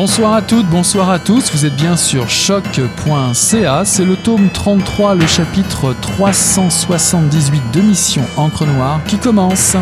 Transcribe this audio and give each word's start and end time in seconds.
Bonsoir 0.00 0.34
à 0.34 0.42
toutes, 0.42 0.68
bonsoir 0.68 1.10
à 1.10 1.18
tous, 1.18 1.50
vous 1.50 1.66
êtes 1.66 1.74
bien 1.74 1.96
sur 1.96 2.30
choc.ca, 2.30 3.84
c'est 3.84 4.04
le 4.04 4.14
tome 4.14 4.48
33, 4.48 5.16
le 5.16 5.26
chapitre 5.26 5.92
378 6.00 7.60
de 7.72 7.80
Mission 7.80 8.22
Encre 8.36 8.64
Noire 8.64 9.00
qui 9.08 9.18
commence. 9.18 9.74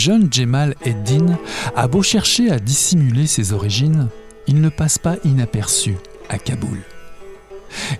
Jeune 0.00 0.32
Jemal 0.32 0.76
Eddin 0.82 1.38
a 1.76 1.86
beau 1.86 2.02
chercher 2.02 2.50
à 2.50 2.58
dissimuler 2.58 3.26
ses 3.26 3.52
origines, 3.52 4.08
il 4.46 4.62
ne 4.62 4.70
passe 4.70 4.96
pas 4.96 5.16
inaperçu 5.24 5.96
à 6.30 6.38
Kaboul. 6.38 6.80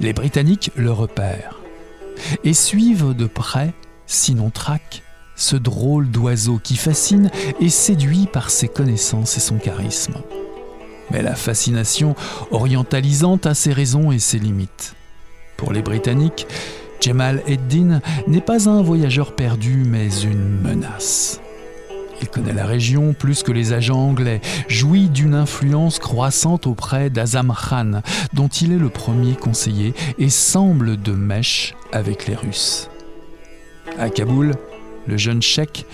Les 0.01 0.15
Britanniques 0.15 0.71
le 0.77 0.93
repèrent 0.93 1.61
et 2.43 2.55
suivent 2.55 3.15
de 3.15 3.27
près, 3.27 3.75
sinon 4.07 4.49
traquent, 4.49 5.03
ce 5.37 5.57
drôle 5.57 6.11
d'oiseau 6.11 6.59
qui 6.59 6.77
fascine 6.77 7.31
et 7.61 7.69
séduit 7.69 8.27
par 8.33 8.49
ses 8.49 8.69
connaissances 8.69 9.37
et 9.37 9.41
son 9.41 9.59
charisme. 9.59 10.15
Mais 11.11 11.21
la 11.21 11.35
fascination 11.35 12.15
orientalisante 12.51 13.45
a 13.45 13.53
ses 13.53 13.75
raisons 13.75 14.11
et 14.11 14.19
ses 14.19 14.39
limites. 14.39 14.95
Pour 15.59 15.75
les 15.75 15.83
Britanniques, 15.83 16.47
Jemal 16.99 17.43
Eddin 17.47 18.01
n'est 18.27 18.41
pas 18.41 18.71
un 18.71 18.81
voyageur 18.81 19.37
perdu, 19.37 19.83
mais 19.87 20.09
une 20.23 20.63
menace. 20.63 21.43
Il 22.21 22.29
connaît 22.29 22.53
la 22.53 22.67
région 22.67 23.13
plus 23.13 23.43
que 23.43 23.53
les 23.53 23.73
agents 23.73 24.01
anglais, 24.01 24.41
jouit 24.69 25.09
d'une 25.09 25.35
influence 25.35 25.99
croissante 25.99 26.67
auprès 26.67 27.11
d'Azam 27.11 27.55
Khan, 27.55 28.03
dont 28.33 28.49
il 28.49 28.73
est 28.73 28.79
le 28.79 28.91
premier 28.91 29.35
conseiller, 29.35 29.95
et 30.19 30.29
semble 30.29 31.01
de 31.01 31.13
mèche 31.13 31.75
avec 31.93 32.27
les 32.27 32.35
Russes. 32.35 32.91
À 33.99 34.11
Kaboul, 34.11 34.55
le 35.07 35.17
jeune 35.17 35.43
cheikh 35.43 35.87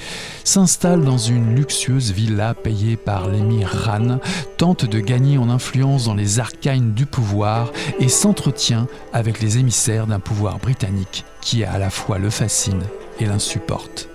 s'installe 0.44 1.04
dans 1.04 1.16
une 1.18 1.54
luxueuse 1.54 2.12
villa 2.12 2.54
payée 2.54 2.96
par 2.96 3.28
l'émir 3.28 3.70
Khan, 3.84 4.18
tente 4.58 4.84
de 4.84 5.00
gagner 5.00 5.38
en 5.38 5.48
influence 5.48 6.04
dans 6.04 6.14
les 6.14 6.38
arcanes 6.40 6.92
du 6.92 7.06
pouvoir 7.06 7.72
et 7.98 8.08
s'entretient 8.08 8.88
avec 9.12 9.40
les 9.40 9.58
émissaires 9.58 10.06
d'un 10.06 10.20
pouvoir 10.20 10.58
britannique 10.58 11.24
qui 11.40 11.64
à 11.64 11.78
la 11.78 11.90
fois 11.90 12.18
le 12.18 12.30
fascine 12.30 12.82
et 13.20 13.26
l'insupporte. 13.26 14.08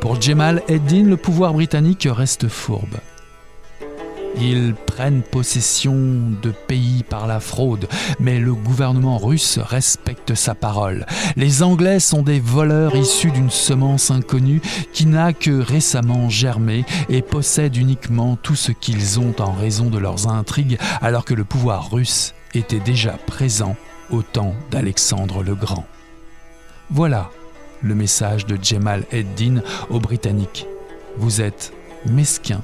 Pour 0.00 0.20
Jemal 0.20 0.62
Eddin, 0.68 1.04
le 1.04 1.16
pouvoir 1.16 1.52
britannique 1.52 2.08
reste 2.10 2.48
fourbe. 2.48 2.96
Ils 4.40 4.74
prennent 4.74 5.22
possession 5.22 5.94
de 6.42 6.50
pays 6.50 7.04
par 7.08 7.26
la 7.26 7.40
fraude, 7.40 7.88
mais 8.18 8.40
le 8.40 8.54
gouvernement 8.54 9.18
russe 9.18 9.58
respecte 9.58 10.34
sa 10.34 10.54
parole. 10.54 11.06
Les 11.36 11.62
Anglais 11.62 12.00
sont 12.00 12.22
des 12.22 12.40
voleurs 12.40 12.96
issus 12.96 13.30
d'une 13.30 13.50
semence 13.50 14.10
inconnue 14.10 14.60
qui 14.92 15.06
n'a 15.06 15.32
que 15.32 15.60
récemment 15.60 16.28
germé 16.28 16.84
et 17.08 17.22
possèdent 17.22 17.76
uniquement 17.76 18.36
tout 18.36 18.56
ce 18.56 18.72
qu'ils 18.72 19.20
ont 19.20 19.34
en 19.38 19.52
raison 19.52 19.88
de 19.88 19.98
leurs 19.98 20.28
intrigues, 20.28 20.78
alors 21.00 21.24
que 21.24 21.34
le 21.34 21.44
pouvoir 21.44 21.92
russe 21.92 22.34
était 22.54 22.80
déjà 22.80 23.12
présent 23.26 23.76
au 24.10 24.22
temps 24.22 24.54
d'Alexandre 24.70 25.42
le 25.42 25.54
Grand. 25.54 25.86
Voilà 26.90 27.30
le 27.84 27.94
message 27.94 28.46
de 28.46 28.58
Jemal 28.60 29.04
Eddin 29.12 29.62
aux 29.90 30.00
Britanniques. 30.00 30.66
Vous 31.16 31.40
êtes 31.40 31.72
mesquins, 32.06 32.62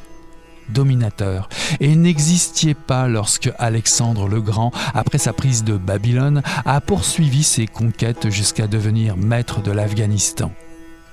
dominateurs, 0.71 1.49
et 1.79 1.95
n'existiez 1.95 2.75
pas 2.75 3.07
lorsque 3.07 3.51
Alexandre 3.59 4.29
le 4.29 4.41
Grand, 4.41 4.73
après 4.95 5.19
sa 5.19 5.33
prise 5.33 5.63
de 5.63 5.77
Babylone, 5.77 6.43
a 6.65 6.81
poursuivi 6.81 7.45
ses 7.45 7.67
conquêtes 7.67 8.31
jusqu'à 8.31 8.67
devenir 8.67 9.17
maître 9.17 9.63
de 9.63 9.71
l'Afghanistan. 9.71 10.53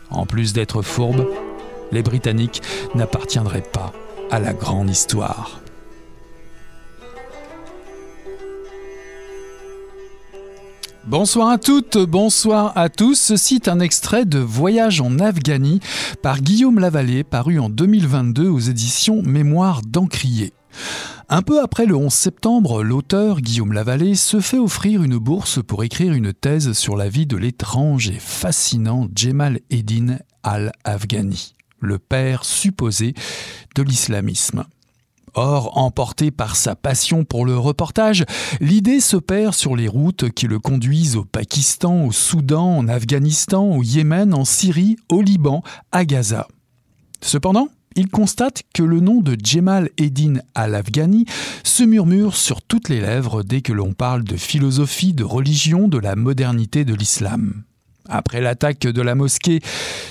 En 0.09 0.25
plus 0.25 0.53
d'être 0.53 0.81
fourbes, 0.81 1.28
les 1.91 2.01
Britanniques 2.01 2.62
n'appartiendraient 2.96 3.62
pas 3.62 3.94
à 4.31 4.40
la 4.40 4.53
grande 4.53 4.90
histoire. 4.90 5.62
Bonsoir 11.07 11.47
à 11.47 11.57
toutes, 11.57 11.97
bonsoir 11.97 12.78
à 12.78 12.90
tous. 12.90 13.18
Ceci 13.18 13.56
est 13.56 13.69
un 13.69 13.79
extrait 13.79 14.25
de 14.25 14.40
Voyage 14.40 15.00
en 15.00 15.19
Afghanie 15.19 15.79
par 16.22 16.41
Guillaume 16.41 16.79
Lavallée, 16.79 17.23
paru 17.23 17.59
en 17.59 17.69
2022 17.69 18.50
aux 18.50 18.59
éditions 18.59 19.22
Mémoire 19.22 19.84
d'Encrier. 19.88 20.51
Un 21.29 21.41
peu 21.44 21.62
après 21.63 21.85
le 21.85 21.96
11 21.96 22.12
septembre, 22.12 22.84
l'auteur 22.84 23.40
Guillaume 23.40 23.72
Lavallée 23.72 24.16
se 24.16 24.41
fait 24.41 24.59
offrir 24.59 25.01
une 25.01 25.17
bourse 25.17 25.63
pour 25.63 25.85
écrire 25.85 26.12
une 26.12 26.34
thèse 26.34 26.73
sur 26.73 26.97
la 26.97 27.07
vie 27.07 27.25
de 27.25 27.38
l'étrange 27.38 28.09
et 28.09 28.19
fascinant 28.19 29.07
Jemal 29.16 29.62
Eddin 29.69 30.17
al-Afghani, 30.44 31.56
le 31.79 32.00
père 32.00 32.44
supposé 32.44 33.13
de 33.75 33.81
l'islamisme. 33.81 34.66
Or, 35.39 35.77
emporté 35.77 36.31
par 36.31 36.55
sa 36.55 36.75
passion 36.75 37.23
pour 37.23 37.45
le 37.45 37.55
reportage, 37.55 38.25
l'idée 38.59 38.99
se 38.99 39.17
perd 39.17 39.53
sur 39.53 39.75
les 39.75 39.87
routes 39.87 40.31
qui 40.31 40.47
le 40.47 40.57
conduisent 40.57 41.15
au 41.15 41.25
Pakistan, 41.25 42.05
au 42.05 42.11
Soudan, 42.11 42.75
en 42.75 42.87
Afghanistan, 42.87 43.63
au 43.63 43.83
Yémen, 43.83 44.33
en 44.33 44.45
Syrie, 44.45 44.95
au 45.09 45.21
Liban, 45.21 45.61
à 45.91 46.05
Gaza. 46.05 46.47
Cependant, 47.21 47.67
il 47.95 48.09
constate 48.09 48.63
que 48.73 48.81
le 48.81 48.99
nom 48.99 49.21
de 49.21 49.37
Jemal 49.39 49.91
Eddin 49.99 50.39
al-Afghani 50.55 51.25
se 51.63 51.83
murmure 51.83 52.35
sur 52.35 52.63
toutes 52.63 52.89
les 52.89 52.99
lèvres 52.99 53.43
dès 53.43 53.61
que 53.61 53.73
l'on 53.73 53.93
parle 53.93 54.23
de 54.23 54.37
philosophie, 54.37 55.13
de 55.13 55.23
religion, 55.23 55.87
de 55.87 55.99
la 55.99 56.15
modernité 56.15 56.83
de 56.83 56.95
l'islam. 56.95 57.61
Après 58.09 58.41
l'attaque 58.41 58.79
de 58.79 59.01
la 59.01 59.16
mosquée 59.16 59.59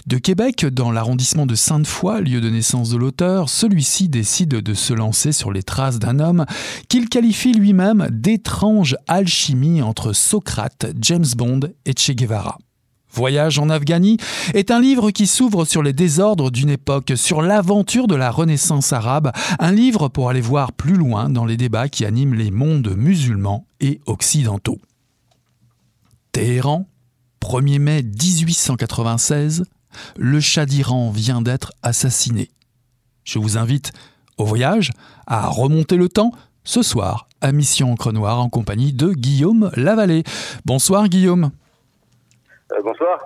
de 0.07 0.19
Québec 0.19 0.67
dans 0.67 0.91
l'arrondissement 0.91 1.47
de 1.47 1.55
Sainte-Foy, 1.55 2.23
lieu 2.23 2.41
de 2.41 2.51
naissance 2.51 2.91
de 2.91 2.97
l'auteur, 2.97 3.49
celui-ci 3.49 4.09
décide 4.09 4.49
de 4.49 4.75
se 4.75 4.93
lancer 4.93 5.33
sur 5.33 5.53
les 5.53 5.63
traces 5.63 5.99
d'un 5.99 6.21
homme 6.21 6.45
qu'il 6.89 7.09
qualifie 7.09 7.53
lui-même 7.53 8.09
d'étrange 8.11 8.97
alchimie 9.09 9.83
entre 9.83 10.13
Socrate, 10.13 10.87
James 11.01 11.27
Bond 11.37 11.61
et 11.85 11.93
Che 11.97 12.13
Guevara. 12.13 12.59
Voyage 13.17 13.59
en 13.59 13.71
Afghanie 13.71 14.19
est 14.53 14.71
un 14.71 14.79
livre 14.79 15.11
qui 15.11 15.27
s'ouvre 15.27 15.65
sur 15.65 15.83
les 15.83 15.95
désordres 15.95 16.51
d'une 16.51 16.69
époque, 16.69 17.15
sur 17.17 17.41
l'aventure 17.41 18.09
de 18.09 18.15
la 18.15 18.31
Renaissance 18.31 18.93
arabe, 18.93 19.33
un 19.59 19.73
livre 19.73 20.09
pour 20.09 20.29
aller 20.29 20.43
voir 20.43 20.73
plus 20.73 20.97
loin 20.97 21.31
dans 21.31 21.47
les 21.47 21.57
débats 21.57 21.89
qui 21.89 22.05
animent 22.05 22.35
les 22.35 22.51
mondes 22.51 22.95
musulmans 22.95 23.67
et 23.81 24.01
occidentaux. 24.05 24.79
Téhéran, 26.33 26.87
1er 27.41 27.79
mai 27.79 28.03
1896, 28.03 29.65
le 30.17 30.41
Shah 30.41 30.67
d'Iran 30.67 31.11
vient 31.11 31.43
d'être 31.43 31.73
assassiné. 31.83 32.51
Je 33.25 33.39
vous 33.39 33.59
invite 33.59 33.93
au 34.39 34.45
voyage, 34.45 34.91
à 35.27 35.49
remonter 35.49 35.97
le 35.97 36.09
temps, 36.09 36.33
ce 36.65 36.83
soir, 36.83 37.29
à 37.41 37.53
Mission 37.53 37.93
Encre 37.93 38.13
Noire 38.13 38.41
en 38.41 38.49
compagnie 38.49 38.93
de 38.93 39.13
Guillaume 39.13 39.71
Lavallée. 39.77 40.25
Bonsoir 40.65 41.09
Guillaume. 41.09 41.51
Euh, 42.73 42.83
bonsoir. 42.83 43.19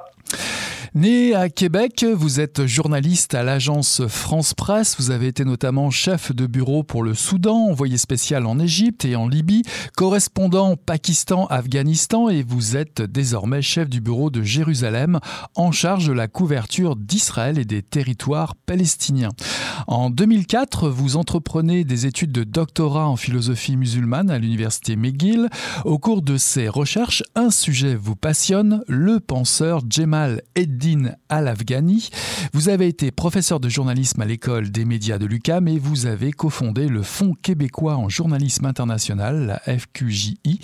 Né 0.93 1.35
à 1.37 1.49
Québec, 1.49 2.05
vous 2.05 2.41
êtes 2.41 2.67
journaliste 2.67 3.35
à 3.35 3.45
l'agence 3.45 4.03
France 4.09 4.55
Presse. 4.55 4.97
Vous 4.99 5.13
avez 5.13 5.29
été 5.29 5.45
notamment 5.45 5.89
chef 5.91 6.35
de 6.35 6.49
bureau 6.49 6.83
pour 6.83 7.05
le 7.05 7.15
Soudan, 7.15 7.69
envoyé 7.69 7.97
spécial 7.97 8.45
en 8.45 8.59
Égypte 8.59 9.05
et 9.05 9.15
en 9.15 9.29
Libye, 9.29 9.63
correspondant 9.97 10.75
Pakistan-Afghanistan 10.75 12.29
et 12.29 12.43
vous 12.43 12.77
êtes 12.77 13.03
désormais 13.03 13.63
chef 13.63 13.89
du 13.89 14.01
bureau 14.01 14.31
de 14.31 14.43
Jérusalem 14.43 15.21
en 15.55 15.71
charge 15.71 16.09
de 16.09 16.13
la 16.13 16.27
couverture 16.27 16.97
d'Israël 16.97 17.61
et 17.61 17.65
des 17.65 17.83
territoires 17.83 18.57
palestiniens. 18.57 19.31
En 19.87 20.11
2004, 20.11 20.89
vous 20.89 21.17
entreprenez 21.17 21.85
des 21.85 22.07
études 22.07 22.33
de 22.33 22.43
doctorat 22.43 23.09
en 23.09 23.17
philosophie 23.17 23.77
musulmane 23.77 24.29
à 24.29 24.41
l'université 24.41 24.97
McGill. 24.97 25.49
Au 25.85 25.99
cours 25.99 26.23
de 26.23 26.37
ces 26.37 26.69
recherches, 26.69 27.23
un 27.37 27.51
sujet 27.51 27.95
vous 27.95 28.17
passionne, 28.17 28.83
le 28.89 29.21
penseur 29.21 29.83
Jemal 30.21 30.43
Eddin 30.55 31.15
Al-Afghani. 31.31 32.11
Vous 32.53 32.69
avez 32.69 32.89
été 32.89 33.11
professeur 33.11 33.59
de 33.59 33.71
journalisme 33.71 34.21
à 34.21 34.27
l'école 34.27 34.71
des 34.71 34.85
médias 34.85 35.17
de 35.17 35.25
l'UCAM 35.25 35.67
et 35.67 35.79
vous 35.79 36.05
avez 36.05 36.31
cofondé 36.31 36.89
le 36.89 37.03
Fonds 37.03 37.33
québécois 37.33 37.97
en 37.97 38.11
journalisme 38.11 38.67
international, 38.67 39.47
la 39.67 39.79
FQJI. 39.79 40.61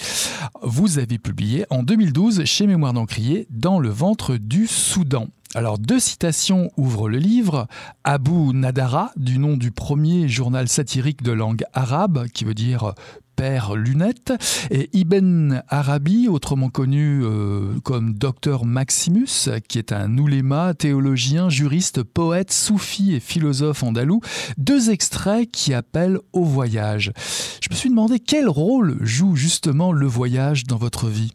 Vous 0.63 0.99
avez 0.99 1.19
publié 1.19 1.65
en 1.71 1.83
2012 1.83 2.45
chez 2.45 2.67
Mémoire 2.67 2.93
d'Encrier 2.93 3.47
Dans 3.49 3.81
le 3.81 3.89
ventre 3.89 4.37
du 4.37 4.67
Soudan. 4.67 5.29
Alors 5.55 5.79
deux 5.79 6.01
citations 6.01 6.71
ouvrent 6.77 7.09
le 7.09 7.19
livre. 7.19 7.67
Abu 8.05 8.53
Nadara, 8.53 9.11
du 9.17 9.39
nom 9.39 9.57
du 9.57 9.71
premier 9.71 10.29
journal 10.29 10.69
satirique 10.69 11.23
de 11.23 11.33
langue 11.33 11.65
arabe, 11.73 12.27
qui 12.29 12.45
veut 12.45 12.53
dire 12.53 12.93
père 13.37 13.75
lunette, 13.77 14.33
et 14.71 14.89
Ibn 14.93 15.63
Arabi, 15.69 16.29
autrement 16.29 16.69
connu 16.69 17.23
euh, 17.23 17.79
comme 17.85 18.15
docteur 18.15 18.65
Maximus, 18.65 19.51
qui 19.69 19.79
est 19.79 19.93
un 19.93 20.17
ouléma, 20.19 20.75
théologien, 20.75 21.49
juriste, 21.49 22.03
poète, 22.03 22.51
soufi 22.51 23.15
et 23.15 23.21
philosophe 23.21 23.83
andalou, 23.83 24.21
deux 24.59 24.91
extraits 24.91 25.51
qui 25.51 25.75
appellent 25.75 26.19
au 26.33 26.45
voyage. 26.45 27.13
Je 27.63 27.69
me 27.71 27.75
suis 27.75 27.91
demandé 27.91 28.19
quel 28.19 28.49
rôle 28.49 28.97
joue 29.01 29.37
justement 29.37 29.93
le 29.93 30.07
voyage 30.07 30.65
dans 30.65 30.77
votre 30.77 31.07
vie 31.07 31.35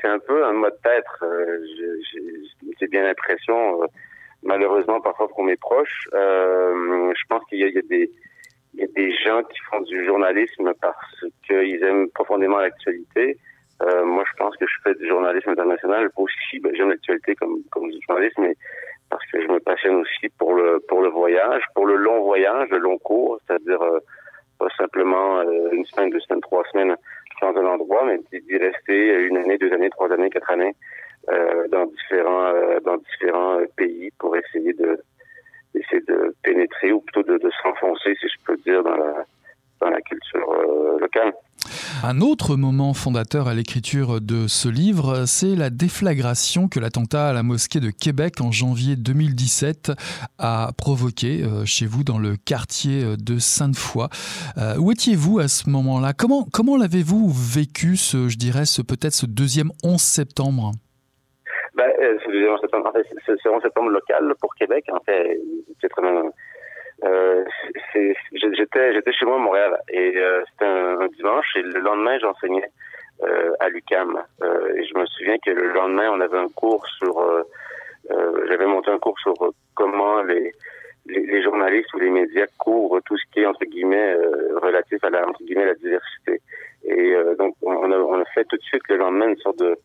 c'est 0.00 0.08
un 0.08 0.18
peu 0.18 0.44
un 0.44 0.52
mode 0.52 0.76
d'être. 0.84 1.24
Euh, 1.24 1.58
j'ai 2.80 2.86
bien 2.88 3.02
l'impression, 3.02 3.82
euh, 3.82 3.86
malheureusement 4.42 5.00
parfois 5.00 5.28
pour 5.28 5.44
mes 5.44 5.56
proches, 5.56 6.08
euh, 6.12 7.12
je 7.14 7.22
pense 7.28 7.44
qu'il 7.48 7.58
y, 7.58 7.64
a 7.64 7.82
des 7.82 8.10
il 8.74 8.80
y 8.80 8.84
a 8.84 8.86
des 8.94 9.12
gens 9.12 9.42
qui 9.42 9.58
font 9.70 9.80
du 9.82 10.04
journalisme 10.04 10.72
parce 10.80 11.24
qu'ils 11.46 11.82
aiment 11.84 12.08
profondément 12.10 12.58
l'actualité. 12.58 13.36
moi, 14.04 14.24
je 14.30 14.36
pense 14.38 14.56
que 14.56 14.66
je 14.66 14.74
fais 14.82 14.94
du 14.94 15.06
journalisme 15.08 15.50
international 15.50 16.08
aussi. 16.16 16.60
Ben, 16.60 16.74
J'aime 16.74 16.90
l'actualité 16.90 17.34
comme, 17.34 17.62
comme 17.70 17.90
du 17.90 17.98
journalisme, 18.06 18.42
mais 18.42 18.54
parce 19.10 19.24
que 19.30 19.42
je 19.42 19.48
me 19.48 19.60
passionne 19.60 19.96
aussi 19.96 20.28
pour 20.38 20.54
le 20.54 20.80
pour 20.88 21.02
le 21.02 21.10
voyage, 21.10 21.62
pour 21.74 21.86
le 21.86 21.96
long 21.96 22.22
voyage, 22.22 22.68
le 22.70 22.78
long 22.78 22.98
cours, 22.98 23.38
c'est-à-dire 23.46 23.80
pas 24.58 24.68
simplement 24.78 25.42
une 25.72 25.84
semaine, 25.86 26.10
deux 26.10 26.20
semaines, 26.20 26.40
trois 26.40 26.64
semaines 26.72 26.96
dans 27.42 27.56
un 27.56 27.66
endroit, 27.66 28.04
mais 28.06 28.18
d'y 28.40 28.56
rester 28.56 29.14
une 29.26 29.36
année, 29.36 29.58
deux 29.58 29.72
années, 29.72 29.90
trois 29.90 30.10
années, 30.12 30.30
quatre 30.30 30.50
années 30.50 30.74
euh, 31.28 31.68
dans 31.68 31.86
différents 31.86 32.46
euh, 32.46 32.80
dans 32.80 32.96
différents 32.96 33.60
euh, 33.60 33.66
pays 33.76 34.10
pour 34.18 34.36
essayer 34.36 34.72
de 34.72 35.00
essayer 35.74 36.02
de 36.08 36.34
pénétrer 36.42 36.92
ou 36.92 37.00
plutôt 37.00 37.22
de, 37.22 37.50
s'enfoncer, 37.62 38.14
si 38.20 38.26
je 38.28 38.44
peux 38.44 38.56
dire, 38.58 38.82
dans 38.82 39.90
la 39.90 40.00
culture 40.00 40.50
euh, 40.50 40.98
locale. 41.00 41.32
Un 42.02 42.20
autre 42.20 42.56
moment 42.56 42.94
fondateur 42.94 43.46
à 43.46 43.54
l'écriture 43.54 44.20
de 44.20 44.48
ce 44.48 44.68
livre, 44.68 45.24
c'est 45.26 45.54
la 45.54 45.70
déflagration 45.70 46.68
que 46.68 46.80
l'attentat 46.80 47.28
à 47.28 47.32
la 47.32 47.44
mosquée 47.44 47.78
de 47.78 47.90
Québec 47.90 48.40
en 48.40 48.50
janvier 48.50 48.96
2017 48.96 49.92
a 50.38 50.72
provoqué 50.76 51.44
euh, 51.44 51.64
chez 51.64 51.86
vous 51.86 52.02
dans 52.02 52.18
le 52.18 52.36
quartier 52.36 53.16
de 53.16 53.38
Sainte-Foy. 53.38 54.08
Euh, 54.58 54.76
où 54.78 54.90
étiez-vous 54.90 55.38
à 55.38 55.46
ce 55.46 55.70
moment-là? 55.70 56.12
Comment, 56.12 56.46
comment 56.52 56.76
l'avez-vous 56.76 57.30
vécu, 57.30 57.96
ce, 57.96 58.28
je 58.28 58.36
dirais, 58.36 58.66
ce, 58.66 58.82
peut-être 58.82 59.14
ce 59.14 59.26
deuxième 59.26 59.70
11 59.84 60.00
septembre? 60.00 60.72
Ben, 61.86 62.18
ce 62.24 62.30
deuxième 62.30 62.52
11 62.54 62.60
septembre, 62.60 62.92
c'est 63.26 63.48
11 63.48 63.62
septembre 63.62 63.90
local 63.90 64.34
pour 64.40 64.54
Québec. 64.54 64.84
En 64.92 65.00
fait, 65.00 65.38
c'est 65.80 65.88
très 65.88 66.02
euh, 67.04 67.44
j'étais 67.94 69.12
chez 69.12 69.24
moi 69.24 69.36
à 69.36 69.38
Montréal 69.38 69.76
et 69.88 70.16
euh, 70.16 70.42
c'était 70.50 70.66
un, 70.66 71.08
dimanche 71.08 71.46
et 71.56 71.62
le 71.62 71.80
lendemain 71.80 72.16
j'enseignais 72.20 72.70
euh, 73.24 73.52
à 73.58 73.68
l'UCAM. 73.68 74.22
Euh, 74.42 74.76
et 74.76 74.84
je 74.84 74.96
me 74.96 75.06
souviens 75.06 75.36
que 75.44 75.50
le 75.50 75.72
lendemain 75.72 76.10
on 76.12 76.20
avait 76.20 76.38
un 76.38 76.48
cours 76.48 76.86
sur 76.98 77.18
euh, 77.18 77.42
j'avais 78.48 78.66
monté 78.66 78.90
un 78.90 78.98
cours 78.98 79.18
sur 79.18 79.34
comment 79.74 80.22
les, 80.22 80.52
journalistes 81.42 81.92
ou 81.94 81.98
les 81.98 82.10
médias 82.10 82.46
couvrent 82.58 83.00
tout 83.00 83.16
ce 83.16 83.24
qui 83.32 83.40
est 83.40 83.46
entre 83.46 83.64
guillemets 83.64 84.14
relatif 84.60 85.02
à 85.02 85.10
la 85.10 85.24
diversité. 85.74 86.40
Et 86.84 87.14
donc 87.38 87.56
on 87.62 88.20
a 88.20 88.24
fait 88.26 88.44
tout 88.44 88.56
de 88.56 88.62
suite 88.62 88.82
le 88.88 88.96
lendemain 88.96 89.28
une 89.28 89.38
sorte 89.38 89.58
de 89.58 89.76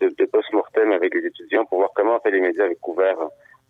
de, 0.00 0.08
de 0.08 0.24
post-mortem 0.26 0.92
avec 0.92 1.14
les 1.14 1.26
étudiants 1.26 1.64
pour 1.64 1.78
voir 1.78 1.90
comment 1.94 2.16
en 2.16 2.20
fait 2.20 2.30
les 2.30 2.40
médias 2.40 2.64
avaient 2.64 2.76
couvert 2.76 3.16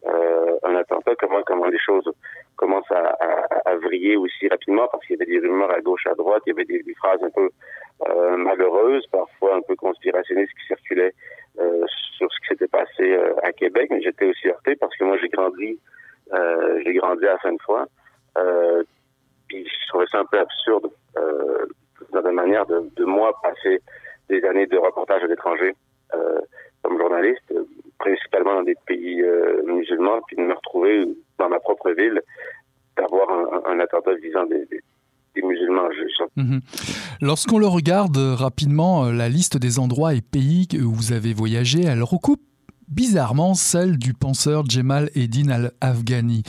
euh, 0.06 0.56
un 0.62 0.76
attentat, 0.76 1.14
comment 1.18 1.42
comment 1.44 1.66
les 1.66 1.78
choses 1.78 2.08
commencent 2.56 2.90
à, 2.90 3.16
à, 3.20 3.70
à, 3.70 3.76
vriller 3.76 4.16
aussi 4.16 4.48
rapidement 4.48 4.86
parce 4.88 5.04
qu'il 5.06 5.16
y 5.18 5.22
avait 5.22 5.30
des 5.30 5.46
rumeurs 5.46 5.72
à 5.72 5.80
gauche, 5.80 6.06
à 6.06 6.14
droite, 6.14 6.42
il 6.46 6.50
y 6.50 6.52
avait 6.52 6.64
des, 6.64 6.82
des 6.82 6.94
phrases 6.94 7.22
un 7.22 7.30
peu 7.30 7.48
euh, 8.08 8.36
malheureuses, 8.36 9.06
parfois 9.10 9.56
un 9.56 9.62
peu 9.62 9.74
conspirationnistes 9.74 10.52
qui 10.60 10.66
circulaient 10.66 11.14
euh, 11.58 11.84
sur 12.16 12.30
ce 12.32 12.40
qui 12.40 12.46
s'était 12.48 12.68
passé 12.68 13.12
euh, 13.12 13.34
à 13.42 13.52
Québec. 13.52 13.88
Mais 13.90 14.00
j'étais 14.00 14.26
aussi 14.26 14.48
heurté 14.48 14.76
parce 14.76 14.94
que 14.96 15.04
moi 15.04 15.16
j'ai 15.20 15.28
grandi, 15.28 15.78
euh, 16.32 16.80
j'ai 16.84 16.94
grandi 16.94 17.26
à 17.26 17.38
Sainte-Foy. 17.42 17.84
Euh, 18.38 18.82
puis 19.48 19.66
je 19.66 19.88
trouvais 19.88 20.06
ça 20.10 20.18
un 20.18 20.24
peu 20.26 20.38
absurde 20.38 20.90
dans 22.12 22.20
la 22.20 22.32
manière 22.32 22.66
de, 22.66 22.88
de 22.94 23.04
moi 23.04 23.32
passer 23.42 23.80
des 24.28 24.44
années 24.44 24.66
de 24.66 24.76
reportage 24.76 25.22
à 25.22 25.26
l'étranger 25.26 25.74
comme 26.82 26.98
journaliste, 26.98 27.52
principalement 27.98 28.54
dans 28.56 28.62
des 28.62 28.76
pays 28.86 29.20
euh, 29.22 29.62
musulmans, 29.66 30.20
puis 30.26 30.36
de 30.36 30.42
me 30.42 30.54
retrouver 30.54 31.04
dans 31.38 31.48
ma 31.48 31.58
propre 31.58 31.90
ville, 31.92 32.20
d'avoir 32.96 33.28
un, 33.66 33.80
attentat 33.80 34.14
visant 34.14 34.46
des, 34.46 34.66
musulmans 35.42 35.88
mhm. 36.36 36.60
Lorsqu'on 37.20 37.58
le 37.58 37.66
regarde 37.66 38.16
rapidement, 38.16 39.04
euh, 39.04 39.12
la 39.12 39.28
liste 39.28 39.58
des 39.58 39.78
endroits 39.78 40.14
et 40.14 40.22
pays 40.22 40.66
où 40.74 40.90
vous 40.90 41.12
avez 41.12 41.34
voyagé, 41.34 41.82
elle 41.82 42.02
recoupe 42.02 42.40
bizarrement 42.88 43.54
celle 43.54 43.98
du 43.98 44.14
penseur 44.14 44.64
Jemal 44.68 45.10
Eddin 45.14 45.50
al-Afghani. 45.50 46.42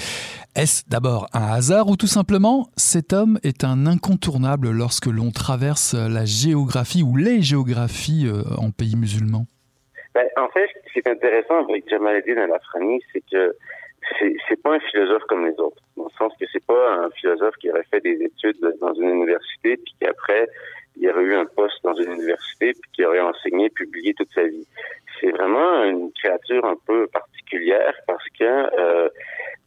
Est-ce 0.56 0.84
d'abord 0.90 1.28
un 1.34 1.54
hasard 1.54 1.88
ou 1.88 1.96
tout 1.96 2.08
simplement 2.08 2.68
cet 2.78 3.14
homme 3.14 3.40
est 3.44 3.64
un 3.64 3.86
incontournable 3.86 4.72
lorsque 4.72 5.08
l'on 5.08 5.32
traverse 5.32 5.94
la 5.94 6.26
géographie 6.26 7.04
ou 7.04 7.16
les 7.16 7.42
géographies 7.42 8.28
euh, 8.28 8.44
en 8.58 8.72
pays 8.72 8.96
musulmans? 8.96 9.46
Ben, 10.14 10.26
en 10.38 10.50
fait, 10.50 10.70
ce 10.88 10.94
qui 10.94 11.00
est 11.00 11.10
intéressant 11.10 11.68
avec 11.68 11.88
Jamal 11.90 12.18
Eddin 12.18 12.42
al-Afghani, 12.42 13.02
c'est 13.14 13.24
que 13.32 13.56
c'est 14.48 14.62
pas 14.62 14.76
un 14.76 14.80
philosophe 14.80 15.24
comme 15.28 15.46
les 15.46 15.60
autres, 15.60 15.82
dans 15.96 16.06
le 16.06 16.10
sens 16.18 16.34
que 16.40 16.46
c'est 16.52 16.66
pas 16.66 17.06
un 17.06 17.10
philosophe 17.12 17.56
qui 17.60 17.70
aurait 17.70 17.86
fait 17.92 18.00
des 18.00 18.18
études 18.22 18.58
dans 18.80 18.94
une 18.94 19.10
université, 19.10 19.78
puis 19.78 19.94
qu'après 20.00 20.48
il 21.00 21.10
aurait 21.10 21.24
eu 21.24 21.36
un 21.36 21.46
poste 21.46 21.84
dans 21.84 21.94
une 21.94 22.14
université, 22.14 22.74
puis 22.74 22.92
qui 22.94 23.06
aurait 23.06 23.20
enseigné, 23.20 23.70
publié 23.70 24.14
toute 24.14 24.32
sa 24.34 24.44
vie. 24.44 24.66
C'est 25.20 25.32
vraiment 25.32 25.84
une 25.84 26.12
créature 26.14 26.66
un 26.66 26.76
peu 26.86 27.08
particulière 27.08 27.94
parce 28.06 28.26
que 28.40 28.44
euh, 28.44 29.10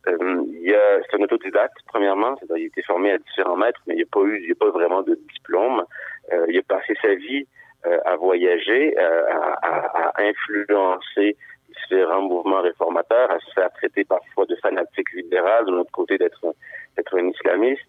euh, 0.09 0.45
il 0.62 0.75
a, 0.75 1.00
c'est 1.02 1.16
un 1.19 1.25
autodidacte 1.25 1.76
premièrement, 1.87 2.37
il 2.42 2.52
a 2.52 2.59
été 2.59 2.83
formé 2.83 3.12
à 3.12 3.19
différents 3.19 3.57
maîtres, 3.57 3.80
mais 3.87 3.95
il 3.95 3.99
n'y 3.99 4.02
a 4.02 4.07
pas 4.11 4.23
eu, 4.23 4.42
il 4.45 4.52
a 4.52 4.54
pas 4.54 4.71
vraiment 4.71 5.02
de 5.02 5.14
diplôme. 5.33 5.85
Euh, 6.33 6.47
il 6.49 6.59
a 6.59 6.62
passé 6.62 6.95
sa 7.02 7.14
vie 7.14 7.47
euh, 7.87 7.99
à 8.04 8.16
voyager, 8.16 8.95
euh, 8.99 9.25
à, 9.30 10.12
à, 10.12 10.23
influencer 10.23 11.37
différents 11.69 12.23
mouvements 12.23 12.61
réformateurs, 12.61 13.30
à 13.30 13.38
se 13.40 13.50
faire 13.52 13.71
traiter 13.73 14.04
parfois 14.04 14.47
de 14.47 14.54
fanatique 14.57 15.12
libéral, 15.12 15.64
de 15.66 15.71
notre 15.71 15.90
côté 15.90 16.19
d'être 16.19 16.54
d'être 16.97 17.19
un 17.19 17.28
islamiste. 17.28 17.83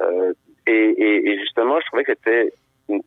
Euh, 0.00 0.32
et, 0.66 0.72
et, 0.72 1.30
et, 1.30 1.38
justement, 1.38 1.78
je 1.80 1.86
trouvais 1.86 2.04
que 2.04 2.12
c'était 2.12 2.52
une, 2.88 3.02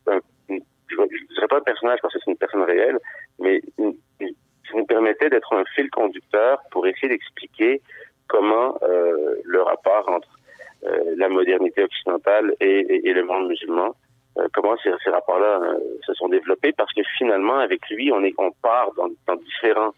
je 0.48 0.96
ne 1.00 1.34
dirais 1.34 1.48
pas 1.48 1.58
un 1.58 1.62
personnage 1.62 1.98
parce 2.02 2.14
que 2.14 2.20
c'est 2.24 2.30
une 2.30 2.36
personne 2.36 2.62
réelle, 2.62 2.98
mais 3.40 3.60
ça 3.78 4.76
nous 4.76 4.86
permettait 4.86 5.30
d'être 5.30 5.52
un 5.54 5.64
fil 5.74 5.90
conducteur 5.90 6.60
pour 6.70 6.86
essayer 6.86 7.08
d'expliquer 7.08 7.82
comment 8.28 8.78
euh, 8.82 9.34
le 9.44 9.62
rapport 9.62 10.08
entre 10.08 10.38
euh, 10.84 11.14
la 11.16 11.28
modernité 11.28 11.82
occidentale 11.82 12.54
et, 12.60 13.08
et, 13.08 13.12
le 13.12 13.24
monde 13.24 13.48
musulman 13.48 13.94
euh, 14.38 14.46
comment 14.54 14.76
ces, 14.82 14.90
ces 15.02 15.10
rapports-là 15.10 15.60
se 16.06 16.14
sont 16.14 16.28
développés 16.28 16.72
parce 16.72 16.92
que 16.92 17.02
finalement 17.18 17.58
avec 17.58 17.80
lui 17.90 18.12
on 18.12 18.22
est 18.22 18.34
on 18.38 18.52
part 18.62 18.92
dans, 18.96 19.08
dans 19.26 19.36
différents 19.36 19.92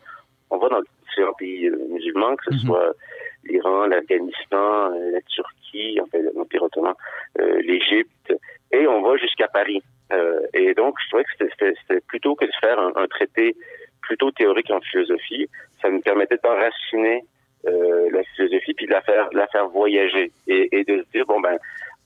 on 0.50 0.58
va 0.58 0.68
dans 0.70 0.80
différents 1.08 1.34
pays 1.34 1.70
musulmans 1.90 2.36
que 2.36 2.44
ce 2.46 2.54
mhm. 2.54 2.66
soit 2.66 2.92
l'Iran, 3.44 3.86
l'Afghanistan, 3.86 4.90
la 4.90 5.20
Turquie, 5.22 5.98
enfin 6.00 6.18
l'Empire 6.34 6.62
ottoman, 6.62 6.94
l'Égypte 7.36 8.32
et 8.70 8.86
on 8.86 9.02
va 9.02 9.16
jusqu'à 9.16 9.48
Paris. 9.48 9.82
Euh, 10.12 10.40
et 10.54 10.74
donc 10.74 10.96
je 11.02 11.08
trouvais 11.08 11.24
que 11.24 11.30
c'était 11.38 12.00
plutôt 12.02 12.34
que 12.34 12.44
de 12.44 12.52
faire 12.60 12.78
un, 12.78 13.06
traité 13.06 13.54
plutôt 14.02 14.30
théorique 14.30 14.70
en 14.70 14.80
philosophie, 14.80 15.48
ça 15.80 15.90
nous 15.90 16.00
permettait 16.00 16.38
d'enraciner 16.42 17.24
euh, 17.66 18.10
la 18.10 18.22
philosophie 18.34 18.74
puis 18.74 18.86
de 18.86 18.92
la 18.92 19.02
faire 19.02 19.28
la 19.32 19.46
faire 19.48 19.68
voyager 19.68 20.32
et, 20.48 20.84
de 20.84 21.02
se 21.02 21.10
dire 21.12 21.24
bon 21.26 21.40
ben 21.40 21.58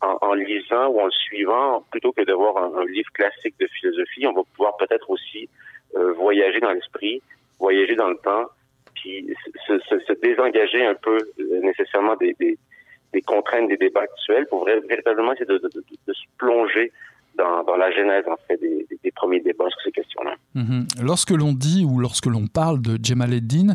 en, 0.02 0.34
lisant 0.34 0.88
ou 0.88 1.00
en 1.00 1.10
suivant, 1.10 1.84
plutôt 1.90 2.12
que 2.12 2.22
d'avoir 2.22 2.58
un, 2.58 2.80
un, 2.80 2.84
livre 2.84 3.10
classique 3.12 3.54
de 3.58 3.66
philosophie, 3.66 4.26
on 4.26 4.34
va 4.34 4.42
pouvoir 4.54 4.76
peut-être 4.76 5.08
aussi 5.08 5.48
euh, 5.96 6.12
voyager 6.12 6.60
dans 6.60 6.72
l'esprit, 6.72 7.22
voyager 7.58 7.94
dans 7.94 8.08
le 8.08 8.18
temps, 8.18 8.44
puis 8.94 9.26
se, 9.66 9.78
se, 9.78 9.98
se 10.00 10.12
désengager 10.20 10.84
un 10.84 10.94
peu 10.94 11.16
euh, 11.16 11.60
nécessairement 11.62 12.16
des, 12.16 12.58
contraintes 13.26 13.68
des 13.68 13.78
débats 13.78 14.02
actuels 14.02 14.46
pour 14.48 14.66
véritablement 14.66 15.32
essayer 15.32 15.46
de 15.46 16.12
se 16.12 16.24
plonger 16.36 16.92
dans, 17.36 17.64
dans, 17.64 17.76
la 17.76 17.90
genèse 17.90 18.24
en 18.28 18.36
fait 18.46 18.60
des, 18.60 18.86
premiers 19.14 19.40
débats 19.40 19.68
sur 19.70 19.80
ces 19.82 19.92
questions-là. 19.92 20.34
Mhm. 20.54 20.86
Lorsque 21.02 21.30
l'on 21.30 21.52
dit 21.52 21.84
ou 21.84 21.98
lorsque 21.98 22.26
l'on 22.26 22.48
parle 22.48 22.82
de 22.82 22.98
Jamal 23.02 23.32
Eddin, 23.32 23.74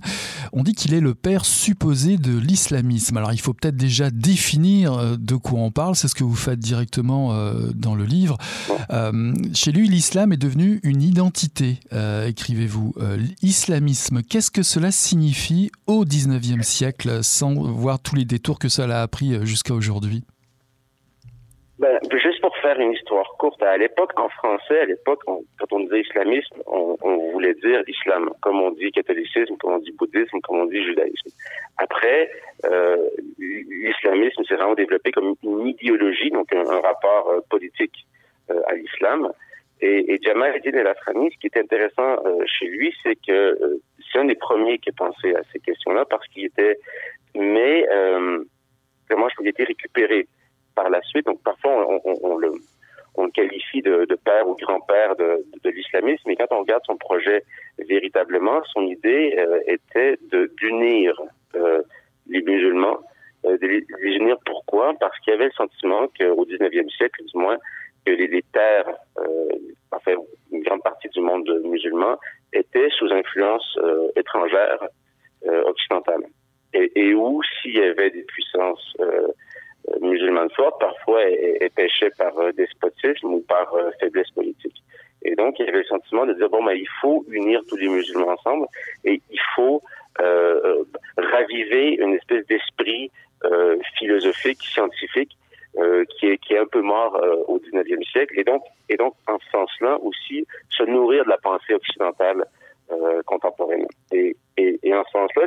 on 0.54 0.62
dit 0.62 0.74
qu'il 0.74 0.94
est 0.94 1.00
le 1.00 1.16
père 1.16 1.46
supposé 1.46 2.18
de 2.18 2.38
l'islamisme. 2.38 3.18
Alors 3.18 3.34
il 3.34 3.40
faut 3.40 3.54
peut-être 3.54 3.76
déjà 3.76 4.12
définir 4.12 4.94
euh, 4.94 5.16
de 5.18 5.36
quoi 5.36 5.60
on 5.60 5.72
parle, 5.72 5.96
c'est 5.96 6.08
ce 6.08 6.16
que 6.16 6.24
vous 6.24 6.36
faites 6.36 6.60
directement 6.60 7.34
euh, 7.34 7.72
dans 7.74 7.96
le 7.96 8.04
livre. 8.04 8.38
Euh, 8.92 9.34
chez 9.54 9.72
lui, 9.72 9.88
l'islam 9.88 10.32
est 10.32 10.42
devenu 10.42 10.80
une 10.84 11.02
identité, 11.02 11.80
écrivez-vous. 12.28 12.94
Islamisme, 13.42 14.22
qu'est-ce 14.22 14.52
que 14.52 14.64
cela 14.64 14.92
signifie 14.92 15.72
au 15.88 16.06
19e 16.06 16.62
siècle, 16.62 17.24
sans 17.24 17.54
voir 17.54 18.00
tous 18.00 18.16
les 18.16 18.26
détours 18.26 18.60
que 18.60 18.70
cela 18.70 19.02
a 19.02 19.08
pris 19.08 19.46
jusqu'à 19.46 19.74
aujourd'hui? 19.74 20.24
Ben, 21.80 21.98
faire 22.62 22.80
une 22.80 22.94
histoire 22.94 23.28
courte, 23.38 23.62
à 23.64 23.78
l'époque, 23.78 24.12
en 24.18 24.30
français, 24.30 24.80
à 24.80 24.86
l'époque, 24.86 25.22
quand 25.26 25.72
on 25.72 25.80
disait 25.82 26.02
islamisme, 26.02 26.56
on, 26.68 26.96
voulait 27.32 27.54
dire 27.56 27.84
islam, 27.88 28.30
comme 28.42 28.62
on 28.62 28.72
dit 28.72 28.92
catholicisme, 28.92 29.56
comme 29.58 29.74
on 29.74 29.80
dit 29.80 29.92
bouddhisme, 29.92 30.40
comme 30.44 30.60
on 30.60 30.66
dit 30.66 30.84
judaïsme. 30.84 31.30
Après, 31.78 32.32
euh, 32.66 32.98
l'islamisme 33.40 34.44
s'est 34.44 34.56
vraiment 34.56 34.76
développé 34.76 35.12
comme 35.12 35.36
une 35.44 35.68
idéologie, 35.68 36.30
donc 36.30 36.54
un, 36.54 36.82
rapport 36.82 37.30
euh, 37.30 37.40
politique 37.50 38.06
euh, 38.50 38.62
à 38.68 38.76
l'islam. 38.76 39.32
Et, 39.82 40.14
et 40.14 40.20
Jamal 40.22 40.56
Eddin 40.56 40.78
El 40.78 40.88
Afrani, 40.88 41.32
ce 41.32 41.38
qui 41.40 41.48
est 41.48 41.58
intéressant 41.58 42.18
chez 42.46 42.68
lui, 42.68 42.94
c'est 43.02 43.16
que 43.16 43.80
c'est 44.12 44.20
un 44.20 44.26
des 44.26 44.36
premiers 44.36 44.78
qui 44.78 44.90
a 44.90 44.94
pensé 44.96 45.34
à 45.34 45.42
ces 45.52 45.60
questions-là 45.60 46.06
parce 46.06 46.28
qu'il 46.28 46.46
était, 46.46 46.78
mais 47.34 47.88
comment 49.10 49.28
je 49.30 49.36
peux 49.38 49.44
dire, 49.44 49.54
récupéré 49.58 50.28
par 50.82 50.90
la 50.90 51.02
suite. 51.04 51.26
Donc 51.26 51.42
parfois 51.44 51.88
on, 52.24 52.38
le 52.38 52.54
qualifie 53.34 53.82
de, 53.82 54.18
père 54.26 54.48
ou 54.48 54.56
grand-père 54.56 55.16
de, 55.16 55.70
l'islamisme, 55.70 56.24
mais 56.26 56.36
quand 56.36 56.48
on 56.52 56.60
regarde 56.60 56.84
son 56.86 56.98
projet 56.98 57.44
véritablement, 57.78 58.62
son 58.74 58.82
idée 58.88 59.36
euh, 59.38 59.60
était 59.68 60.18
d'unir 60.58 61.20
euh, 61.56 61.82
les 62.28 62.42
musulmans. 62.42 63.00
Euh, 63.46 63.58
de 63.58 63.68
les 63.68 63.86
unir 64.04 64.38
pourquoi? 64.46 64.94
Parce 65.00 65.18
qu'il 65.20 65.34
y 65.34 65.36
avait 65.36 65.46
le 65.46 65.52
sentiment 65.52 66.08
qu'au 66.08 66.46
19e 66.46 66.90
siècle, 66.96 67.24
du 67.24 67.38
moins, 67.38 67.58
que 68.06 68.12
les, 68.12 68.44
terres, 68.54 68.90
euh, 69.20 69.50
enfin 69.92 70.14
une 70.52 70.64
grande 70.64 70.82
partie 70.84 71.10
du 71.10 71.22
monde 71.22 71.50
musulman, 71.64 72.18
étaient 72.54 72.90
sous 72.98 73.12
influence 73.12 73.78
étrangère 74.16 74.80
occidentale. 75.66 76.24
Et 76.74 77.14
où, 77.14 77.42
s'il 77.44 77.76
y 77.76 77.82
avait 77.82 78.12
des 78.12 78.24
puissances 78.24 78.96
musulmane 80.00 80.50
forte, 80.52 80.80
parfois 80.80 81.22
est, 81.26 81.74
péché 81.76 82.10
par 82.18 82.38
euh, 82.40 82.52
despotisme 82.52 83.28
ou 83.28 83.42
par 83.42 83.74
euh, 83.74 83.92
faiblesse 84.00 84.30
politique. 84.32 84.82
Et 85.24 85.36
donc, 85.36 85.60
il 85.60 85.66
y 85.66 85.70
avait 85.70 85.80
le 85.80 85.86
sentiment 85.86 86.26
de 86.26 86.34
dire, 86.34 86.50
bon, 86.50 86.64
ben, 86.64 86.74
il 86.74 86.88
faut 87.00 87.24
unir 87.30 87.62
tous 87.68 87.78
les 87.78 87.88
musulmans 87.88 88.30
ensemble 88.30 88.68
et 89.04 89.22
il 89.30 89.40
faut 89.56 89.82
euh, 90.20 90.84
raviver 91.18 91.96
une 91.96 92.16
espèce 92.16 92.46
d'esprit 92.48 93.10
euh, 93.46 93.78
philosophique, 93.98 94.62
scientifique, 94.62 95.38
euh, 95.78 96.04
qui, 96.06 96.28
est, 96.28 96.38
qui 96.38 96.54
est 96.54 96.58
un 96.58 96.66
peu 96.66 96.82
mort 96.82 97.18
au 97.48 97.60
19e 97.60 98.04
siècle. 98.12 98.40
Et 98.40 98.44
donc, 98.44 98.64
et 98.90 98.98
donc, 98.98 99.14
en 99.28 99.40
ce 99.40 99.50
sens-là 99.52 99.98
aussi, 100.02 100.46
se 100.70 100.84
nourrir 100.84 101.24
de 101.24 101.30
la 101.30 101.38
pensée 101.38 101.74
occidentale 101.74 102.46
contemporaine. 103.26 103.86
Et, 104.12 104.36
et, 104.58 104.78
et 104.84 104.94
en 104.94 105.06
ce 105.06 105.12
sens-là, 105.12 105.46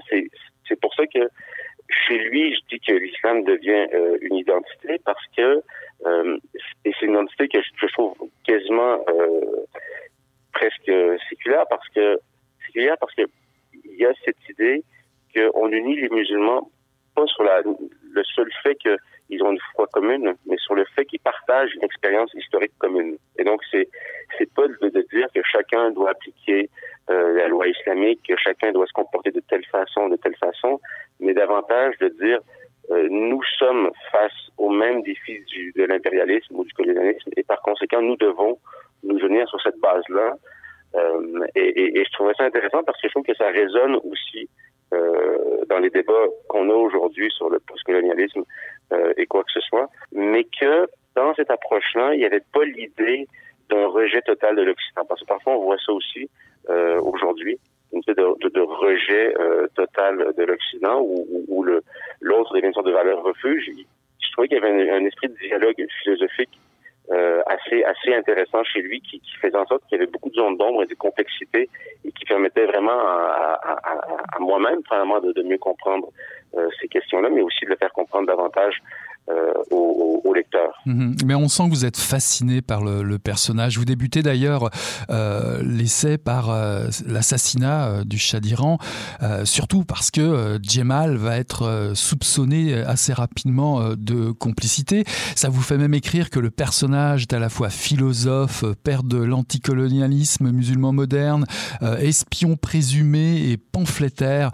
c'est 0.66 0.80
pour 0.80 0.94
ça 0.94 1.06
que 1.06 1.28
chez 1.88 2.18
lui, 2.18 2.54
je 2.54 2.60
dis 2.70 2.80
que 2.80 2.92
l'islam 2.92 3.44
devient 3.44 3.86
euh, 3.92 4.18
une 4.20 4.36
identité 4.36 4.98
parce 5.04 5.24
que 5.36 5.62
euh, 6.06 6.38
et 6.84 6.92
c'est 6.98 7.06
une 7.06 7.12
identité 7.12 7.48
que 7.48 7.58
je, 7.62 7.86
trouve 7.92 8.14
quasiment 8.44 9.04
euh, 9.08 9.66
presque 10.52 10.90
séculaire 11.28 11.64
parce 11.68 11.88
que 11.90 12.18
séculaire 12.66 12.96
parce 12.98 13.14
que 13.14 13.22
il 13.84 13.96
y 13.96 14.06
a 14.06 14.12
cette 14.24 14.48
idée 14.48 14.82
qu'on 15.34 15.70
unit 15.70 15.96
les 15.96 16.08
musulmans 16.08 16.70
pas 17.14 17.26
sur 17.26 17.44
la, 17.44 17.62
le 17.62 18.24
seul 18.24 18.50
fait 18.62 18.76
qu'ils 18.76 19.42
ont 19.42 19.52
une 19.52 19.60
foi 19.74 19.86
commune, 19.92 20.34
mais 20.46 20.56
sur 20.58 20.74
le 20.74 20.84
fait 20.96 21.04
qu'ils 21.04 21.20
partagent 21.20 21.74
une 21.74 21.84
expérience 21.84 22.32
historique 22.34 22.76
commune. 22.78 23.16
Et 23.38 23.44
donc 23.44 23.62
c'est 23.70 23.88
c'est 24.36 24.52
pas 24.52 24.66
de, 24.66 24.88
de, 24.88 25.06
dire 25.12 25.28
que 25.34 25.40
chacun 25.44 25.90
doit 25.90 26.10
appliquer 26.10 26.70
euh, 27.10 27.34
la 27.34 27.48
loi 27.48 27.68
islamique, 27.68 28.20
que 28.26 28.36
chacun 28.36 28.72
doit 28.72 28.86
se 28.86 28.92
comporter 28.92 29.30
de 29.30 29.40
telle 29.40 29.64
façon, 29.66 30.08
de 30.08 30.16
telle 30.16 30.36
façon, 30.36 30.80
mais 31.20 31.34
davantage 31.34 31.96
de 31.98 32.08
dire 32.08 32.40
euh, 32.90 33.08
nous 33.10 33.42
sommes 33.58 33.90
face 34.12 34.50
au 34.58 34.68
même 34.68 35.02
défi 35.02 35.40
du, 35.46 35.72
de 35.76 35.84
l'impérialisme 35.84 36.56
ou 36.56 36.64
du 36.64 36.72
colonialisme 36.74 37.30
et 37.36 37.42
par 37.42 37.60
conséquent 37.62 38.02
nous 38.02 38.16
devons 38.16 38.58
nous 39.02 39.18
unir 39.18 39.48
sur 39.48 39.60
cette 39.62 39.78
base-là. 39.80 40.34
Euh, 40.94 41.46
et, 41.54 41.60
et, 41.60 41.98
et, 41.98 42.04
je 42.04 42.12
trouvais 42.12 42.34
ça 42.34 42.44
intéressant 42.44 42.82
parce 42.84 43.00
que 43.00 43.08
je 43.08 43.12
trouve 43.12 43.24
que 43.24 43.34
ça 43.34 43.48
résonne 43.48 43.96
aussi 44.04 44.48
euh, 44.92 45.64
dans 45.68 45.78
les 45.78 45.90
débats 45.90 46.26
qu'on 46.48 46.70
a 46.70 46.74
aujourd'hui 46.74 47.30
sur 47.30 47.48
le 47.50 47.58
postcolonialisme 47.58 48.42
euh, 48.92 49.12
et 49.16 49.26
quoi 49.26 49.42
que 49.42 49.52
ce 49.52 49.60
soit, 49.60 49.88
mais 50.12 50.44
que 50.44 50.86
dans 51.16 51.34
cette 51.34 51.50
approche-là, 51.50 52.14
il 52.14 52.18
n'y 52.18 52.24
avait 52.24 52.44
pas 52.52 52.64
l'idée 52.64 53.26
d'un 53.70 53.86
rejet 53.88 54.20
total 54.22 54.56
de 54.56 54.62
l'Occident. 54.62 55.04
Parce 55.08 55.20
que 55.20 55.26
parfois, 55.26 55.54
on 55.54 55.64
voit 55.64 55.78
ça 55.84 55.92
aussi 55.92 56.28
euh, 56.70 57.00
aujourd'hui, 57.00 57.58
une 57.92 58.00
espèce 58.00 58.16
de, 58.16 58.60
rejet 58.60 59.34
euh, 59.38 59.66
total 59.74 60.32
de 60.36 60.44
l'Occident 60.44 61.00
où, 61.00 61.26
où, 61.48 61.62
le 61.62 61.82
l'autre 62.20 62.54
devient 62.54 62.66
une 62.66 62.74
sorte 62.74 62.86
de 62.86 62.92
valeur 62.92 63.22
refuge. 63.22 63.70
Je 64.20 64.32
trouvais 64.32 64.48
qu'il 64.48 64.58
y 64.58 64.60
avait 64.60 64.90
un, 64.90 64.96
un, 64.96 65.04
esprit 65.04 65.28
de 65.28 65.36
dialogue 65.36 65.86
philosophique 66.02 66.58
euh, 67.12 67.42
assez 67.46 67.84
assez 67.84 68.14
intéressant 68.14 68.64
chez 68.64 68.80
lui 68.80 69.00
qui, 69.02 69.20
qui 69.20 69.36
faisait 69.36 69.56
en 69.56 69.66
sorte 69.66 69.82
qu'il 69.86 69.98
y 69.98 70.02
avait 70.02 70.10
beaucoup 70.10 70.30
de 70.30 70.34
zones 70.34 70.56
d'ombre 70.56 70.82
et 70.82 70.86
de 70.86 70.94
complexité 70.94 71.68
et 72.04 72.12
qui 72.12 72.24
permettait 72.24 72.64
vraiment 72.64 72.98
à, 72.98 73.60
à, 73.62 73.72
à, 73.72 74.36
à 74.36 74.38
moi-même, 74.40 74.80
vraiment, 74.88 75.20
de, 75.20 75.32
de 75.32 75.42
mieux 75.42 75.58
comprendre 75.58 76.08
euh, 76.56 76.68
ces 76.80 76.88
questions-là, 76.88 77.28
mais 77.28 77.42
aussi 77.42 77.64
de 77.64 77.70
le 77.70 77.76
faire 77.76 77.92
comprendre 77.92 78.26
davantage 78.26 78.82
au, 79.70 80.20
au, 80.24 80.34
lecteur. 80.34 80.74
Mmh. 80.86 81.14
Mais 81.24 81.34
on 81.34 81.48
sent 81.48 81.64
que 81.64 81.70
vous 81.70 81.84
êtes 81.84 81.96
fasciné 81.96 82.60
par 82.62 82.84
le, 82.84 83.18
personnage. 83.18 83.78
Vous 83.78 83.84
débutez 83.84 84.22
d'ailleurs 84.22 84.70
euh, 85.08 85.62
l'essai 85.62 86.18
par 86.18 86.50
euh, 86.50 86.88
l'assassinat 87.06 87.86
euh, 87.86 88.04
du 88.04 88.18
Shah 88.18 88.40
d'Iran, 88.40 88.78
euh, 89.22 89.44
surtout 89.44 89.84
parce 89.84 90.10
que 90.10 90.20
euh, 90.20 90.58
Djemal 90.60 91.16
va 91.16 91.38
être 91.38 91.62
euh, 91.62 91.94
soupçonné 91.94 92.74
assez 92.74 93.12
rapidement 93.12 93.80
euh, 93.80 93.94
de 93.96 94.32
complicité. 94.32 95.04
Ça 95.36 95.48
vous 95.48 95.62
fait 95.62 95.78
même 95.78 95.94
écrire 95.94 96.28
que 96.28 96.40
le 96.40 96.50
personnage 96.50 97.22
est 97.22 97.32
à 97.32 97.38
la 97.38 97.48
fois 97.48 97.70
philosophe, 97.70 98.64
père 98.82 99.04
de 99.04 99.18
l'anticolonialisme 99.18 100.50
musulman 100.50 100.92
moderne, 100.92 101.46
euh, 101.82 101.96
espion 101.98 102.56
présumé 102.56 103.50
et 103.50 103.56
pamphlétaire. 103.56 104.50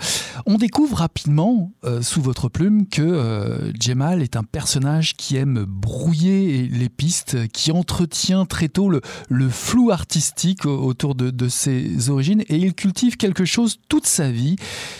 On 0.46 0.56
découvre 0.56 0.98
rapidement, 0.98 1.72
euh, 1.84 2.02
sous 2.02 2.20
votre 2.22 2.48
plume, 2.48 2.86
que 2.86 3.02
euh, 3.02 3.72
Djemal 3.78 4.22
est 4.22 4.36
un 4.36 4.44
personnage 4.44 4.59
personnage 4.60 5.14
qui 5.14 5.38
aime 5.38 5.64
brouiller 5.66 6.68
les 6.68 6.90
pistes, 6.90 7.48
qui 7.48 7.72
entretient 7.72 8.44
très 8.44 8.68
tôt 8.68 8.90
le, 8.90 9.00
flou 9.48 9.90
artistique 9.90 10.66
autour 10.66 11.14
de, 11.14 11.48
ses 11.48 12.10
origines 12.10 12.42
et 12.42 12.56
il 12.56 12.74
cultive 12.74 13.16
quelque 13.16 13.46
chose 13.46 13.80
toute 13.88 14.04
sa 14.04 14.28
vie. 14.30 14.56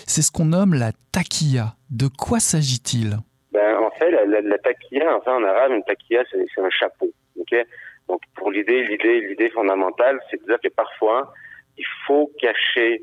C'est 0.07 0.23
ce 0.23 0.33
qu'on 0.33 0.47
nomme 0.47 0.73
la 0.73 0.93
taquilla. 1.12 1.75
De 1.90 2.09
quoi 2.09 2.40
s'agit-il? 2.40 3.19
Ben, 3.52 3.76
En 3.76 3.90
fait, 3.99 4.11
la, 4.11 4.25
la, 4.25 4.40
la 4.40 4.59
taquilla, 4.59 5.14
enfin, 5.19 5.37
en 5.37 5.45
arabe, 5.45 5.73
une 5.73 5.85
taquilla, 5.85 6.23
c'est 6.31 6.62
un 6.62 6.71
chapeau. 6.71 7.12
Donc, 8.09 8.23
pour 8.37 8.50
l'idée, 8.50 9.50
fondamentale, 9.52 10.21
c'est 10.31 10.40
de 10.40 10.47
dire 10.47 10.59
que 10.64 10.69
parfois, 10.69 11.35
il 11.76 11.87
faut 12.07 12.33
cacher 12.40 13.02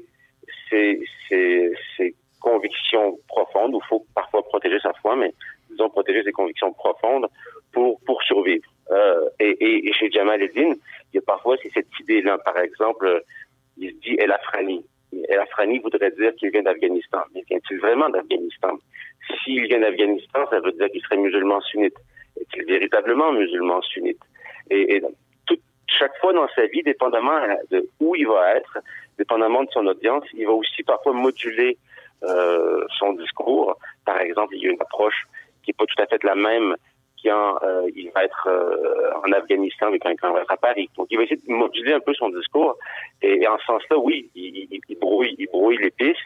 ses, 0.71 0.99
ses, 1.29 2.15
convictions 2.39 3.19
profondes, 3.27 3.75
ou 3.75 3.81
faut 3.89 4.05
parfois 4.15 4.41
protéger 4.43 4.79
sa 4.79 4.93
foi, 5.01 5.15
mais 5.15 5.33
disons, 5.77 5.89
protéger 5.89 6.24
ses 6.24 6.31
convictions 6.31 6.74
profondes 6.74 7.27
pour, 7.72 8.00
pour 8.05 8.22
survivre. 8.24 8.67
Euh, 8.91 9.29
et, 9.39 9.91
chez 9.93 10.10
Jamal 10.12 10.41
Eddin, 10.41 10.74
il 11.13 11.15
y 11.15 11.17
a 11.17 11.22
parfois 11.22 11.57
cette 11.74 12.00
idée-là. 12.00 12.38
Par 12.39 12.57
exemple, 12.57 13.24
il 13.77 13.91
se 13.91 13.96
dit 13.98 14.15
El 14.17 14.31
Afrani. 14.31 14.86
El 15.29 15.39
Afrani 15.39 15.79
voudrait 15.79 16.12
dire 16.12 16.34
qu'il 16.36 16.51
vient 16.51 16.63
d'Afghanistan. 16.63 17.22
Mais 17.34 17.43
vient-il 17.50 17.79
vraiment 17.79 18.10
d'Afghanistan? 18.10 18.77
S'il 19.43 19.67
vient 19.67 19.79
d'Afghanistan, 19.79 20.46
ça 20.50 20.60
veut 20.60 20.72
dire 20.72 20.89
qu'il 20.89 21.01
serait 21.01 21.17
musulman 21.17 21.62
sunnite. 21.62 21.96
Est-il 22.39 22.65
véritablement 22.65 23.31
musulman 23.31 23.81
sunnite? 23.81 24.22
Et, 24.69 24.96
et 24.96 25.01
chaque 25.88 26.15
fois 26.17 26.34
dans 26.34 26.48
sa 26.55 26.65
vie, 26.67 26.84
dépendamment 26.84 27.39
de 27.72 27.89
où 28.00 28.15
il 28.15 28.27
va 28.27 28.55
être, 28.55 28.79
dépendamment 29.17 29.63
de 29.63 29.69
son 29.72 29.86
audience, 29.88 30.24
il 30.34 30.46
va 30.46 30.53
aussi 30.53 30.84
parfois 30.84 31.13
moduler 31.13 31.77
euh, 32.24 32.86
son 33.00 33.13
discours. 33.13 33.77
Par 34.05 34.19
exemple, 34.19 34.55
il 34.55 34.63
y 34.63 34.67
a 34.67 34.72
une 34.72 34.81
approche 34.81 35.27
qui 35.67 35.71
n'est 35.71 35.86
pas 35.86 35.86
tout 35.86 36.01
à 36.01 36.05
fait 36.07 36.24
la 36.24 36.36
même 36.36 36.75
quand 37.24 37.57
euh, 37.63 37.89
il 37.95 38.09
va 38.12 38.24
être 38.24 38.47
euh, 38.47 39.12
en 39.25 39.31
Afghanistan 39.31 39.91
et 39.91 40.00
quand, 40.00 40.09
il 40.12 40.33
va 40.33 40.41
être 40.41 40.51
à 40.51 40.57
Paris. 40.57 40.89
Donc, 40.97 41.07
il 41.09 41.17
va 41.17 41.24
essayer 41.24 41.41
de 41.45 41.51
moduler 41.51 41.93
un 41.93 42.00
peu 42.00 42.13
son 42.13 42.29
discours. 42.29 42.77
Et, 43.21 43.47
en 43.47 43.57
ce 43.57 43.65
sens-là, 43.65 43.97
oui, 43.97 44.29
il, 44.36 44.67
il, 44.71 44.79
il, 44.88 45.00
brouille, 45.00 45.36
il 45.38 45.47
brouille 45.47 45.77
les 45.77 45.91
pistes. 45.91 46.19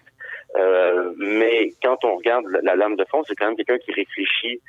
Euh, 0.58 1.14
mais 1.18 1.72
quand 1.82 2.04
on 2.04 2.18
regarde 2.18 2.46
la, 2.48 2.62
la 2.62 2.76
lame 2.76 2.98
de 2.98 3.06
fond, 3.06 3.24
c'est 3.26 3.36
quand 3.36 3.48
même 3.48 3.56
quelqu'un 3.56 3.78
qui 3.80 3.94
réfléchit 3.94 4.60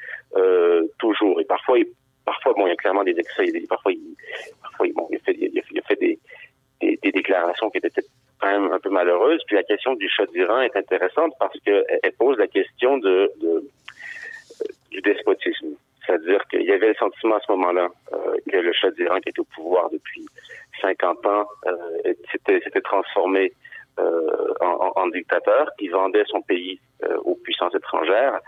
toujours. 0.99 1.41
Et 1.41 1.45
parfois, 1.45 1.79
il, 1.79 1.87
parfois, 2.25 2.55
bon, 2.55 2.67
il 2.67 2.71
y 2.71 2.73
a 2.73 2.77
clairement 2.77 3.05
des 3.05 3.19
excès. 3.19 3.45
Parfois, 3.69 3.93
il, 3.93 4.15
parfois, 4.63 4.87
il 4.87 5.19
fait, 5.21 5.37
il 5.39 5.79
a 5.79 5.83
fait, 5.83 5.97
des, 5.97 6.19
déclarations 7.13 7.67
donc 7.67 7.77
était 7.77 7.91
quand 8.41 8.47
même 8.47 8.73
un 8.73 8.79
peu 8.79 8.91
malheureuse. 8.91 9.43
Puis 9.47 9.57
la 9.57 9.63
question 9.65 9.95
du 9.95 10.09
Shah 10.09 10.27
d'Iran 10.27 10.61
est 10.61 10.77
intéressante 10.77 11.33
parce 11.39 11.59
qu'elle 11.61 12.13
pose 12.19 12.39
la 12.39 12.47
question 12.47 12.99
de 12.99 13.31
despotisme. 15.05 15.77
C'est-à-dire 16.05 16.45
qu'il 16.51 16.63
y 16.63 16.73
avait 16.73 16.89
le 16.89 16.95
sentiment 16.95 17.37
à 17.37 17.41
ce 17.41 17.53
moment-là 17.53 17.89
euh, 18.13 18.37
que 18.51 18.57
le 18.57 18.73
Shah 18.73 18.91
d'Iran, 18.91 19.21
qui 19.21 19.29
est 19.29 19.39
au 19.39 19.45
pouvoir 19.45 19.89
depuis 19.91 20.27
50 20.81 21.27
ans, 21.27 21.47
euh, 21.67 22.13
s'était 22.31 22.81
transformé 22.81 23.53
euh, 23.99 24.55
en, 24.61 25.07
dictateur, 25.09 25.69
qui 25.79 25.89
vendait 25.89 26.25
son 26.27 26.41
pays 26.41 26.81
euh, 27.05 27.17
aux 27.25 27.35
puissances 27.37 27.75
étrangères. 27.75 28.41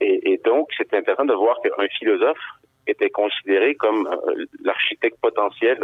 Et, 0.00 0.40
donc, 0.44 0.68
c'est 0.76 0.92
intéressant 0.94 1.24
de 1.24 1.34
voir 1.34 1.60
qu'un 1.62 1.86
philosophe 1.96 2.40
était 2.88 3.10
considéré 3.10 3.76
comme 3.76 4.08
l'architecte 4.64 5.16
potentiel 5.20 5.78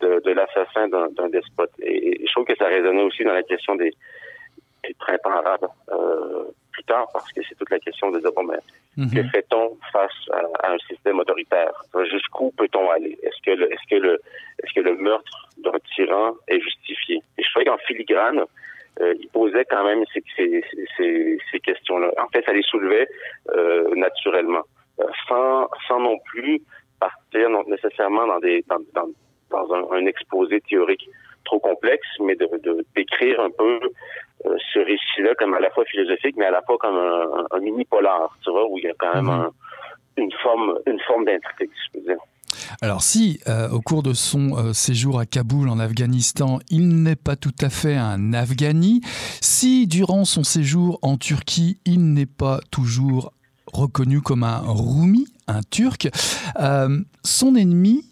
de, 0.00 0.30
l'assassin 0.30 0.86
d'un 0.88 1.28
despote. 1.28 1.72
Et, 1.80 2.24
je 2.24 2.30
trouve 2.30 2.44
que 2.44 2.54
ça 2.54 2.66
résonnait 2.66 3.02
aussi 3.02 3.24
dans 3.24 3.32
la 3.32 3.42
question 3.42 3.74
des, 3.74 3.90
des 4.84 4.94
printemps 4.94 5.30
arabes 5.30 5.66
plus 6.72 6.84
tard, 6.84 7.06
parce 7.12 7.30
que 7.32 7.40
c'est 7.48 7.54
toute 7.54 7.70
la 7.70 7.78
question 7.78 8.10
de 8.10 8.20
dire, 8.20 8.32
bon, 8.34 8.44
mais 8.44 8.58
mhm. 8.96 9.10
que 9.10 9.22
fait-on 9.28 9.76
face 9.92 10.28
à, 10.32 10.72
un 10.72 10.78
système 10.88 11.18
autoritaire? 11.18 11.72
Jusqu'où 12.10 12.52
peut-on 12.56 12.90
aller? 12.90 13.18
Est-ce 13.22 13.42
que 13.44 13.56
le, 13.56 13.72
est-ce 13.72 13.88
que 13.88 14.00
le, 14.00 14.20
est-ce 14.62 14.72
que 14.74 14.80
le 14.80 14.96
meurtre 14.96 15.48
d'un 15.58 15.78
tyran 15.94 16.32
est 16.48 16.60
justifié? 16.60 17.22
Et 17.38 17.42
je 17.42 17.50
trouvais 17.50 17.66
qu'en 17.66 17.78
filigrane, 17.78 18.44
euh, 19.00 19.14
il 19.18 19.28
posait 19.28 19.64
quand 19.64 19.84
même 19.84 20.04
ces, 20.12 20.22
ces, 20.36 20.64
ces, 20.96 21.38
ces 21.50 21.60
questions-là. 21.60 22.10
En 22.18 22.28
fait, 22.28 22.44
ça 22.44 22.52
les 22.52 22.62
soulevait 22.62 23.08
euh, 23.50 23.94
naturellement. 23.94 24.62
Euh, 25.00 25.04
sans, 25.26 25.68
sans 25.88 26.00
non 26.00 26.18
plus 26.18 26.60
partir 27.00 27.48
non, 27.48 27.64
nécessairement 27.66 28.26
dans, 28.26 28.38
des, 28.40 28.62
dans, 28.68 28.78
dans, 28.94 29.08
dans 29.50 29.74
un, 29.74 29.96
un, 29.96 30.06
exposé 30.06 30.60
théorique 30.60 31.08
trop 31.44 31.58
complexe, 31.58 32.06
mais 32.20 32.36
de, 32.36 32.46
de 32.62 32.84
décrire 32.94 33.40
un 33.40 33.50
peu 33.50 33.80
euh, 34.46 34.56
ce 34.72 34.78
récit-là 34.78 35.34
comme 35.38 35.54
à 35.54 35.60
la 35.60 35.70
fois 35.70 35.84
philosophique, 35.84 36.36
mais 36.36 36.46
à 36.46 36.50
la 36.50 36.62
fois 36.62 36.76
comme 36.78 36.96
un, 36.96 37.46
un 37.50 37.60
mini 37.60 37.84
polar, 37.84 38.36
tu 38.42 38.50
vois, 38.50 38.68
où 38.68 38.78
il 38.78 38.84
y 38.84 38.88
a 38.88 38.94
quand 38.98 39.14
même 39.14 39.24
mhm. 39.24 39.30
un, 39.30 39.50
une 40.16 40.32
forme, 40.42 40.78
une 40.86 41.00
forme 41.00 41.24
d'intrigue, 41.24 41.70
je 41.86 41.98
peux 41.98 42.04
dire. 42.04 42.18
Alors 42.80 43.02
si, 43.02 43.40
euh, 43.48 43.70
au 43.70 43.80
cours 43.80 44.02
de 44.02 44.12
son 44.12 44.56
euh, 44.56 44.72
séjour 44.72 45.18
à 45.18 45.26
Kaboul 45.26 45.68
en 45.68 45.78
Afghanistan, 45.78 46.58
il 46.68 47.02
n'est 47.02 47.16
pas 47.16 47.36
tout 47.36 47.54
à 47.60 47.70
fait 47.70 47.96
un 47.96 48.34
Afghani, 48.34 49.00
si 49.40 49.86
durant 49.86 50.24
son 50.24 50.44
séjour 50.44 50.98
en 51.02 51.16
Turquie, 51.16 51.78
il 51.86 52.12
n'est 52.12 52.26
pas 52.26 52.60
toujours 52.70 53.32
reconnu 53.72 54.20
comme 54.20 54.44
un 54.44 54.58
Roumi, 54.58 55.26
un 55.46 55.62
Turc. 55.62 56.08
Son 57.24 57.54
ennemi, 57.54 58.11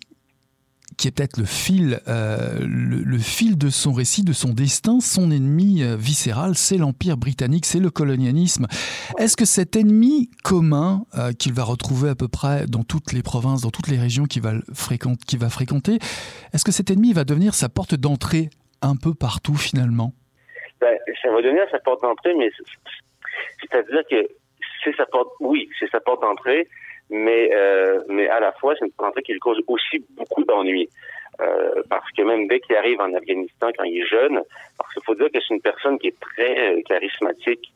qui 1.00 1.08
est 1.08 1.16
peut-être 1.16 1.38
le 1.38 1.46
fil, 1.46 1.98
euh, 2.08 2.58
le, 2.60 3.18
fil 3.18 3.56
de 3.56 3.70
son 3.70 3.92
récit, 3.92 4.22
de 4.22 4.34
son 4.34 4.52
destin, 4.52 5.00
son 5.00 5.30
ennemi 5.30 5.82
euh, 5.82 5.96
viscéral, 5.96 6.54
c'est 6.54 6.76
l'Empire 6.76 7.16
britannique, 7.16 7.64
c'est 7.64 7.80
le 7.80 7.88
colonialisme. 7.88 8.66
Est-ce 9.18 9.34
que 9.34 9.46
cet 9.46 9.76
ennemi 9.76 10.28
commun 10.44 11.06
euh, 11.16 11.32
qu'il 11.32 11.54
va 11.54 11.64
retrouver 11.64 12.10
à 12.10 12.14
peu 12.14 12.28
près 12.28 12.66
dans 12.66 12.82
toutes 12.82 13.14
les 13.14 13.22
provinces, 13.22 13.62
dans 13.62 13.70
toutes 13.70 13.88
les 13.88 13.96
régions 13.96 14.24
qu'il 14.24 14.42
va 14.42 14.52
fréquenter, 14.74 15.98
est-ce 16.52 16.66
que 16.66 16.72
cet 16.72 16.90
ennemi 16.90 17.14
va 17.14 17.24
devenir 17.24 17.54
sa 17.54 17.70
porte 17.70 17.94
d'entrée 17.94 18.50
un 18.82 18.94
peu 18.94 19.14
partout 19.14 19.54
finalement? 19.54 20.12
Ben, 20.82 20.98
Ça 21.22 21.30
va 21.30 21.40
devenir 21.40 21.64
sa 21.70 21.78
porte 21.78 22.02
d'entrée, 22.02 22.34
mais 22.36 22.50
c'est-à-dire 23.62 24.02
que 24.10 24.28
c'est 24.84 24.94
sa 24.96 25.06
porte, 25.06 25.30
oui, 25.40 25.70
c'est 25.78 25.90
sa 25.90 26.00
porte 26.00 26.20
d'entrée, 26.20 26.68
mais 27.10 27.50
euh, 27.52 28.00
mais 28.08 28.28
à 28.28 28.40
la 28.40 28.52
fois 28.52 28.74
c'est 28.78 28.84
une 28.86 28.92
porte 28.92 29.08
d'entrée 29.08 29.22
qui 29.22 29.32
lui 29.32 29.40
cause 29.40 29.60
aussi 29.66 30.04
beaucoup 30.16 30.44
d'ennuis. 30.44 30.88
Euh, 31.40 31.82
parce 31.88 32.10
que 32.12 32.22
même 32.22 32.48
dès 32.48 32.60
qu'il 32.60 32.76
arrive 32.76 33.00
en 33.00 33.14
Afghanistan 33.14 33.70
quand 33.76 33.84
il 33.84 34.02
est 34.02 34.06
jeune, 34.06 34.42
parce 34.76 34.92
qu'il 34.92 35.02
faut 35.04 35.14
dire 35.14 35.30
que 35.32 35.38
c'est 35.40 35.54
une 35.54 35.62
personne 35.62 35.98
qui 35.98 36.08
est 36.08 36.20
très 36.20 36.74
euh, 36.74 36.82
charismatique, 36.82 37.72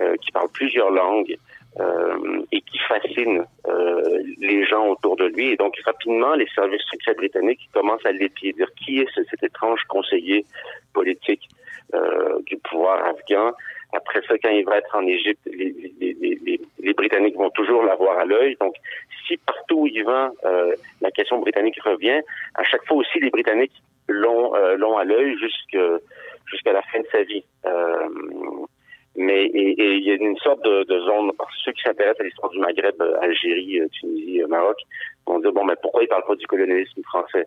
euh, 0.00 0.14
qui 0.22 0.30
parle 0.30 0.48
plusieurs 0.52 0.90
langues 0.90 1.36
euh, 1.80 2.42
et 2.52 2.60
qui 2.60 2.78
fascine 2.78 3.44
euh, 3.66 4.22
les 4.38 4.64
gens 4.64 4.86
autour 4.86 5.16
de 5.16 5.24
lui. 5.24 5.48
Et 5.48 5.56
donc 5.56 5.76
rapidement, 5.84 6.34
les 6.34 6.46
services 6.54 6.82
secrets 6.88 7.14
britanniques 7.14 7.68
commencent 7.72 8.06
à 8.06 8.12
l'épier, 8.12 8.52
dire 8.52 8.70
qui 8.74 9.00
est 9.00 9.08
ce, 9.14 9.22
cet 9.30 9.42
étrange 9.42 9.82
conseiller 9.88 10.44
politique 10.92 11.48
du 12.46 12.58
pouvoir 12.58 13.02
afghan? 13.06 13.52
Après 13.92 14.20
ça, 14.26 14.34
quand 14.38 14.50
il 14.50 14.64
va 14.64 14.78
être 14.78 14.94
en 14.94 15.06
Égypte, 15.06 15.40
les, 15.46 15.74
les, 15.98 16.14
les, 16.20 16.60
les 16.78 16.92
Britanniques 16.92 17.36
vont 17.36 17.50
toujours 17.50 17.82
l'avoir 17.82 18.18
à 18.18 18.24
l'œil. 18.24 18.56
Donc, 18.60 18.74
si 19.26 19.36
partout 19.38 19.80
où 19.82 19.86
il 19.86 20.04
va, 20.04 20.30
euh, 20.44 20.74
la 21.00 21.10
question 21.10 21.38
britannique 21.38 21.80
revient, 21.82 22.20
à 22.54 22.64
chaque 22.64 22.84
fois 22.86 22.98
aussi, 22.98 23.18
les 23.18 23.30
Britanniques 23.30 23.72
l'ont 24.08 24.54
euh, 24.54 24.96
à 24.96 25.04
l'œil 25.04 25.36
jusqu'à 25.38 26.72
la 26.72 26.82
fin 26.82 27.00
de 27.00 27.06
sa 27.10 27.22
vie. 27.22 27.44
Euh, 27.64 28.08
mais 29.16 29.44
et, 29.46 29.94
il 29.96 30.04
y 30.04 30.10
a 30.10 30.14
une 30.14 30.36
sorte 30.38 30.62
de, 30.64 30.84
de 30.84 31.00
zone, 31.00 31.32
que 31.32 31.44
ceux 31.64 31.72
qui 31.72 31.82
s'intéressent 31.82 32.20
à 32.20 32.24
l'histoire 32.24 32.50
du 32.50 32.58
Maghreb, 32.58 33.00
euh, 33.00 33.20
Algérie, 33.20 33.80
euh, 33.80 33.88
Tunisie, 33.88 34.42
Maroc, 34.48 34.76
vont 35.26 35.40
dire, 35.40 35.52
bon, 35.52 35.64
mais 35.64 35.76
pourquoi 35.80 36.02
il 36.02 36.08
parle 36.08 36.24
pas 36.24 36.36
du 36.36 36.46
colonialisme 36.46 37.02
français 37.04 37.46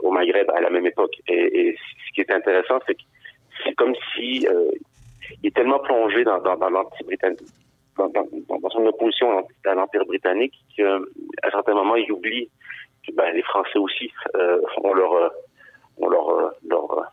au 0.00 0.10
Maghreb 0.10 0.50
à 0.50 0.60
la 0.62 0.70
même 0.70 0.86
époque? 0.86 1.14
Et, 1.28 1.68
et 1.68 1.76
ce 1.76 2.14
qui 2.14 2.22
est 2.22 2.30
intéressant, 2.30 2.78
c'est 2.86 2.94
que 2.94 3.02
c'est 3.62 3.74
comme 3.74 3.94
si 4.14 4.46
il 5.42 5.48
est 5.48 5.54
tellement 5.54 5.78
plongé 5.78 6.24
dans, 6.24 6.38
dans, 6.38 6.56
dans 6.56 6.70
l'anti-britannique, 6.70 7.40
dans, 7.96 8.08
dans, 8.08 8.70
son 8.70 8.86
opposition 8.86 9.46
à 9.64 9.74
l'Empire 9.74 10.04
britannique 10.04 10.54
qu'à 10.76 10.96
un 10.96 11.50
certain 11.50 11.74
moment, 11.74 11.96
il 11.96 12.10
oublie 12.10 12.48
que 13.06 13.12
ben, 13.12 13.32
les 13.32 13.42
Français 13.42 13.78
aussi 13.78 14.10
euh, 14.34 14.60
ont 14.82 14.94
leur, 14.94 15.12
euh, 15.12 15.28
ont 15.98 16.08
leur, 16.08 16.28
euh, 16.30 16.50
leur, 16.68 17.12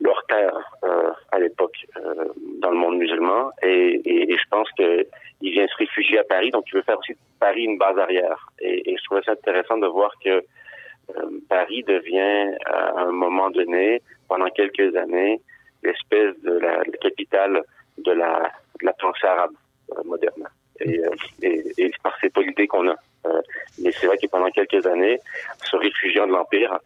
leur 0.00 0.24
terre 0.26 0.58
euh, 0.84 1.10
à 1.32 1.38
l'époque 1.38 1.76
euh, 1.96 2.26
dans 2.60 2.70
le 2.70 2.76
monde 2.76 2.98
musulman. 2.98 3.50
Et, 3.62 4.00
et, 4.04 4.32
et 4.32 4.36
je 4.36 4.48
pense 4.50 4.68
que 4.78 5.06
il 5.40 5.52
vient 5.52 5.66
se 5.66 5.76
réfugier 5.76 6.18
à 6.18 6.24
Paris, 6.24 6.50
donc 6.50 6.64
il 6.68 6.76
veut 6.76 6.82
faire 6.82 6.98
aussi 6.98 7.12
de 7.12 7.18
Paris 7.40 7.64
une 7.64 7.78
base 7.78 7.98
arrière. 7.98 8.48
Et, 8.60 8.90
et 8.90 8.96
je 8.96 9.04
trouvais 9.04 9.22
ça 9.22 9.32
intéressant 9.32 9.78
de 9.78 9.86
voir 9.86 10.12
que 10.24 10.30
euh, 10.30 11.40
Paris 11.48 11.82
devient 11.86 12.56
à 12.66 13.02
un 13.02 13.12
moment 13.12 13.50
donné, 13.50 14.00
pendant 14.28 14.48
quelques 14.48 14.96
années, 14.96 15.40
l'espèce 15.84 16.34
de 16.42 16.58
la, 16.58 16.82
capitale 17.00 17.62
de 17.98 18.12
la, 18.12 18.50
de 18.82 18.90
pensée 18.98 19.26
arabe 19.26 19.54
euh, 19.92 20.02
moderne. 20.04 20.48
Et, 20.80 20.98
euh, 20.98 21.62
et, 21.78 21.92
par 22.02 22.18
ces 22.20 22.30
politiques 22.30 22.70
qu'on 22.70 22.88
a. 22.88 22.96
Euh, 23.26 23.40
mais 23.80 23.92
c'est 23.92 24.06
vrai 24.06 24.18
que 24.18 24.26
pendant 24.26 24.50
quelques 24.50 24.84
années, 24.86 25.18
se 25.62 25.76
réfugiant 25.76 26.26
de 26.26 26.32
l'Empire 26.32 26.78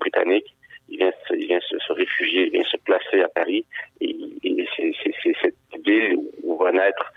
britannique, 0.00 0.54
il 0.88 0.98
vient, 0.98 1.12
il 1.30 1.46
vient 1.46 1.60
se, 1.60 1.92
réfugier, 1.92 2.46
il 2.46 2.52
vient 2.52 2.64
se 2.64 2.76
placer 2.78 3.22
à 3.22 3.28
Paris. 3.28 3.64
Et, 4.00 4.16
c'est 4.76 5.34
cette 5.40 5.84
ville 5.84 6.18
où 6.42 6.56
va 6.56 6.72
naître 6.72 7.12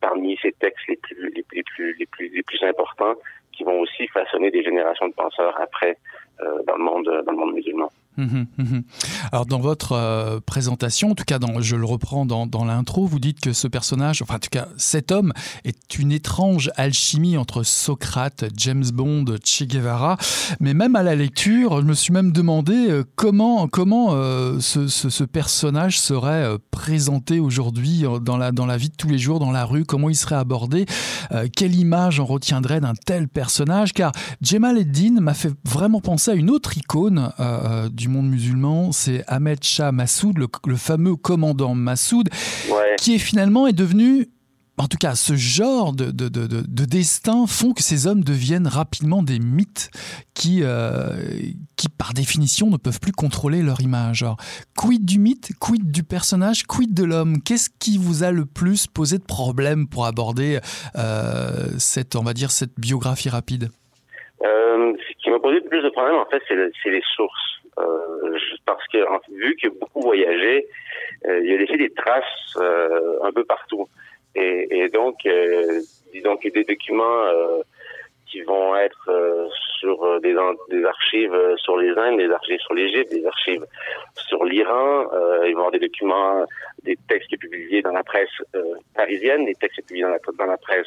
parmi 0.00 0.36
ces 0.42 0.52
textes 0.52 0.86
les 0.88 0.96
plus, 0.96 1.30
les, 1.30 1.62
plus, 1.62 1.94
les, 1.94 2.06
plus, 2.06 2.28
les 2.28 2.42
plus 2.42 2.62
importants 2.64 3.14
qui 3.62 3.70
vont 3.70 3.80
aussi 3.80 4.08
façonner 4.08 4.50
des 4.50 4.62
générations 4.62 5.08
de 5.08 5.14
penseurs 5.14 5.54
après 5.60 5.98
euh, 6.40 6.62
dans, 6.66 6.76
le 6.76 6.84
monde, 6.84 7.22
dans 7.26 7.32
le 7.32 7.38
monde 7.38 7.54
musulman. 7.54 7.90
Mmh, 8.18 8.44
mmh. 8.58 8.80
Alors 9.32 9.46
dans 9.46 9.60
votre 9.60 9.92
euh, 9.92 10.38
présentation, 10.44 11.12
en 11.12 11.14
tout 11.14 11.24
cas 11.24 11.38
je 11.60 11.76
le 11.76 11.84
reprends 11.86 12.26
dans, 12.26 12.64
l'intro, 12.64 13.06
vous 13.06 13.18
dites 13.18 13.40
que 13.40 13.54
ce 13.54 13.68
personnage, 13.68 14.20
enfin 14.20 14.34
en 14.34 14.38
tout 14.38 14.50
cas 14.50 14.68
cet 14.76 15.12
homme 15.12 15.32
est 15.64 15.98
une 15.98 16.12
étrange 16.12 16.70
alchimie 16.76 17.38
entre 17.38 17.62
Socrate, 17.62 18.44
James 18.56 18.84
Bond, 18.92 19.24
Che 19.42 19.62
Guevara, 19.62 20.18
mais 20.60 20.74
même 20.74 20.94
à 20.94 21.02
la 21.02 21.14
lecture, 21.14 21.80
je 21.80 21.86
me 21.86 21.94
suis 21.94 22.12
même 22.12 22.32
demandé 22.32 22.90
euh, 22.90 23.04
comment, 23.16 23.66
comment 23.66 24.10
ce, 24.60 25.24
personnage 25.24 25.98
serait 25.98 26.58
présenté 26.70 27.40
aujourd'hui 27.40 28.04
dans 28.20 28.36
la, 28.36 28.52
dans 28.52 28.66
la 28.66 28.76
vie 28.76 28.90
de 28.90 28.96
tous 28.96 29.08
les 29.08 29.18
jours, 29.18 29.38
dans 29.38 29.52
la 29.52 29.64
rue, 29.64 29.84
comment 29.84 30.10
il 30.10 30.16
serait 30.16 30.34
abordé, 30.34 30.84
quelle 31.56 31.74
image 31.74 32.20
on 32.20 32.26
retiendrait 32.26 32.80
d'un 32.80 32.94
tel 32.94 33.28
personnage, 33.28 33.51
car 33.94 34.12
Jamal 34.40 34.78
Eddin 34.78 35.20
m'a 35.20 35.34
fait 35.34 35.52
vraiment 35.64 36.00
penser 36.00 36.30
à 36.30 36.34
une 36.34 36.50
autre 36.50 36.76
icône 36.76 37.32
euh, 37.40 37.88
du 37.88 38.02
du 38.02 38.08
monde 38.08 38.28
musulman, 38.28 38.90
c'est 38.90 39.22
Ahmed 39.28 39.62
Shah 39.62 39.92
Massoud, 39.92 40.36
le, 40.36 40.48
le 40.66 40.74
fameux 40.74 41.14
commandant 41.14 41.76
Massoud, 41.76 42.28
ouais. 42.68 42.96
qui 42.98 43.14
est 43.14 43.18
finalement 43.18 43.68
est 43.68 43.72
devenu 43.72 44.28
en 44.78 44.86
tout 44.88 44.96
cas 44.98 45.14
ce 45.14 45.34
genre 45.36 45.92
de, 45.92 46.10
de, 46.10 46.28
de, 46.28 46.46
de 46.46 46.84
destin 46.84 47.46
font 47.46 47.72
que 47.72 47.82
ces 47.82 48.06
hommes 48.06 48.24
deviennent 48.24 48.66
rapidement 48.66 49.22
des 49.22 49.38
mythes 49.38 49.90
qui, 50.34 50.60
euh, 50.62 51.10
qui 51.76 51.88
par 51.88 52.14
définition 52.14 52.68
ne 52.70 52.76
peuvent 52.76 53.00
plus 53.00 53.12
contrôler 53.12 53.62
leur 53.62 53.80
image. 53.80 54.24
Quid 54.76 55.04
du 55.04 55.18
mythe, 55.18 55.52
quid 55.60 55.90
du 55.90 56.02
personnage, 56.02 56.64
quid 56.64 56.94
de 56.94 57.04
l'homme? 57.04 57.42
Qu'est-ce 57.42 57.70
qui 57.78 57.98
vous 57.98 58.24
a 58.24 58.32
le 58.32 58.46
plus 58.46 58.86
posé 58.86 59.18
de 59.18 59.24
problème 59.24 59.86
pour 59.86 60.06
aborder 60.06 60.58
euh, 60.96 61.68
cette, 61.78 62.16
on 62.16 62.22
va 62.22 62.32
dire, 62.32 62.50
cette 62.50 62.78
biographie 62.78 63.28
rapide? 63.28 63.70
Euh, 64.42 64.92
Ce 64.96 65.22
qui 65.22 65.30
m'a 65.30 65.38
posé 65.38 65.60
le 65.60 65.68
plus 65.68 65.82
de 65.82 65.90
problèmes, 65.90 66.16
en 66.16 66.26
fait, 66.26 66.42
c'est 66.48 66.54
le, 66.54 66.72
les 66.86 67.02
sources. 67.14 67.52
Euh, 67.78 68.38
parce 68.66 68.86
que 68.92 68.98
vu 69.34 69.56
a 69.64 69.68
beaucoup 69.80 70.02
voyagé, 70.02 70.66
euh, 71.26 71.40
il 71.42 71.52
a 71.54 71.56
laissé 71.56 71.76
des 71.78 71.90
traces 71.94 72.56
euh, 72.58 73.16
un 73.22 73.32
peu 73.32 73.44
partout. 73.44 73.88
Et, 74.34 74.66
et 74.70 74.88
donc, 74.88 75.26
euh, 75.26 75.80
disons 76.12 76.36
que 76.36 76.48
des 76.48 76.64
documents 76.64 77.24
euh, 77.24 77.62
qui 78.26 78.40
vont 78.42 78.74
être 78.76 79.10
euh, 79.10 79.48
sur 79.80 80.20
des, 80.20 80.34
des 80.70 80.84
archives 80.84 81.36
sur 81.56 81.76
les 81.76 81.90
Indes, 81.90 82.18
des 82.18 82.30
archives 82.30 82.60
sur 82.60 82.74
l'Égypte, 82.74 83.12
des 83.12 83.26
archives 83.26 83.66
sur 84.16 84.44
l'Iran. 84.44 85.08
il 85.12 85.38
va 85.40 85.48
y 85.48 85.52
avoir 85.52 85.70
des 85.70 85.80
documents, 85.80 86.46
des 86.82 86.96
textes 87.08 87.36
publiés 87.38 87.82
dans 87.82 87.92
la 87.92 88.04
presse 88.04 88.30
parisienne, 88.94 89.44
des 89.44 89.54
textes 89.54 89.84
publiés 89.86 90.04
dans 90.04 90.10
la, 90.10 90.18
dans 90.38 90.46
la 90.46 90.56
presse 90.56 90.86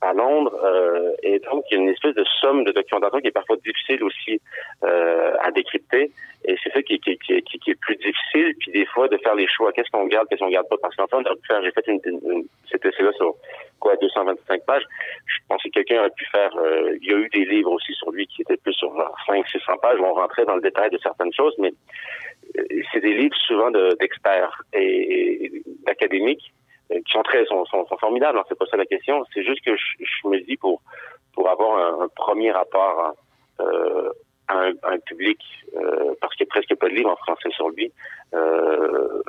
à 0.00 0.12
Londres. 0.12 0.54
Euh, 0.64 1.12
et 1.22 1.38
donc, 1.40 1.64
il 1.70 1.76
y 1.76 1.80
a 1.80 1.82
une 1.82 1.88
espèce 1.88 2.14
de 2.14 2.24
somme 2.40 2.64
de 2.64 2.72
documentation 2.72 3.20
qui 3.20 3.28
est 3.28 3.32
parfois 3.32 3.56
difficile 3.56 4.02
aussi 4.04 4.40
euh, 4.84 5.34
à 5.40 5.50
décrypter. 5.50 6.10
Et 6.46 6.56
c'est 6.62 6.72
ça 6.72 6.82
qui, 6.82 6.98
qui, 7.00 7.18
qui, 7.18 7.42
qui, 7.42 7.70
est 7.70 7.80
plus 7.80 7.96
difficile. 7.96 8.54
Puis 8.58 8.72
des 8.72 8.84
fois, 8.86 9.08
de 9.08 9.16
faire 9.18 9.34
les 9.34 9.46
choix. 9.48 9.72
Qu'est-ce 9.72 9.90
qu'on 9.90 10.06
garde, 10.06 10.28
qu'est-ce 10.28 10.40
qu'on 10.40 10.50
garde 10.50 10.68
pas? 10.68 10.76
Parce 10.82 10.94
qu'en 10.96 11.06
fait, 11.06 11.16
j'ai 11.62 11.70
fait 11.70 11.86
une, 11.86 12.00
une, 12.04 12.44
cet 12.70 12.84
essai-là 12.84 13.12
sur 13.12 13.34
quoi 13.80 13.96
225 13.96 14.64
pages. 14.66 14.84
Je 15.26 15.38
pense 15.48 15.62
que 15.62 15.70
quelqu'un 15.70 16.00
aurait 16.00 16.10
pu 16.10 16.26
faire... 16.26 16.54
Euh, 16.56 16.98
il 17.00 17.10
y 17.10 17.14
a 17.14 17.16
eu 17.16 17.28
des 17.30 17.46
livres 17.46 17.72
aussi 17.72 17.94
sur 17.94 18.10
lui 18.10 18.26
qui 18.26 18.42
étaient 18.42 18.58
plus 18.58 18.74
sur 18.74 18.92
500-600 19.26 19.80
pages 19.80 19.98
où 19.98 20.04
on 20.04 20.14
rentrait 20.14 20.44
dans 20.44 20.56
le 20.56 20.62
détail 20.62 20.90
de 20.90 20.98
certaines 20.98 21.32
choses. 21.32 21.54
Mais 21.58 21.72
euh, 22.58 22.82
c'est 22.92 23.00
des 23.00 23.14
livres 23.14 23.36
souvent 23.36 23.70
d'experts 23.70 24.62
et, 24.74 25.46
et 25.46 25.62
d'académiques 25.86 26.52
qui 27.02 27.12
sont 27.12 27.22
très 27.22 27.44
sont, 27.46 27.64
sont, 27.66 27.86
formidables. 27.98 28.38
Hein, 28.38 28.44
c'est 28.48 28.58
pas 28.58 28.66
ça 28.66 28.76
la 28.76 28.86
question. 28.86 29.24
C'est 29.32 29.44
juste 29.44 29.64
que 29.64 29.76
je, 29.76 30.28
me 30.28 30.38
dis 30.40 30.56
pour 30.56 30.80
pour 31.34 31.48
avoir 31.48 32.02
un, 32.02 32.08
premier 32.08 32.52
rapport 32.52 33.14
euh, 33.60 34.10
à, 34.48 34.58
un, 34.58 34.72
un, 34.84 34.98
public, 34.98 35.40
euh, 35.76 36.14
parce 36.20 36.34
qu'il 36.36 36.44
n'y 36.44 36.50
a 36.50 36.54
presque 36.54 36.74
pas 36.76 36.88
de 36.88 36.94
livre 36.94 37.10
en 37.10 37.16
français 37.16 37.50
sur 37.50 37.70
lui, 37.70 37.92
euh, 38.34 39.22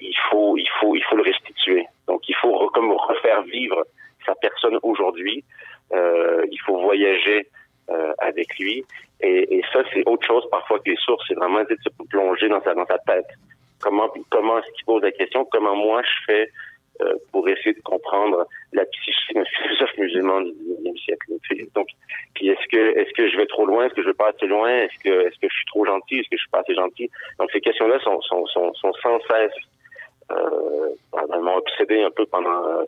il 0.00 0.16
faut 0.30 0.56
il 0.56 0.68
faut 0.80 0.94
il 0.94 1.04
faut 1.04 1.16
le 1.16 1.22
restituer. 1.22 1.86
Donc 2.06 2.28
il 2.28 2.34
faut 2.34 2.68
comme 2.70 2.92
refaire 2.92 3.42
vivre 3.42 3.84
sa 4.26 4.34
personne 4.36 4.78
aujourd'hui. 4.82 5.44
Euh, 5.92 6.44
il 6.50 6.60
faut 6.60 6.78
voyager 6.80 7.48
euh, 7.90 8.12
avec 8.18 8.58
lui. 8.58 8.84
Et, 9.20 9.62
ça, 9.72 9.80
c'est 9.92 10.06
autre 10.06 10.26
chose 10.26 10.44
parfois 10.50 10.78
que 10.78 10.90
les 10.90 10.96
sources. 10.96 11.24
C'est 11.26 11.34
vraiment 11.34 11.62
de 11.62 11.76
se 11.82 11.88
plonger 12.08 12.48
dans 12.48 12.62
sa 12.62 12.74
dans 12.74 12.86
sa 12.86 12.98
tête. 12.98 13.26
Comment 13.80 14.08
comment 14.30 14.58
est-ce 14.58 14.70
qu'il 14.72 14.84
pose 14.84 15.02
la 15.02 15.12
question? 15.12 15.44
Comment 15.46 15.74
moi 15.74 16.02
je 16.02 16.24
fais 16.26 16.42
euh, 16.42 16.46
pour 17.32 17.48
essayer 17.48 17.74
de 17.74 17.80
comprendre 17.80 18.46
la 18.72 18.84
psyché 18.86 19.34
d'un 19.34 19.44
philosophe 19.44 19.96
musulman 19.98 20.40
du 20.42 20.52
XIXe 20.82 21.00
siècle. 21.02 21.32
Donc, 21.74 21.88
puis 22.34 22.48
est-ce 22.48 22.66
que 22.68 22.98
est-ce 22.98 23.12
que 23.12 23.28
je 23.30 23.36
vais 23.36 23.46
trop 23.46 23.66
loin, 23.66 23.86
est-ce 23.86 23.94
que 23.94 24.02
je 24.02 24.08
vais 24.08 24.14
pas 24.14 24.30
assez 24.30 24.46
loin, 24.46 24.68
est-ce 24.68 24.98
que 25.02 25.26
est-ce 25.26 25.38
que 25.38 25.48
je 25.48 25.54
suis 25.54 25.66
trop 25.66 25.84
gentil, 25.84 26.18
est-ce 26.18 26.28
que 26.28 26.36
je 26.36 26.42
suis 26.42 26.50
pas 26.50 26.60
assez 26.60 26.74
gentil? 26.74 27.10
Donc 27.38 27.50
ces 27.52 27.60
questions-là 27.60 27.98
sont 28.00 28.20
sont 28.22 28.46
sont, 28.46 28.74
sont 28.74 28.92
sans 29.02 29.18
cesse 29.30 29.52
euh, 30.30 30.90
vraiment 31.28 31.56
obsédées 31.56 32.02
un 32.02 32.10
peu 32.10 32.26
pendant 32.26 32.66
euh, 32.68 32.84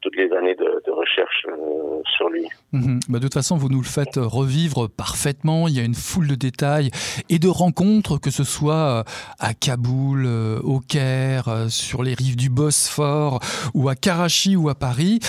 toutes 0.00 0.16
les 0.16 0.30
années 0.32 0.54
de, 0.54 0.90
recherche 0.90 1.46
euh, 1.48 2.00
sur 2.16 2.28
lui. 2.28 2.46
Mmh. 2.72 2.98
Bah 3.08 3.18
de 3.18 3.24
toute 3.24 3.34
façon, 3.34 3.56
vous 3.56 3.68
nous 3.68 3.80
le 3.80 3.86
faites 3.86 4.16
revivre 4.16 4.88
parfaitement. 4.88 5.68
Il 5.68 5.76
y 5.76 5.80
a 5.80 5.84
une 5.84 5.94
foule 5.94 6.28
de 6.28 6.34
détails 6.34 6.90
et 7.28 7.38
de 7.38 7.48
rencontres, 7.48 8.18
que 8.18 8.30
ce 8.30 8.44
soit 8.44 8.74
euh, 8.74 9.02
à 9.38 9.54
Kaboul, 9.54 10.24
euh, 10.26 10.60
au 10.60 10.80
Caire, 10.80 11.48
euh, 11.48 11.68
sur 11.68 12.02
les 12.02 12.14
rives 12.14 12.36
du 12.36 12.50
Bosphore, 12.50 13.40
ou 13.74 13.88
à 13.88 13.94
Karachi 13.94 14.56
ou 14.56 14.68
à 14.68 14.74
Paris. 14.74 15.20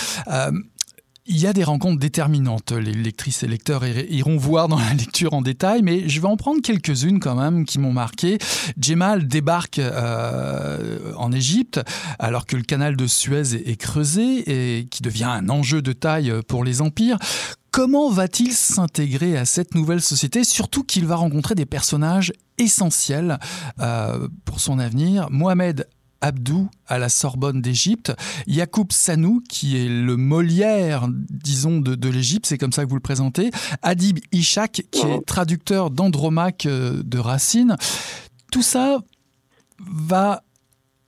Il 1.32 1.38
y 1.38 1.46
a 1.46 1.52
des 1.52 1.62
rencontres 1.62 2.00
déterminantes. 2.00 2.72
Les 2.72 2.92
lectrices 2.92 3.44
et 3.44 3.46
lecteurs 3.46 3.86
iront 3.86 4.36
voir 4.36 4.66
dans 4.66 4.80
la 4.80 4.94
lecture 4.94 5.32
en 5.32 5.42
détail, 5.42 5.80
mais 5.80 6.08
je 6.08 6.20
vais 6.20 6.26
en 6.26 6.36
prendre 6.36 6.60
quelques-unes 6.60 7.20
quand 7.20 7.36
même 7.36 7.64
qui 7.64 7.78
m'ont 7.78 7.92
marqué. 7.92 8.38
Djemal 8.76 9.28
débarque 9.28 9.78
euh, 9.78 11.12
en 11.16 11.30
Égypte 11.30 11.80
alors 12.18 12.46
que 12.46 12.56
le 12.56 12.64
canal 12.64 12.96
de 12.96 13.06
Suez 13.06 13.54
est, 13.54 13.68
est 13.68 13.76
creusé 13.76 14.78
et 14.78 14.86
qui 14.86 15.02
devient 15.02 15.22
un 15.22 15.48
enjeu 15.50 15.82
de 15.82 15.92
taille 15.92 16.32
pour 16.48 16.64
les 16.64 16.80
empires. 16.80 17.16
Comment 17.70 18.10
va-t-il 18.10 18.52
s'intégrer 18.52 19.38
à 19.38 19.44
cette 19.44 19.76
nouvelle 19.76 20.00
société, 20.00 20.42
surtout 20.42 20.82
qu'il 20.82 21.06
va 21.06 21.14
rencontrer 21.14 21.54
des 21.54 21.66
personnages 21.66 22.32
essentiels 22.58 23.38
euh, 23.78 24.26
pour 24.44 24.58
son 24.58 24.80
avenir 24.80 25.30
Mohamed 25.30 25.86
Abdou 26.20 26.68
à 26.86 26.98
la 26.98 27.08
Sorbonne 27.08 27.60
d'Égypte, 27.60 28.12
Yacoub 28.46 28.88
Sanou 28.90 29.42
qui 29.48 29.76
est 29.76 29.88
le 29.88 30.16
Molière 30.16 31.08
disons 31.08 31.80
de, 31.80 31.94
de 31.94 32.08
l'Égypte, 32.08 32.46
c'est 32.46 32.58
comme 32.58 32.72
ça 32.72 32.84
que 32.84 32.88
vous 32.88 32.96
le 32.96 33.00
présentez, 33.00 33.50
Adib 33.82 34.18
Ishak 34.32 34.82
qui 34.90 35.06
est 35.06 35.26
traducteur 35.26 35.90
d'Andromaque 35.90 36.66
euh, 36.66 37.02
de 37.04 37.18
Racine. 37.18 37.76
Tout 38.52 38.62
ça 38.62 38.98
va 39.78 40.42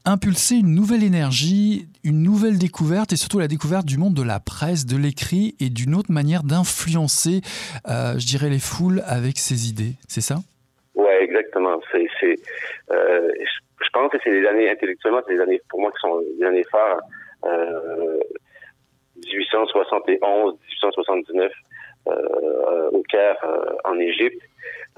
impulser 0.04 0.56
une 0.56 0.74
nouvelle 0.74 1.04
énergie, 1.04 1.86
une 2.02 2.22
nouvelle 2.22 2.58
découverte 2.58 3.12
et 3.12 3.16
surtout 3.16 3.38
la 3.38 3.48
découverte 3.48 3.86
du 3.86 3.98
monde 3.98 4.14
de 4.14 4.22
la 4.22 4.40
presse, 4.40 4.86
de 4.86 4.96
l'écrit 4.96 5.54
et 5.60 5.70
d'une 5.70 5.94
autre 5.94 6.10
manière 6.10 6.42
d'influencer, 6.42 7.40
euh, 7.88 8.18
je 8.18 8.26
dirais, 8.26 8.50
les 8.50 8.58
foules 8.58 9.02
avec 9.06 9.38
ses 9.38 9.68
idées. 9.68 9.94
C'est 10.08 10.20
ça? 10.20 10.42
Ouais, 10.94 11.22
exactement. 11.22 11.80
C'est, 11.92 12.08
c'est, 12.20 12.36
euh, 12.90 13.28
je 13.82 13.90
pense 13.92 14.10
que 14.10 14.18
c'est 14.22 14.30
des 14.30 14.46
années 14.46 14.70
intellectuellement, 14.70 15.20
c'est 15.26 15.34
des 15.34 15.40
années 15.40 15.60
pour 15.68 15.80
moi 15.80 15.90
qui 15.92 16.00
sont 16.00 16.22
des 16.38 16.44
années 16.44 16.64
phares. 16.70 17.00
Euh, 17.44 18.20
1871, 19.16 20.54
1879 20.54 21.52
euh, 22.08 22.90
au 22.90 23.02
Caire, 23.02 23.36
euh, 23.44 23.74
en 23.84 23.98
Égypte. 23.98 24.42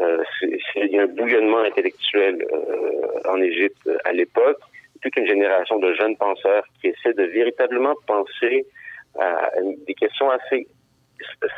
Euh, 0.00 0.22
il 0.42 0.90
y 0.90 0.98
a 0.98 1.02
un 1.02 1.06
bouillonnement 1.06 1.60
intellectuel 1.60 2.44
euh, 2.52 3.30
en 3.30 3.40
Égypte 3.40 3.88
à 4.04 4.12
l'époque. 4.12 4.58
Toute 5.02 5.16
une 5.16 5.26
génération 5.26 5.78
de 5.78 5.92
jeunes 5.94 6.16
penseurs 6.16 6.64
qui 6.80 6.88
essaient 6.88 7.12
de 7.12 7.24
véritablement 7.24 7.94
penser 8.06 8.66
à 9.18 9.50
des 9.86 9.94
questions 9.94 10.30
assez 10.30 10.66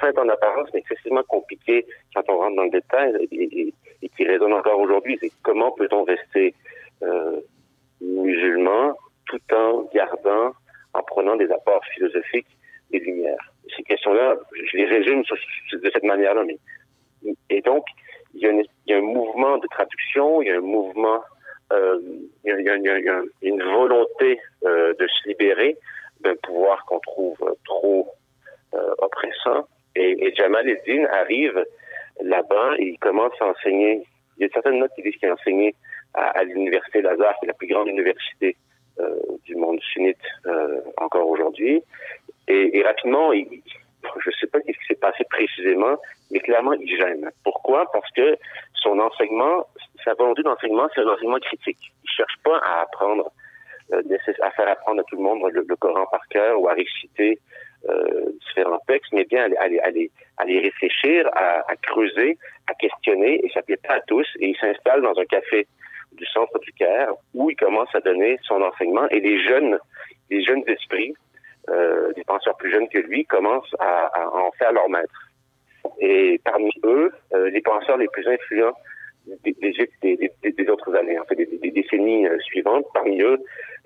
simples 0.00 0.20
en 0.20 0.28
apparence, 0.28 0.68
mais 0.74 0.80
excessivement 0.80 1.22
compliquées 1.22 1.86
quand 2.14 2.22
on 2.28 2.38
rentre 2.38 2.56
dans 2.56 2.64
le 2.64 2.70
détail 2.70 3.14
et, 3.32 3.72
et 4.02 4.08
qui 4.10 4.24
résonnent 4.24 4.52
encore 4.52 4.80
aujourd'hui. 4.80 5.16
C'est 5.20 5.30
comment 5.42 5.70
peut-on 5.72 6.04
rester 6.04 6.54
euh, 7.02 7.40
musulman 8.00 8.96
tout 9.26 9.40
en 9.52 9.82
gardant, 9.94 10.52
en 10.94 11.02
prenant 11.02 11.36
des 11.36 11.50
apports 11.50 11.84
philosophiques 11.94 12.46
et 12.92 12.98
lumières. 13.00 13.52
Ces 13.76 13.82
questions-là, 13.82 14.36
je 14.70 14.76
les 14.76 14.86
résume 14.86 15.22
de 15.72 15.90
cette 15.92 16.04
manière-là. 16.04 16.44
Mais... 16.44 16.58
Et 17.50 17.60
donc, 17.62 17.84
il 18.34 18.64
y, 18.86 18.92
a 18.92 18.96
un 18.96 19.00
mouvement 19.00 19.58
de 19.58 19.66
traduction, 19.68 20.42
il 20.42 20.48
y 20.48 20.50
a 20.50 20.56
un 20.56 20.60
mouvement, 20.60 21.22
euh, 21.72 21.98
il 22.44 22.60
y 22.60 22.68
a 22.68 23.22
une 23.42 23.62
volonté 23.62 24.40
euh, 24.64 24.94
de 24.98 25.06
se 25.06 25.28
libérer 25.28 25.76
d'un 26.20 26.36
pouvoir 26.42 26.84
qu'on 26.86 27.00
trouve 27.00 27.56
trop 27.64 28.08
euh, 28.74 28.94
oppressant. 28.98 29.66
Et, 29.94 30.26
et 30.26 30.34
Jamal 30.34 30.68
Eddin 30.68 31.06
arrive 31.06 31.64
là-bas 32.22 32.74
et 32.78 32.88
il 32.88 32.98
commence 32.98 33.32
à 33.40 33.46
enseigner. 33.46 34.02
Il 34.36 34.42
y 34.42 34.46
a 34.46 34.48
certaines 34.52 34.78
notes 34.78 34.92
qui 34.94 35.02
disent 35.02 35.16
qu'il 35.16 35.28
a 35.28 35.32
enseigné 35.32 35.74
à, 36.14 36.38
à 36.38 36.44
l'université 36.44 37.02
Lazare, 37.02 37.34
qui 37.38 37.46
est 37.46 37.48
la 37.48 37.54
plus 37.54 37.68
grande 37.68 37.88
université 37.88 38.56
euh, 39.00 39.18
du 39.44 39.56
monde 39.56 39.80
sunnite 39.80 40.16
euh, 40.46 40.80
encore 40.98 41.28
aujourd'hui. 41.28 41.82
Et, 42.48 42.78
et, 42.78 42.82
rapidement, 42.82 43.32
il, 43.32 43.46
je 44.24 44.30
ne 44.30 44.34
sais 44.40 44.46
pas 44.46 44.58
ce 44.60 44.72
qui 44.72 44.86
s'est 44.88 44.94
passé 44.94 45.24
précisément, 45.28 45.96
mais 46.30 46.40
clairement, 46.40 46.72
il 46.72 46.88
gêne. 46.96 47.30
Pourquoi? 47.44 47.90
Parce 47.92 48.10
que 48.12 48.36
son 48.74 48.98
enseignement, 48.98 49.66
sa 50.04 50.14
volonté 50.14 50.42
d'enseignement, 50.42 50.88
c'est 50.94 51.00
un 51.02 51.08
enseignement 51.08 51.38
critique. 51.38 51.92
Il 52.04 52.10
cherche 52.10 52.36
pas 52.44 52.58
à 52.58 52.82
apprendre, 52.82 53.30
euh, 53.92 54.02
à 54.42 54.50
faire 54.52 54.68
apprendre 54.68 55.00
à 55.00 55.04
tout 55.04 55.16
le 55.16 55.22
monde 55.22 55.42
le, 55.52 55.64
le 55.68 55.76
Coran 55.76 56.06
par 56.10 56.26
cœur 56.28 56.60
ou 56.60 56.68
à 56.68 56.72
réciter 56.72 57.38
euh, 57.88 58.30
différents 58.48 58.80
textes, 58.88 59.12
mais 59.12 59.24
bien 59.24 59.44
à, 59.58 59.62
à, 59.62 59.88
à, 60.38 60.44
les 60.44 60.60
réfléchir, 60.60 61.28
à, 61.34 61.70
à, 61.70 61.76
creuser, 61.82 62.38
à 62.68 62.74
questionner, 62.74 63.44
et 63.44 63.50
ça 63.50 63.62
plaît 63.62 63.76
pas 63.76 63.94
à 63.94 64.00
tous. 64.00 64.26
Et 64.40 64.48
il 64.48 64.56
s'installe 64.56 65.02
dans 65.02 65.18
un 65.18 65.24
café 65.24 65.66
du 66.16 66.26
centre 66.26 66.58
du 66.58 66.72
Caire 66.72 67.12
où 67.34 67.50
il 67.50 67.56
commence 67.56 67.94
à 67.94 68.00
donner 68.00 68.38
son 68.42 68.60
enseignement. 68.62 69.06
Et 69.10 69.20
les 69.20 69.42
jeunes, 69.42 69.78
les 70.30 70.42
jeunes 70.42 70.62
esprits, 70.66 71.14
euh, 71.68 72.12
des 72.14 72.24
penseurs 72.24 72.56
plus 72.56 72.70
jeunes 72.70 72.88
que 72.88 72.98
lui, 72.98 73.24
commencent 73.24 73.74
à, 73.78 74.10
en 74.32 74.50
faire 74.52 74.72
leur 74.72 74.88
maître. 74.88 75.30
Et 76.00 76.40
parmi 76.44 76.70
eux, 76.84 77.12
euh, 77.34 77.50
les 77.50 77.60
penseurs 77.60 77.96
les 77.96 78.08
plus 78.08 78.26
influents 78.26 78.76
des, 79.42 80.70
autres 80.70 80.94
années, 80.94 81.18
en 81.18 81.24
fait, 81.24 81.34
des, 81.34 81.70
décennies 81.70 82.26
euh, 82.28 82.38
suivantes, 82.40 82.86
parmi 82.94 83.20
eux, 83.20 83.38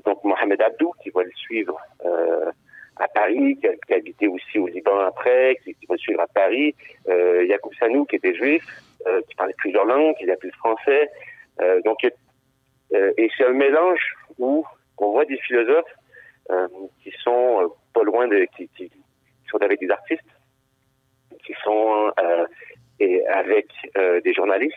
donc 0.04 0.22
Mohamed 0.24 0.60
Abdou, 0.60 0.92
qui 1.02 1.10
va 1.10 1.22
le 1.22 1.30
suivre 1.34 1.78
à 2.96 3.08
Paris, 3.08 3.56
qui 3.58 3.66
a, 3.66 3.96
habité 3.96 4.28
aussi 4.28 4.58
au 4.58 4.66
Liban 4.66 4.98
après, 4.98 5.56
qui, 5.64 5.74
qui 5.74 5.86
va 5.86 5.94
le 5.94 5.98
suivre 5.98 6.20
à 6.20 6.26
Paris, 6.26 6.74
euh, 7.08 7.46
Yacoub 7.46 7.72
Sanou, 7.78 8.04
qui 8.04 8.16
était 8.16 8.34
juif, 8.34 8.62
qui 9.26 9.34
parlait 9.34 9.54
plusieurs 9.56 9.86
langues, 9.86 10.14
qui 10.16 10.30
appelait 10.30 10.50
le 10.52 10.58
français, 10.58 11.08
euh, 11.60 11.80
donc, 11.82 11.98
euh, 12.04 13.12
et 13.16 13.30
c'est 13.36 13.46
un 13.46 13.52
mélange 13.52 14.14
où 14.38 14.64
on 14.98 15.12
voit 15.12 15.24
des 15.24 15.38
philosophes 15.38 15.94
euh, 16.50 16.68
qui 17.02 17.12
sont 17.22 17.72
pas 17.94 18.02
loin 18.02 18.28
de, 18.28 18.46
qui, 18.56 18.90
sont 19.50 19.62
avec 19.62 19.80
des 19.80 19.90
artistes, 19.90 20.22
qui 21.44 21.54
sont 21.64 22.12
et 23.00 23.26
avec 23.26 23.66
des 23.96 24.34
journalistes 24.34 24.76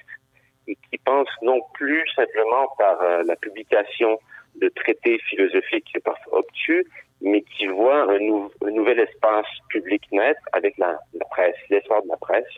et 0.68 0.76
qui 0.90 0.98
pensent 0.98 1.42
non 1.42 1.60
plus 1.74 2.08
simplement 2.16 2.68
par 2.78 3.24
la 3.24 3.36
publication 3.36 4.18
de 4.56 4.70
traités 4.70 5.20
philosophiques 5.30 5.96
parfois 6.04 6.40
obtus, 6.40 6.86
mais 7.22 7.42
qui 7.42 7.68
voient 7.68 8.04
un, 8.10 8.20
nou 8.20 8.52
un 8.66 8.72
nouvel 8.72 9.00
espace 9.00 9.48
public 9.70 10.02
naître 10.12 10.42
avec 10.54 10.78
la, 10.78 10.98
la 11.14 11.26
presse, 11.26 11.56
l'essor 11.70 12.02
de 12.04 12.08
la 12.10 12.18
presse, 12.18 12.54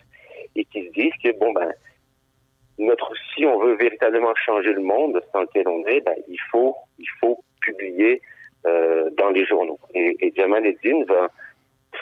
et 0.56 0.66
qui 0.66 0.86
se 0.86 0.92
disent 0.92 1.18
que 1.24 1.32
bon 1.40 1.52
ben 1.52 1.74
notre 2.78 3.14
si 3.34 3.46
on 3.46 3.60
veut 3.60 3.76
véritablement 3.76 4.34
changer 4.36 4.74
le 4.74 4.82
monde 4.82 5.22
dans 5.34 5.42
lequel 5.42 5.68
on 5.68 5.86
est, 5.86 6.02
ben, 6.02 6.16
il 6.28 6.40
faut 6.52 6.76
il 7.00 7.08
faut 7.20 7.40
publier 7.62 8.22
euh, 8.66 9.10
dans 9.18 9.30
les 9.30 9.46
journaux. 9.46 9.80
Et, 9.94 10.16
et 10.20 10.34
Jamal 10.36 10.66
Eddin 10.66 11.04
va 11.08 11.30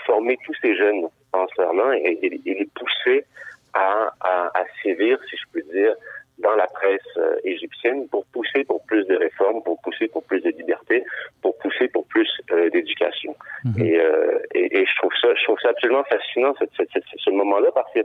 former 0.06 0.38
tous 0.46 0.56
ces 0.62 0.76
jeunes 0.76 1.08
penseurs-là 1.32 1.98
et, 1.98 2.20
et, 2.22 2.30
les 2.30 2.70
pousser 2.76 3.26
à, 3.74 4.14
à, 4.22 4.52
à 4.54 4.64
sévir, 4.82 5.20
si 5.30 5.38
je 5.38 5.44
peux 5.52 5.62
dire, 5.74 5.96
dans 6.40 6.56
la 6.56 6.68
presse 6.68 7.02
euh, 7.18 7.36
égyptienne 7.44 8.08
pour 8.10 8.26
pousser 8.28 8.64
pour 8.64 8.84
plus 8.86 9.06
de 9.06 9.16
réformes, 9.16 9.62
pour 9.64 9.80
pousser 9.82 10.08
pour 10.08 10.24
plus 10.24 10.42
de 10.42 10.50
liberté, 10.50 11.04
pour 11.42 11.58
pousser 11.60 11.88
pour 11.90 12.06
plus 12.08 12.30
euh, 12.52 12.70
d'éducation. 12.70 13.36
Mhm. 13.66 13.84
Et, 13.84 14.00
euh, 14.00 14.40
et, 14.54 14.80
et, 14.80 14.86
je 14.86 14.96
trouve 14.98 15.12
ça, 15.22 15.30
je 15.36 15.44
trouve 15.44 15.60
ça 15.62 15.70
absolument 15.70 16.04
fascinant 16.06 16.54
cette, 16.60 16.72
cette, 16.76 16.90
cette, 16.92 17.04
ce 17.18 17.30
moment-là 17.30 17.70
parce 17.74 17.92
que 17.94 18.00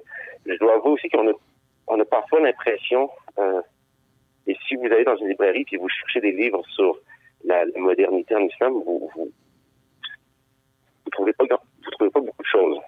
je 0.47 0.57
dois 0.57 0.75
avouer 0.75 0.93
aussi 0.93 1.09
qu'on 1.09 1.29
a, 1.29 1.33
on 1.89 2.01
a 2.01 2.05
parfois 2.05 2.41
l'impression, 2.41 3.11
euh, 3.39 3.61
et 4.47 4.57
si 4.67 4.77
vous 4.77 4.87
allez 4.87 5.05
dans 5.05 5.17
une 5.17 5.29
librairie 5.29 5.67
et 5.71 5.77
vous 5.77 5.89
cherchez 5.89 6.21
des 6.21 6.33
livres 6.33 6.63
sur 6.69 6.99
la, 7.45 7.65
modernité 7.77 8.35
en 8.35 8.41
islam, 8.41 8.73
vous, 8.73 9.11
vous, 9.15 9.31
vous 11.05 11.11
trouvez 11.11 11.33
pas, 11.33 11.45
trouvez 11.93 12.11
pas 12.11 12.21
beaucoup 12.21 12.43
de 12.43 12.49
choses. 12.49 12.79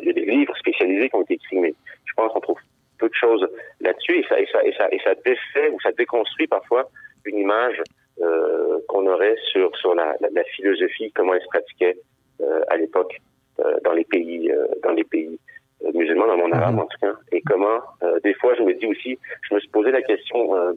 il 0.00 0.06
y 0.06 0.10
a 0.10 0.12
des 0.12 0.24
livres 0.24 0.56
spécialisés 0.56 1.08
qui 1.08 1.16
ont 1.16 1.22
été 1.22 1.34
écrits, 1.34 1.58
mais 1.58 1.74
je 2.04 2.12
pense 2.14 2.32
qu'on 2.32 2.40
trouve 2.40 2.58
peu 3.02 3.08
de 3.08 3.14
choses 3.14 3.46
là-dessus 3.80 4.18
et 4.20 4.26
ça, 4.28 4.40
et 4.40 4.46
ça, 4.46 4.62
et 4.64 4.72
ça, 4.74 4.88
et 4.90 5.00
ça 5.00 5.14
défait 5.24 5.70
ou 5.70 5.80
ça 5.80 5.90
déconstruit 5.92 6.46
parfois 6.46 6.88
une 7.24 7.38
image 7.38 7.82
euh, 8.20 8.78
qu'on 8.88 9.06
aurait 9.06 9.36
sur, 9.50 9.76
sur 9.76 9.94
la, 9.94 10.14
la, 10.20 10.28
la, 10.30 10.44
philosophie, 10.44 11.10
comment 11.12 11.34
elle 11.34 11.42
se 11.42 11.46
pratiquait 11.48 11.96
euh, 12.40 12.62
à 12.68 12.76
l'époque 12.76 13.20
euh, 13.60 13.78
dans 13.84 13.92
les 13.92 14.04
pays, 14.04 14.50
euh, 14.50 14.66
dans 14.82 14.92
les 14.92 15.04
pays 15.04 15.38
euh, 15.84 15.92
musulmans, 15.94 16.26
dans 16.26 16.36
le 16.36 16.42
monde 16.42 16.54
arabe 16.54 16.78
en 16.78 16.86
tout 16.86 16.98
cas, 17.00 17.14
et 17.32 17.40
comment, 17.42 17.80
euh, 18.02 18.20
des 18.20 18.34
fois, 18.34 18.54
je 18.54 18.62
me 18.62 18.74
dis 18.74 18.86
aussi, 18.86 19.18
je 19.48 19.54
me 19.54 19.60
suis 19.60 19.68
posé 19.70 19.90
la 19.90 20.02
question, 20.02 20.56
euh, 20.56 20.72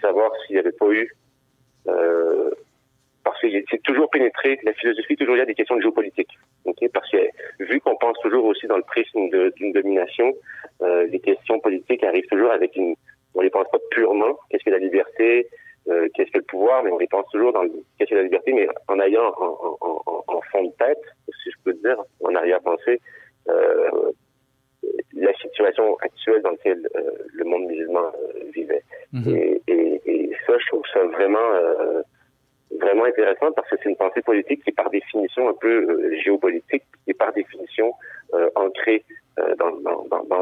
savoir 0.00 0.30
s'il 0.46 0.56
n'y 0.56 0.60
avait 0.60 0.72
pas 0.72 0.90
eu 0.90 1.12
parce 3.24 3.40
que 3.40 3.48
c'est 3.70 3.82
toujours 3.82 4.08
pénétré, 4.10 4.58
la 4.62 4.72
philosophie, 4.72 5.16
toujours 5.16 5.36
il 5.36 5.40
y 5.40 5.42
a 5.42 5.46
des 5.46 5.54
questions 5.54 5.76
de 5.76 5.82
géopolitique. 5.82 6.30
Okay? 6.64 6.88
Parce 6.88 7.10
que 7.10 7.18
vu 7.60 7.80
qu'on 7.80 7.96
pense 7.96 8.18
toujours 8.22 8.44
aussi 8.44 8.66
dans 8.66 8.76
le 8.76 8.82
prisme 8.82 9.28
d'une 9.56 9.72
domination, 9.72 10.32
euh, 10.82 11.06
les 11.06 11.20
questions 11.20 11.60
politiques 11.60 12.02
arrivent 12.04 12.26
toujours 12.30 12.50
avec 12.50 12.74
une... 12.76 12.94
On 13.34 13.42
les 13.42 13.50
pense 13.50 13.68
pas 13.70 13.78
purement, 13.90 14.38
qu'est-ce 14.48 14.64
que 14.64 14.70
la 14.70 14.78
liberté, 14.78 15.46
euh, 15.88 16.08
qu'est-ce 16.14 16.30
que 16.32 16.38
le 16.38 16.44
pouvoir, 16.44 16.82
mais 16.82 16.90
on 16.90 16.98
les 16.98 17.06
pense 17.06 17.26
toujours 17.30 17.52
dans 17.52 17.62
qu'est-ce 17.98 18.10
que 18.10 18.16
la 18.16 18.22
liberté, 18.22 18.52
mais 18.52 18.66
en 18.88 18.98
ayant 18.98 19.32
en, 19.38 19.76
en, 19.80 20.24
en, 20.26 20.40
fond 20.50 20.64
de 20.64 20.72
tête, 20.72 21.02
si 21.42 21.50
je 21.50 21.56
peux 21.62 21.74
dire, 21.74 21.96
en 22.24 22.34
arrière-pensée, 22.34 23.00
euh, 23.48 24.10
la 25.14 25.32
situation 25.34 25.96
actuelle 25.98 26.42
dans 26.42 26.50
laquelle 26.50 26.88
euh, 26.96 27.10
le 27.32 27.44
monde 27.44 27.66
musulman 27.66 28.12
euh, 28.14 28.50
vivait. 28.54 28.82
Mm 29.12 29.20
-hmm. 29.20 29.36
et, 29.36 29.62
et, 29.66 30.00
et, 30.12 30.30
ça, 30.46 30.52
je 30.58 30.66
trouve 30.68 30.84
ça 30.92 31.00
vraiment 31.16 31.48
euh, 31.54 32.02
vraiment 32.80 33.04
intéressant 33.04 33.50
parce 33.52 33.68
que 33.70 33.76
c'est 33.82 33.90
une 33.90 33.96
pensée 34.04 34.22
politique 34.22 34.62
qui 34.62 34.70
est 34.70 34.80
par 34.82 34.90
définition 34.90 35.48
un 35.48 35.56
peu 35.64 35.76
géopolitique, 36.22 36.84
qui 37.04 37.10
est 37.12 37.18
par 37.24 37.32
définition 37.32 37.88
ancrée 38.54 39.02
dans, 39.58 39.70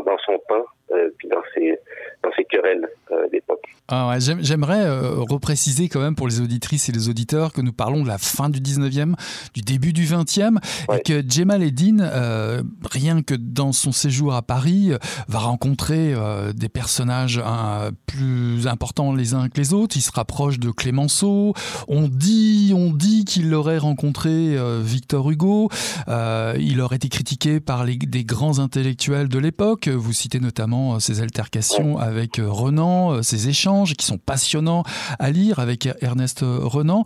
dans, 0.03 0.19
son 0.27 0.39
temps, 0.49 0.65
euh, 0.93 1.11
puis 1.19 1.29
dans 1.29 1.43
ses, 1.55 1.79
dans 2.23 2.31
ses 2.37 2.45
querelles 2.45 2.89
euh, 3.13 3.29
d'époque. 3.29 3.63
Ah 3.91 4.09
ouais, 4.09 4.19
J'aimerais 4.21 4.85
euh, 4.85 5.21
repréciser 5.21 5.89
quand 5.89 6.01
même 6.01 6.15
pour 6.15 6.29
les 6.29 6.41
auditrices 6.41 6.89
et 6.89 6.93
les 6.93 7.09
auditeurs 7.09 7.53
que 7.55 7.63
nous 7.63 7.73
parlons 7.73 8.03
de 8.03 8.09
la 8.09 8.19
fin 8.19 8.51
du 8.51 8.61
19e, 8.61 9.15
du 9.55 9.63
début 9.63 9.95
du 9.95 10.05
20e, 10.05 10.59
ouais. 10.89 10.99
et 10.99 11.03
que 11.03 11.23
Djemal 11.27 11.63
Eddin, 11.63 12.01
euh, 12.01 12.63
rien 12.91 13.23
que 13.23 13.35
dans 13.35 13.73
son 13.73 13.93
séjour 13.93 14.35
à 14.35 14.43
Paris, 14.43 14.93
va 15.29 15.39
rencontrer 15.39 16.13
euh, 16.15 16.53
des 16.53 16.69
personnages 16.69 17.41
euh, 17.45 17.91
plus 18.07 18.67
importants 18.67 19.15
les 19.15 19.33
uns 19.33 19.49
que 19.49 19.59
les 19.59 19.73
autres. 19.73 19.97
Il 19.97 20.03
se 20.03 20.13
rapproche 20.13 20.59
de 20.59 20.71
Clémenceau. 20.71 21.55
On 21.89 22.09
dit, 22.09 22.73
on 22.75 22.93
dit 22.93 23.25
qu'il 23.25 23.53
aurait 23.55 23.79
rencontré 23.79 24.29
euh, 24.31 24.81
Victor 24.83 25.31
Hugo. 25.31 25.71
Euh, 26.09 26.55
il 26.59 26.81
aurait 26.81 26.97
été 26.97 27.09
critiqué 27.09 27.61
par 27.61 27.85
les, 27.85 27.97
des 27.97 28.25
grands 28.25 28.59
intellectuels 28.79 29.29
de 29.29 29.39
l'époque. 29.39 29.89
Vous 29.89 30.13
citez 30.13 30.39
notamment 30.39 30.95
euh, 30.95 30.99
ses 31.01 31.21
altercations 31.21 31.97
ouais. 31.97 32.03
avec 32.03 32.39
euh, 32.39 32.49
Renan, 32.49 33.23
ses 33.23 33.47
euh, 33.47 33.51
échanges 33.51 33.95
qui 33.95 34.07
sont 34.07 34.19
passionnants 34.19 34.85
à 35.19 35.31
lire 35.31 35.59
avec 35.59 35.89
Ernest 36.01 36.41
Renan. 36.43 37.05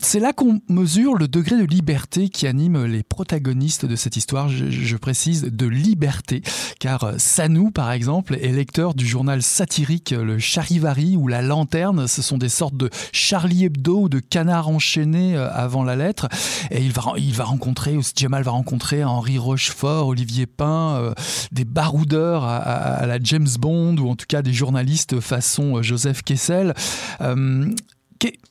C'est 0.00 0.20
là 0.20 0.32
qu'on 0.32 0.60
mesure 0.68 1.14
le 1.14 1.28
degré 1.28 1.56
de 1.56 1.64
liberté 1.64 2.28
qui 2.28 2.46
anime 2.46 2.84
les 2.84 3.02
protagonistes 3.02 3.86
de 3.86 3.96
cette 3.96 4.16
histoire, 4.16 4.48
je, 4.48 4.96
précise 4.96 5.44
de 5.44 5.66
liberté, 5.66 6.42
car 6.80 7.12
Sanou, 7.18 7.70
par 7.70 7.92
exemple, 7.92 8.36
est 8.40 8.52
lecteur 8.52 8.94
du 8.94 9.06
journal 9.06 9.42
satirique 9.42 10.10
Le 10.10 10.38
Charivari 10.38 11.16
ou 11.16 11.28
La 11.28 11.42
Lanterne. 11.42 12.08
Ce 12.08 12.22
sont 12.22 12.38
des 12.38 12.48
sortes 12.48 12.76
de 12.76 12.90
Charlie 13.12 13.64
Hebdo 13.64 14.02
ou 14.02 14.08
de 14.08 14.18
canards 14.18 14.68
enchaînés 14.68 15.36
avant 15.36 15.84
la 15.84 15.96
lettre. 15.96 16.28
Et 16.70 16.82
il 16.82 16.92
va, 16.92 17.12
il 17.16 17.34
va 17.34 17.44
rencontrer, 17.44 17.96
Jamal 18.16 18.42
va 18.42 18.50
rencontrer 18.50 19.04
Henri 19.04 19.38
Rochefort, 19.38 20.08
Olivier 20.08 20.46
Pain, 20.46 20.97
euh, 20.98 21.12
des 21.52 21.64
baroudeurs 21.64 22.44
à, 22.44 22.56
à, 22.56 22.94
à, 23.02 23.06
la 23.06 23.18
James 23.22 23.48
Bond 23.58 23.96
ou 23.96 24.08
en 24.08 24.16
tout 24.16 24.26
cas 24.28 24.42
des 24.42 24.52
journalistes 24.52 25.20
façon 25.20 25.82
Joseph 25.82 26.22
Kessel. 26.22 26.74
Euh, 27.20 27.70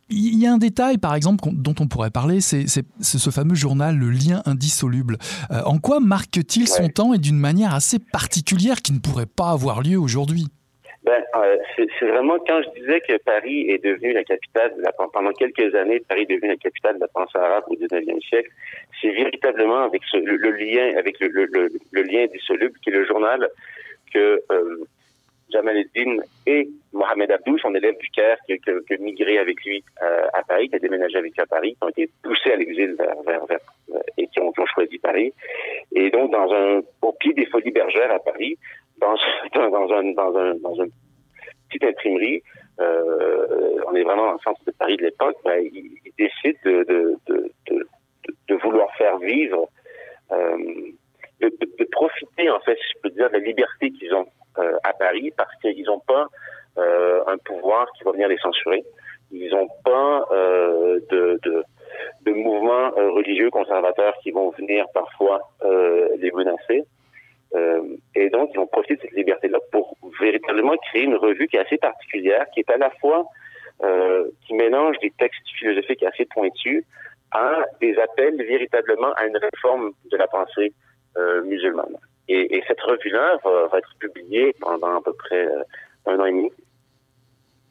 il 0.10 0.40
y 0.40 0.48
a 0.48 0.54
un 0.54 0.58
détail, 0.58 0.98
par 0.98 1.16
exemple, 1.16 1.50
dont 1.52 1.76
on 1.80 1.88
pourrait 1.88 2.12
parler, 2.12 2.40
c'est 2.40 2.66
ce 2.68 3.30
fameux 3.30 3.56
journal, 3.56 3.98
le 3.98 4.10
lien 4.10 4.42
indissoluble. 4.46 5.18
Euh, 5.52 5.62
en 5.66 5.80
quoi 5.80 6.00
marque-t-il 6.00 6.64
ouais. 6.64 6.68
son 6.70 6.88
temps 6.88 7.14
et 7.14 7.18
d'une 7.18 7.38
manière 7.38 7.74
assez 7.74 8.00
particulière 8.00 8.82
qui 8.82 8.94
ne 8.94 9.00
pourrait 9.00 9.26
pas 9.26 9.52
avoir 9.52 9.82
lieu 9.82 10.00
aujourd'hui? 10.00 10.48
Ben, 11.08 11.24
euh, 11.38 11.58
c'est 11.78 12.06
vraiment 12.06 12.38
quand 12.46 12.62
je 12.64 12.82
disais 12.82 13.00
que 13.00 13.16
Paris 13.24 13.70
est 13.70 13.82
devenu 13.82 14.12
la 14.12 14.26
capitale, 14.26 14.74
pendant 15.14 15.32
quelques 15.32 15.74
années, 15.74 16.02
Paris 16.02 16.24
est 16.24 16.34
devenu 16.36 16.50
la 16.50 16.58
capitale 16.58 16.96
de 16.96 17.00
la 17.00 17.08
pensée 17.08 17.38
arabe 17.38 17.64
au 17.68 17.76
19e 17.76 18.22
siècle, 18.28 18.50
c'est 19.00 19.12
véritablement 19.12 19.84
avec 19.84 20.02
le, 20.14 20.52
lien, 20.52 20.98
avec 20.98 21.18
le, 21.22 21.46
lien 22.04 22.24
indissoluble 22.24 22.78
qui 22.84 22.90
est 22.90 22.94
le 22.94 23.06
journal 23.06 23.48
que 24.14 24.42
euh, 24.52 24.84
Jamal 25.50 25.78
Eddin 25.78 26.18
et 26.46 26.68
Mohamed 26.92 27.32
Abdou, 27.32 27.58
son 27.58 27.74
élève 27.74 27.98
du 28.00 28.10
Caire, 28.10 28.38
qui, 28.46 28.54
a 28.70 28.98
migré 29.00 29.38
avec 29.38 29.64
lui 29.64 29.82
euh, 30.04 30.28
à 30.34 30.44
Paris, 30.44 30.68
qui 30.68 30.76
a 30.76 30.80
déménagé 30.80 31.20
avec 31.20 31.34
lui 31.34 31.42
à 31.42 31.46
Paris, 31.46 31.78
qui 31.80 31.86
ont 31.86 31.90
été 31.90 32.10
poussés 32.22 32.52
à 32.52 32.58
l'exil 32.58 32.98
et 34.18 34.28
qui 34.28 34.42
ont, 34.42 34.52
qui 34.52 34.60
ont, 34.60 34.66
choisi 34.66 34.98
Paris. 34.98 35.32
Et 35.96 36.10
donc, 36.10 36.32
dans 36.32 36.52
un, 36.52 36.82
au 37.02 37.14
pied 37.14 37.34
des 37.34 37.46
Folies 37.46 37.72
Bergères 37.72 38.12
à 38.12 38.20
Paris, 38.20 38.58
dans, 39.02 39.70
dans, 39.70 39.94
un, 39.94 40.12
dans, 40.14 40.36
un, 40.38 40.56
dans 40.56 40.76
une 40.76 40.92
petite 41.70 41.84
imprimerie, 41.84 42.42
euh, 42.80 43.80
on 43.88 43.96
est 43.96 44.04
vraiment 44.04 44.28
dans 44.28 44.34
le 44.34 44.40
centre 44.40 44.62
de 44.66 44.72
Paris 44.72 44.98
de 44.98 45.04
l'époque, 45.04 45.38
ben, 45.44 45.60
il, 45.64 45.98
il, 46.06 46.12
décide 46.18 46.58
de, 46.64 47.18
vouloir 48.62 48.94
faire 48.98 49.18
vivre, 49.20 49.68
euh, 50.32 50.58
de, 51.42 51.86
profiter, 51.92 52.50
en 52.50 52.60
fait, 52.60 52.76
si 52.76 52.94
je 52.96 53.02
peux 53.02 53.10
dire, 53.10 53.30
de 53.30 53.34
la 53.34 53.40
liberté 53.40 53.92
qu'ils 53.92 54.14
ont 54.14 54.28
euh, 54.60 54.78
à 54.84 54.94
Paris 54.94 55.32
parce 55.36 55.54
qu'ils 55.62 55.86
n'ont 55.86 56.00
pas 56.00 56.28
un 56.80 57.38
pouvoir 57.40 57.88
qui 57.98 58.04
va 58.04 58.12
venir 58.12 58.28
les 58.28 58.38
censurer. 58.38 58.84
Ils 59.32 59.50
n'ont 59.50 59.68
pas 59.84 60.28
de 61.10 62.32
mouvements 62.32 62.92
religieux 62.92 63.50
conservateurs 63.50 64.14
qui 64.22 64.30
vont 64.30 64.52
venir 64.52 64.86
parfois 64.94 65.40
les 65.64 66.32
menacer. 66.32 66.84
Et 68.16 68.30
donc, 68.30 68.50
ils 68.54 68.58
vont 68.58 68.68
profiter 68.68 68.96
de 68.96 69.02
cette 69.02 69.12
liberté-là 69.12 69.60
pour 69.72 69.98
véritablement 70.20 70.76
créer 70.90 71.04
une 71.04 71.16
revue 71.16 71.48
qui 71.48 71.58
est 71.58 71.62
assez 71.62 71.78
particulière, 71.78 72.46
qui 72.54 72.62
est 72.62 72.70
à 72.70 72.78
la 72.78 72.90
fois 73.02 73.26
qui 74.42 74.56
mélange 74.56 74.98
des 75.00 75.12
textes 75.20 75.48
philosophiques 75.60 76.02
assez 76.02 76.26
pointus 76.26 76.84
à 77.32 77.64
des 77.80 77.96
appels 78.00 78.36
véritablement 78.38 79.14
à 79.14 79.28
une 79.28 79.38
réforme 79.38 79.92
de 80.12 80.18
la 80.18 80.28
pensée 80.28 80.74
musulmane. 81.44 81.96
Et, 82.30 82.58
et 82.58 82.64
cette 82.68 82.82
revue-là 82.82 83.38
va, 83.44 83.78
être 83.78 83.94
publiée 84.00 84.54
pendant 84.60 84.98
à 84.98 85.02
peu 85.02 85.14
près 85.14 85.46
euh, 85.46 85.64
un 86.06 86.20
an 86.20 86.26
et 86.26 86.32
demi. 86.32 86.52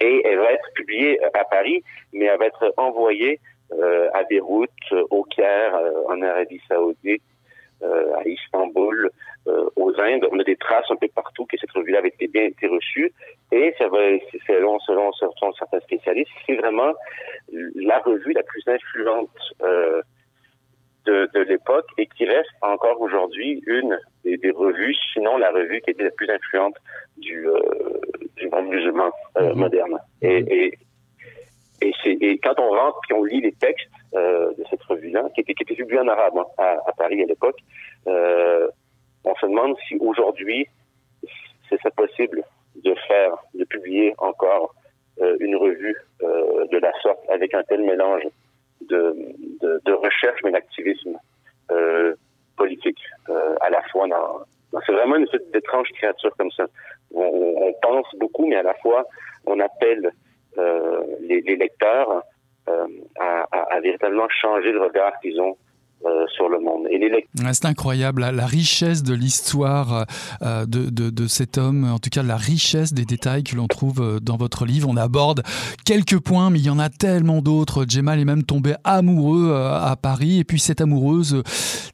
Et 0.01 0.22
elle 0.27 0.38
va 0.38 0.53
être 0.53 0.68
publiée 0.75 1.22
à 1.25 1.44
Paris, 1.44 1.83
mais 2.12 2.27
elle 2.27 2.38
va 2.38 2.46
être 2.46 2.72
envoyée 2.77 3.40
euh, 3.72 4.09
à 4.14 4.25
Beyrouth, 4.25 4.70
au 5.11 5.25
Caire, 5.25 5.75
euh, 5.75 6.05
en 6.09 6.22
Arabie 6.22 6.61
Saoudite, 6.68 7.22
euh, 7.22 7.36
à 7.83 8.27
Istanbul, 8.27 9.11
euh, 9.49 9.69
aux 9.77 9.93
Indes. 10.01 10.27
On 10.33 10.39
a 10.41 10.45
des 10.45 10.57
traces 10.57 10.91
un 10.91 10.97
peu 10.97 11.07
partout 11.15 11.47
que 11.47 11.57
cette 11.57 11.71
revue-là 11.71 11.99
avait 11.99 12.09
été 12.09 12.27
bien 12.27 12.45
été 12.45 12.67
reçue. 12.67 13.12
Et 13.53 13.73
ça 13.79 13.87
va, 13.89 13.99
selon, 14.47 14.79
selon, 14.81 15.12
selon 15.12 15.53
certains 15.53 15.81
spécialistes, 15.81 16.31
c'est 16.47 16.57
vraiment 16.57 16.93
la 17.53 17.99
revue 18.01 18.33
la 18.33 18.43
plus 18.43 18.62
influente 18.67 19.31
euh, 19.62 20.03
de, 21.07 21.31
de 21.33 21.41
l'époque 21.41 21.87
et 21.99 22.07
qui 22.07 22.25
reste 22.25 22.51
encore 22.61 23.01
aujourd'hui 23.01 23.62
une 23.67 23.97
des, 24.25 24.37
des, 24.37 24.51
revues, 24.51 24.97
sinon 25.12 25.37
la 25.39 25.53
revue 25.53 25.81
qui 25.83 25.91
était 25.91 26.03
la 26.03 26.11
plus 26.11 26.29
influente 26.29 26.75
du, 27.17 27.49
euh, 27.49 27.61
du 28.37 28.49
monde 28.49 28.67
musulman 28.67 29.12
euh, 29.39 29.55
mmh. 29.55 29.59
moderne. 29.59 29.99
Et, 30.23 30.39
et, 30.39 30.79
et, 31.83 31.95
et, 32.05 32.39
quand 32.39 32.59
on 32.59 32.71
rentre 32.71 32.99
puis 33.03 33.15
on 33.15 33.23
lit 33.23 33.41
les 33.41 33.53
textes 33.53 33.87
euh, 34.16 34.55
de 34.57 34.64
cette 34.70 34.83
revue-là, 34.85 35.29
qui 35.35 35.42
était, 35.42 35.52
publiée 35.52 36.00
en 36.00 36.09
arabe 36.09 36.38
hein, 36.38 36.46
à, 36.57 36.92
Paris 36.96 37.22
à 37.22 37.26
l'époque, 37.26 37.59
euh, 38.07 38.66
on 39.24 39.35
se 39.35 39.44
demande 39.44 39.76
si 39.87 39.96
aujourd'hui 40.00 40.66
ce 41.68 41.76
serait 41.76 41.90
possible 41.90 42.42
de 42.83 42.94
faire, 43.09 43.33
de 43.52 43.64
publier 43.64 44.14
encore 44.16 44.74
euh, 45.20 45.37
une 45.40 45.57
revue 45.57 45.96
de 46.20 46.79
la 46.79 46.92
sorte 47.02 47.29
avec 47.29 47.52
un 47.52 47.62
tel 47.64 47.83
mélange 47.83 48.22
de, 48.88 49.92
recherche 49.92 50.40
mais 50.44 50.52
d'activisme 50.52 51.18
politique 52.57 53.02
à 53.61 53.68
la 53.68 53.83
fois 53.90 54.07
c'est 54.87 54.92
vraiment 54.92 55.16
une 55.16 55.26
sorte 55.26 55.50
d'étrange 55.52 55.88
créature 55.94 56.35
comme 56.38 56.50
ça. 56.52 56.66
On, 57.14 57.72
pense 57.83 58.07
beaucoup, 58.16 58.46
mais 58.46 58.57
à 58.57 58.62
la 58.62 58.74
fois 58.74 59.05
on 59.46 59.59
appelle 59.61 60.11
les, 61.20 61.57
lecteurs 61.57 62.22
à, 62.68 63.46
à, 63.52 63.62
à, 63.74 63.81
véritablement 63.81 64.29
changer 64.29 64.72
le 64.72 64.83
regard 64.83 65.18
qu'ils 65.20 65.40
ont 65.40 65.57
euh, 66.07 66.27
sur 66.35 66.49
le 66.49 66.61
monde. 66.61 66.87
C'est 67.53 67.64
incroyable, 67.64 68.23
la, 68.23 68.47
richesse 68.47 69.03
de 69.03 69.14
l'histoire 69.14 70.07
euh, 70.42 70.64
de, 70.66 70.88
de, 70.88 71.27
cet 71.27 71.59
homme, 71.59 71.85
en 71.85 71.99
tout 71.99 72.11
cas 72.11 72.23
la 72.23 72.37
richesse 72.37 72.92
des 72.92 73.05
détails 73.05 73.42
que 73.42 73.57
l'on 73.57 73.66
trouve 73.66 74.01
euh, 74.01 74.21
dans 74.21 74.37
votre 74.37 74.66
livre. 74.66 74.88
On 74.88 74.97
aborde 74.97 75.42
quelques 75.85 76.19
points, 76.19 76.51
mais 76.51 76.59
il 76.59 76.66
y 76.66 76.71
en 76.71 76.79
a 76.79 76.88
tellement 76.88 77.42
d'autres. 77.42 77.87
Jemal 77.88 78.21
est 78.21 78.25
même 78.25 78.45
tombé 78.45 78.75
amoureux 78.85 79.53
à 79.55 79.97
Paris, 79.97 80.38
et 80.38 80.45
puis 80.45 80.61
cette 80.61 80.81
amoureuse, 80.81 81.42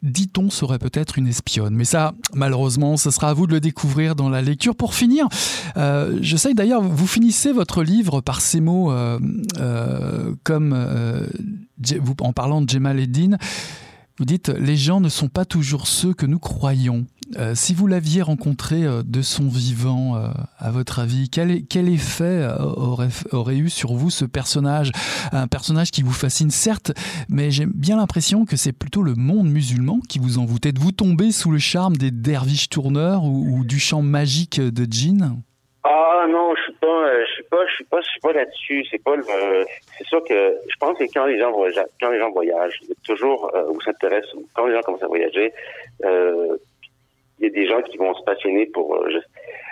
dit-on, 0.03 0.51
serait 0.51 0.79
peut-être 0.79 1.18
une 1.18 1.27
espionne. 1.27 1.75
Mais 1.75 1.85
ça, 1.85 2.12
malheureusement, 2.35 2.96
ce 2.96 3.11
sera 3.11 3.31
à 3.31 3.35
vous 3.35 3.46
de 3.46 3.53
le 3.53 3.61
découvrir 3.61 4.14
dans 4.14 4.29
la 4.29 4.42
lecture. 4.42 4.75
Pour 4.75 4.94
finir, 4.94 5.29
je 5.77 6.37
sais 6.37 6.55
d'ailleurs, 6.55 6.83
vous 6.83 7.07
finissez 7.07 7.53
votre 7.53 7.83
livre 7.83 8.20
par 8.20 8.40
ces 8.40 8.61
mots 8.61 8.92
comme 10.44 10.77
en 12.20 12.33
parlant 12.33 12.61
de 12.61 12.68
Jemal 12.68 13.01
Eddin. 13.01 13.37
Vous 14.18 14.27
dites, 14.27 14.48
les 14.51 14.77
gens 14.77 15.01
ne 15.01 15.09
sont 15.09 15.29
pas 15.29 15.44
toujours 15.44 15.87
ceux 15.87 16.12
que 16.12 16.27
nous 16.27 16.38
croyons. 16.38 17.07
Euh, 17.38 17.53
si 17.55 17.75
vous 17.75 17.87
l'aviez 17.87 18.20
rencontré 18.20 18.85
euh, 18.85 19.03
de 19.03 19.22
son 19.22 19.48
vivant, 19.48 20.16
euh, 20.16 20.29
à 20.59 20.70
votre 20.70 20.98
avis, 20.98 21.31
quel, 21.31 21.88
effet 21.88 22.46
aurait, 22.59 23.57
eu 23.57 23.70
sur 23.70 23.94
vous 23.94 24.11
ce 24.11 24.27
personnage? 24.27 24.92
Un 25.33 25.46
personnage 25.46 25.90
qui 25.90 26.03
vous 26.03 26.12
fascine, 26.12 26.51
certes, 26.51 26.92
mais 27.31 27.51
j'ai 27.51 27.64
bien 27.66 27.96
l'impression 27.96 28.44
que 28.44 28.57
c'est 28.57 28.72
plutôt 28.72 29.03
le 29.03 29.14
monde 29.14 29.48
musulman 29.48 30.01
qui 30.09 30.18
vous 30.18 30.38
envoûte. 30.38 30.66
Êtes-vous 30.66 30.92
tombé 30.92 31.33
sous 31.33 31.51
le 31.51 31.59
charme 31.59 31.96
des 31.96 32.11
derviches 32.11 32.68
tourneurs 32.68 33.25
ou, 33.25 33.64
du 33.64 33.79
chant 33.79 34.03
magique 34.03 34.61
de 34.61 34.85
djinn 34.90 35.40
ah 35.85 36.27
non, 36.31 36.55
je 36.55 36.62
suis 36.62 36.79
pas, 36.81 37.11
je 37.68 37.75
suis 37.75 37.85
pas, 37.85 38.01
je 38.01 38.09
suis 38.09 38.20
pas 38.20 38.33
là-dessus. 38.33 38.85
C'est 38.90 39.03
pas. 39.03 39.14
C'est 39.98 40.07
sûr 40.07 40.22
que 40.25 40.57
je 40.68 40.77
pense 40.79 40.98
que 40.98 41.05
quand 41.12 41.27
les 41.27 41.38
gens 41.38 41.53
voyagent, 41.53 41.87
quand 42.01 42.11
les 42.11 42.18
gens 42.18 42.31
voyagent, 42.31 42.81
toujours 43.05 43.51
euh, 43.55 43.70
ou 43.70 43.81
s'intéressent, 43.81 44.35
quand 44.55 44.66
les 44.66 44.75
gens 44.75 44.83
commencent 44.83 45.03
à 45.03 45.09
voyager, 45.09 45.53
euh, 46.05 46.57
il 47.38 47.46
y 47.46 47.48
a 47.48 47.51
des 47.51 47.66
gens 47.66 47.83
qui 47.83 47.96
vont 47.96 48.14
se 48.14 48.22
passionner 48.22 48.66
pour 48.66 48.94
euh, 48.94 49.20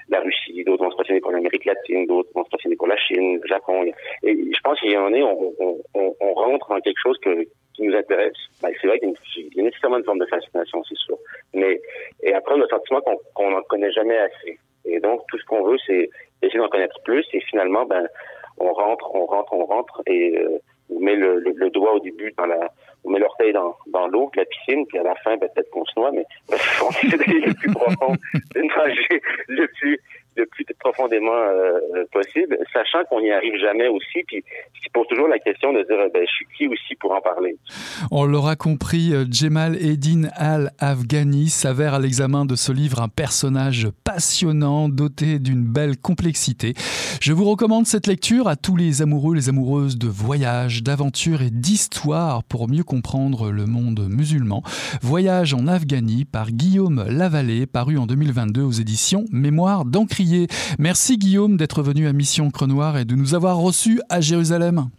la 0.08 0.20
Russie, 0.20 0.64
d'autres 0.64 0.84
vont 0.84 0.90
se 0.90 0.96
passionner 0.96 1.20
pour 1.20 1.30
l'Amérique 1.30 1.64
latine, 1.64 2.06
d'autres 2.06 2.30
vont 2.34 2.44
se 2.44 2.50
passionner 2.50 2.76
pour 2.76 2.88
la 2.88 2.96
Chine, 2.96 3.38
le 3.40 3.46
Japon. 3.46 3.84
Et 4.22 4.34
je 4.34 4.60
pense 4.62 4.80
qu'il 4.80 4.90
y 4.90 4.96
en 4.96 5.12
a, 5.12 5.18
on, 5.18 5.84
on, 5.94 6.34
rentre 6.34 6.68
dans 6.68 6.80
quelque 6.80 6.98
chose 7.00 7.18
qui 7.20 7.82
nous 7.82 7.94
intéresse. 7.94 8.36
Ben, 8.62 8.72
c'est 8.80 8.88
vrai 8.88 8.98
qu'il 8.98 9.14
y 9.54 9.60
a 9.60 9.62
nécessairement 9.62 9.98
une 9.98 10.04
forme 10.04 10.18
de 10.18 10.26
fascination, 10.26 10.82
c'est 10.84 10.98
sûr. 10.98 11.16
Mais 11.54 11.80
et 12.22 12.34
après, 12.34 12.56
le 12.56 12.66
sentiment 12.66 13.00
qu'on 13.34 13.50
n'en 13.50 13.62
connaît 13.62 13.92
jamais 13.92 14.18
assez. 14.18 14.58
Et 14.84 14.98
donc, 14.98 15.22
tout 15.28 15.38
ce 15.38 15.44
qu'on 15.44 15.62
veut, 15.62 15.78
c'est 15.86 16.10
essayer 16.42 16.58
d'en 16.58 16.68
connaître 16.68 17.00
plus. 17.04 17.26
Et 17.32 17.40
finalement, 17.40 17.84
ben, 17.84 18.06
on 18.58 18.72
rentre, 18.72 19.14
on 19.14 19.26
rentre, 19.26 19.52
on 19.52 19.64
rentre, 19.64 20.02
et 20.06 20.38
euh, 20.38 20.58
on 20.90 21.00
met 21.00 21.16
le, 21.16 21.38
le, 21.38 21.70
doigt 21.70 21.94
au 21.94 22.00
début 22.00 22.32
dans 22.36 22.46
la, 22.46 22.70
on 23.04 23.10
met 23.10 23.18
l'orteil 23.18 23.52
dans, 23.52 23.76
dans 23.86 24.06
l'eau, 24.08 24.30
la 24.36 24.44
piscine, 24.44 24.86
puis 24.86 24.98
à 24.98 25.02
la 25.02 25.14
fin, 25.16 25.36
ben, 25.36 25.48
peut-être 25.54 25.70
qu'on 25.70 25.84
se 25.84 25.98
noie, 25.98 26.10
mais 26.12 26.24
on 26.82 26.90
essaie 26.90 27.16
d'aller 27.16 27.40
le 27.40 27.54
plus 27.54 27.72
profond, 27.72 28.14
de 28.54 28.60
nager 28.60 29.22
le 29.48 29.66
plus 29.78 30.00
le 30.40 30.46
plus 30.46 30.64
profondément 30.78 31.32
euh, 31.32 32.04
possible, 32.12 32.58
sachant 32.72 33.04
qu'on 33.08 33.20
n'y 33.20 33.30
arrive 33.30 33.56
jamais 33.56 33.88
aussi, 33.88 34.22
puis 34.26 34.42
c'est 34.82 34.92
pour 34.92 35.06
toujours 35.06 35.28
la 35.28 35.38
question 35.38 35.72
de 35.72 35.82
dire, 35.82 35.98
ben, 36.12 36.22
je 36.26 36.32
suis 36.32 36.46
qui 36.56 36.66
aussi 36.66 36.94
pour 36.96 37.12
en 37.12 37.20
parler? 37.20 37.56
On 38.10 38.24
l'aura 38.24 38.56
compris, 38.56 39.12
euh, 39.12 39.24
Jemal 39.30 39.76
Eddin 39.76 40.28
Al-Afghani 40.34 41.48
s'avère 41.48 41.94
à 41.94 41.98
l'examen 41.98 42.44
de 42.44 42.56
ce 42.56 42.72
livre 42.72 43.00
un 43.00 43.08
personnage 43.08 43.88
passionnant, 44.04 44.88
doté 44.88 45.38
d'une 45.38 45.64
belle 45.64 45.96
complexité. 45.98 46.74
Je 47.20 47.32
vous 47.32 47.44
recommande 47.44 47.86
cette 47.86 48.06
lecture 48.06 48.48
à 48.48 48.56
tous 48.56 48.76
les 48.76 49.02
amoureux, 49.02 49.34
les 49.34 49.48
amoureuses 49.48 49.98
de 49.98 50.08
voyage, 50.08 50.82
d'aventure 50.82 51.42
et 51.42 51.50
d'histoire 51.50 52.44
pour 52.44 52.68
mieux 52.68 52.84
comprendre 52.84 53.50
le 53.50 53.66
monde 53.66 54.06
musulman. 54.08 54.62
Voyage 55.02 55.54
en 55.54 55.66
Afghanie 55.66 56.24
par 56.24 56.50
Guillaume 56.50 57.04
Lavallée, 57.06 57.66
paru 57.66 57.98
en 57.98 58.06
2022 58.06 58.62
aux 58.62 58.70
éditions 58.70 59.24
Mémoire 59.32 59.84
Merci 60.78 61.18
Guillaume 61.18 61.56
d'être 61.56 61.82
venu 61.82 62.06
à 62.06 62.12
Mission 62.12 62.50
Crenoir 62.50 62.98
et 62.98 63.04
de 63.04 63.14
nous 63.14 63.34
avoir 63.34 63.58
reçus 63.58 64.00
à 64.08 64.20
Jérusalem. 64.20 64.90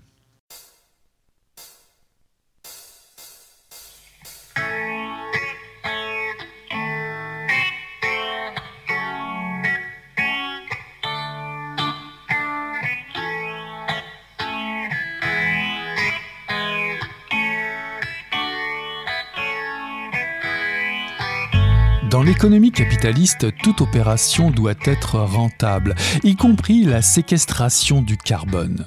Dans 22.21 22.27
l'économie 22.27 22.71
capitaliste, 22.71 23.47
toute 23.63 23.81
opération 23.81 24.51
doit 24.51 24.75
être 24.85 25.15
rentable, 25.15 25.95
y 26.23 26.35
compris 26.35 26.83
la 26.83 27.01
séquestration 27.01 28.03
du 28.03 28.15
carbone. 28.15 28.85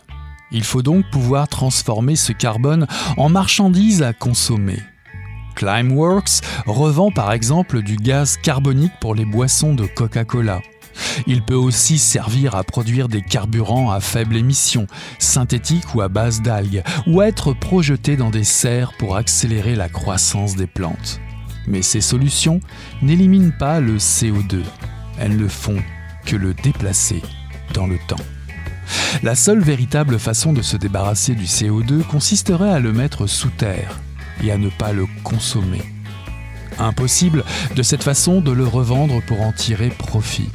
Il 0.52 0.62
faut 0.62 0.82
donc 0.82 1.04
pouvoir 1.10 1.48
transformer 1.48 2.14
ce 2.14 2.30
carbone 2.30 2.86
en 3.16 3.28
marchandise 3.28 4.04
à 4.04 4.12
consommer. 4.12 4.78
Climeworks 5.56 6.42
revend 6.66 7.10
par 7.10 7.32
exemple 7.32 7.82
du 7.82 7.96
gaz 7.96 8.36
carbonique 8.36 8.92
pour 9.00 9.16
les 9.16 9.24
boissons 9.24 9.74
de 9.74 9.86
Coca-Cola. 9.86 10.62
Il 11.26 11.42
peut 11.42 11.54
aussi 11.54 11.98
servir 11.98 12.54
à 12.54 12.62
produire 12.62 13.08
des 13.08 13.22
carburants 13.22 13.90
à 13.90 13.98
faible 13.98 14.36
émission, 14.36 14.86
synthétiques 15.18 15.92
ou 15.96 16.02
à 16.02 16.08
base 16.08 16.40
d'algues, 16.40 16.84
ou 17.08 17.20
être 17.20 17.52
projeté 17.52 18.16
dans 18.16 18.30
des 18.30 18.44
serres 18.44 18.92
pour 18.96 19.16
accélérer 19.16 19.74
la 19.74 19.88
croissance 19.88 20.54
des 20.54 20.68
plantes. 20.68 21.20
Mais 21.66 21.82
ces 21.82 22.00
solutions 22.00 22.60
n'éliminent 23.02 23.52
pas 23.58 23.80
le 23.80 23.96
CO2. 23.96 24.62
Elles 25.18 25.36
ne 25.36 25.48
font 25.48 25.82
que 26.26 26.36
le 26.36 26.54
déplacer 26.54 27.22
dans 27.72 27.86
le 27.86 27.98
temps. 28.08 28.16
La 29.22 29.34
seule 29.34 29.60
véritable 29.60 30.18
façon 30.18 30.52
de 30.52 30.62
se 30.62 30.76
débarrasser 30.76 31.34
du 31.34 31.44
CO2 31.44 32.02
consisterait 32.02 32.72
à 32.72 32.80
le 32.80 32.92
mettre 32.92 33.26
sous 33.26 33.50
terre 33.50 34.00
et 34.42 34.50
à 34.50 34.58
ne 34.58 34.68
pas 34.68 34.92
le 34.92 35.06
consommer. 35.22 35.82
Impossible 36.78 37.44
de 37.76 37.82
cette 37.82 38.02
façon 38.02 38.40
de 38.40 38.50
le 38.50 38.66
revendre 38.66 39.22
pour 39.22 39.40
en 39.42 39.52
tirer 39.52 39.90
profit. 39.90 40.50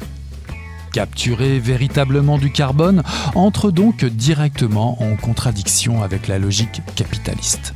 Capturer 0.92 1.58
véritablement 1.58 2.36
du 2.36 2.50
carbone 2.50 3.02
entre 3.34 3.70
donc 3.70 4.04
directement 4.04 5.02
en 5.02 5.16
contradiction 5.16 6.02
avec 6.02 6.28
la 6.28 6.38
logique 6.38 6.82
capitaliste. 6.96 7.74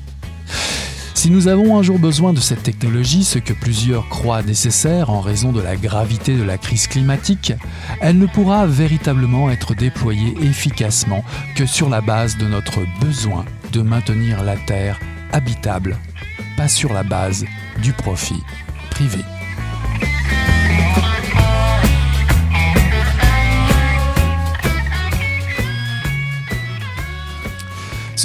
Si 1.25 1.31
nous 1.31 1.49
avons 1.49 1.79
un 1.79 1.83
jour 1.83 1.99
besoin 1.99 2.35
de 2.35 2.39
cette 2.39 2.65
technologie, 2.65 3.25
ce 3.25 3.39
que 3.39 3.55
plusieurs 3.55 4.11
croient 4.11 4.43
nécessaire 4.43 5.09
en 5.09 5.23
raison 5.23 5.53
de 5.53 5.63
la 5.63 5.75
gravité 5.75 6.37
de 6.37 6.43
la 6.43 6.59
crise 6.59 6.87
climatique, 6.87 7.55
elle 8.03 8.19
ne 8.19 8.27
pourra 8.27 8.67
véritablement 8.67 9.49
être 9.49 9.75
déployée 9.75 10.35
efficacement 10.43 11.25
que 11.57 11.65
sur 11.65 11.89
la 11.89 12.03
base 12.03 12.37
de 12.37 12.47
notre 12.47 12.81
besoin 13.01 13.47
de 13.73 13.81
maintenir 13.81 14.44
la 14.44 14.59
Terre 14.59 15.01
habitable, 15.33 15.96
pas 16.59 16.69
sur 16.69 16.92
la 16.92 17.05
base 17.05 17.46
du 17.83 17.94
profit 17.94 18.42
privé. 18.90 19.21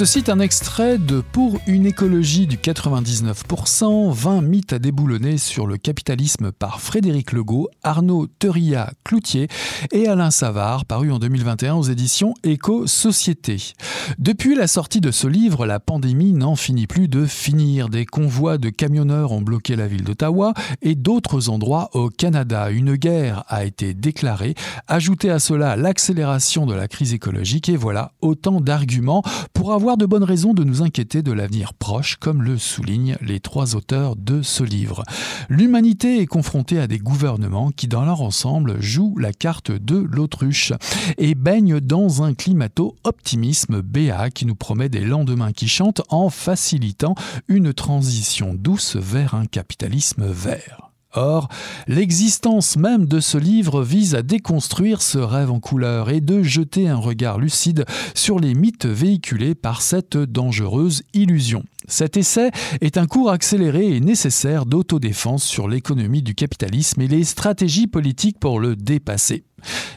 Ceci 0.00 0.20
est 0.20 0.30
un 0.30 0.40
extrait 0.40 0.96
de 0.96 1.20
Pour 1.20 1.60
une 1.66 1.84
écologie 1.84 2.46
du 2.46 2.56
99%, 2.56 4.10
20 4.10 4.40
mythes 4.40 4.72
à 4.72 4.78
déboulonner 4.78 5.36
sur 5.36 5.66
le 5.66 5.76
capitalisme 5.76 6.52
par 6.52 6.80
Frédéric 6.80 7.32
Legault, 7.32 7.68
Arnaud 7.82 8.26
Teria 8.26 8.94
Cloutier 9.04 9.48
et 9.92 10.08
Alain 10.08 10.30
Savard, 10.30 10.86
paru 10.86 11.12
en 11.12 11.18
2021 11.18 11.74
aux 11.74 11.82
éditions 11.82 12.32
Éco-Société. 12.44 13.74
Depuis 14.18 14.54
la 14.54 14.68
sortie 14.68 15.02
de 15.02 15.10
ce 15.10 15.26
livre, 15.26 15.66
la 15.66 15.80
pandémie 15.80 16.32
n'en 16.32 16.56
finit 16.56 16.86
plus 16.86 17.06
de 17.06 17.26
finir. 17.26 17.90
Des 17.90 18.06
convois 18.06 18.56
de 18.56 18.70
camionneurs 18.70 19.32
ont 19.32 19.42
bloqué 19.42 19.76
la 19.76 19.86
ville 19.86 20.04
d'Ottawa 20.04 20.54
et 20.80 20.94
d'autres 20.94 21.50
endroits 21.50 21.90
au 21.92 22.08
Canada. 22.08 22.70
Une 22.70 22.94
guerre 22.94 23.44
a 23.48 23.66
été 23.66 23.92
déclarée. 23.92 24.54
Ajoutez 24.88 25.28
à 25.28 25.40
cela 25.40 25.76
l'accélération 25.76 26.64
de 26.64 26.72
la 26.72 26.88
crise 26.88 27.12
écologique 27.12 27.68
et 27.68 27.76
voilà 27.76 28.12
autant 28.22 28.62
d'arguments 28.62 29.22
pour 29.52 29.74
avoir 29.74 29.89
de 29.96 30.06
bonnes 30.06 30.24
raisons 30.24 30.54
de 30.54 30.64
nous 30.64 30.82
inquiéter 30.82 31.22
de 31.22 31.32
l'avenir 31.32 31.74
proche, 31.74 32.16
comme 32.16 32.42
le 32.42 32.58
soulignent 32.58 33.16
les 33.20 33.40
trois 33.40 33.76
auteurs 33.76 34.16
de 34.16 34.42
ce 34.42 34.62
livre. 34.62 35.02
L'humanité 35.48 36.20
est 36.20 36.26
confrontée 36.26 36.78
à 36.78 36.86
des 36.86 36.98
gouvernements 36.98 37.70
qui, 37.70 37.88
dans 37.88 38.04
leur 38.04 38.22
ensemble, 38.22 38.80
jouent 38.80 39.16
la 39.18 39.32
carte 39.32 39.70
de 39.70 39.96
l'autruche 39.96 40.72
et 41.18 41.34
baignent 41.34 41.80
dans 41.80 42.22
un 42.22 42.34
climato-optimisme 42.34 43.82
béat 43.82 44.30
qui 44.30 44.46
nous 44.46 44.56
promet 44.56 44.88
des 44.88 45.04
lendemains 45.04 45.52
qui 45.52 45.68
chantent 45.68 46.02
en 46.08 46.30
facilitant 46.30 47.14
une 47.48 47.72
transition 47.72 48.54
douce 48.54 48.96
vers 48.96 49.34
un 49.34 49.46
capitalisme 49.46 50.26
vert. 50.26 50.89
Or, 51.12 51.48
l'existence 51.88 52.76
même 52.76 53.06
de 53.06 53.18
ce 53.18 53.36
livre 53.36 53.82
vise 53.82 54.14
à 54.14 54.22
déconstruire 54.22 55.02
ce 55.02 55.18
rêve 55.18 55.50
en 55.50 55.58
couleur 55.58 56.08
et 56.10 56.20
de 56.20 56.42
jeter 56.42 56.88
un 56.88 56.96
regard 56.96 57.38
lucide 57.38 57.84
sur 58.14 58.38
les 58.38 58.54
mythes 58.54 58.86
véhiculés 58.86 59.56
par 59.56 59.82
cette 59.82 60.16
dangereuse 60.16 61.02
illusion. 61.12 61.64
Cet 61.88 62.16
essai 62.16 62.52
est 62.80 62.96
un 62.96 63.06
cours 63.06 63.30
accéléré 63.30 63.96
et 63.96 64.00
nécessaire 64.00 64.66
d'autodéfense 64.66 65.42
sur 65.42 65.66
l'économie 65.66 66.22
du 66.22 66.36
capitalisme 66.36 67.00
et 67.00 67.08
les 67.08 67.24
stratégies 67.24 67.88
politiques 67.88 68.38
pour 68.38 68.60
le 68.60 68.76
dépasser. 68.76 69.42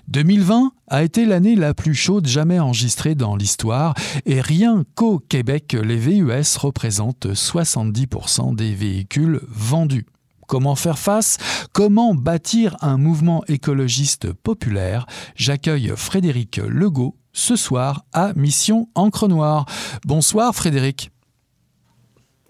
2020 0.08 0.72
a 0.88 1.04
été 1.04 1.26
l'année 1.26 1.56
la 1.56 1.76
plus 1.76 1.94
chaude 1.94 2.28
jamais 2.28 2.60
enregistrée 2.60 3.14
dans 3.14 3.36
l'histoire 3.36 3.94
et 4.26 4.42
rien 4.42 4.84
qu'au 4.96 5.20
Québec, 5.20 5.78
les 5.82 5.98
VUS 5.98 6.58
représentent 6.58 7.28
70% 7.28 8.56
des 8.56 8.74
véhicules 8.74 9.42
vendus. 9.48 10.08
Comment 10.48 10.76
faire 10.76 11.00
face? 11.00 11.38
Comment 11.74 12.14
bâtir 12.14 12.78
un 12.82 12.98
mouvement 12.98 13.44
écologiste 13.48 14.34
populaire? 14.34 15.06
J'accueille 15.36 15.94
Frédéric 15.96 16.58
Legault 16.58 17.16
ce 17.32 17.56
soir 17.56 18.06
à 18.14 18.34
Mission 18.36 18.90
Encre 18.96 19.28
Noire. 19.28 19.66
Bonsoir 20.06 20.54
Frédéric. 20.54 21.12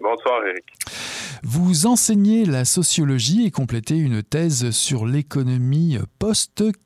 Bonsoir 0.01 0.39
Eric. 0.49 0.65
Vous 1.43 1.85
enseignez 1.85 2.45
la 2.45 2.65
sociologie 2.65 3.45
et 3.45 3.51
complétez 3.51 3.97
une 3.97 4.23
thèse 4.23 4.71
sur 4.71 5.05
l'économie 5.05 5.97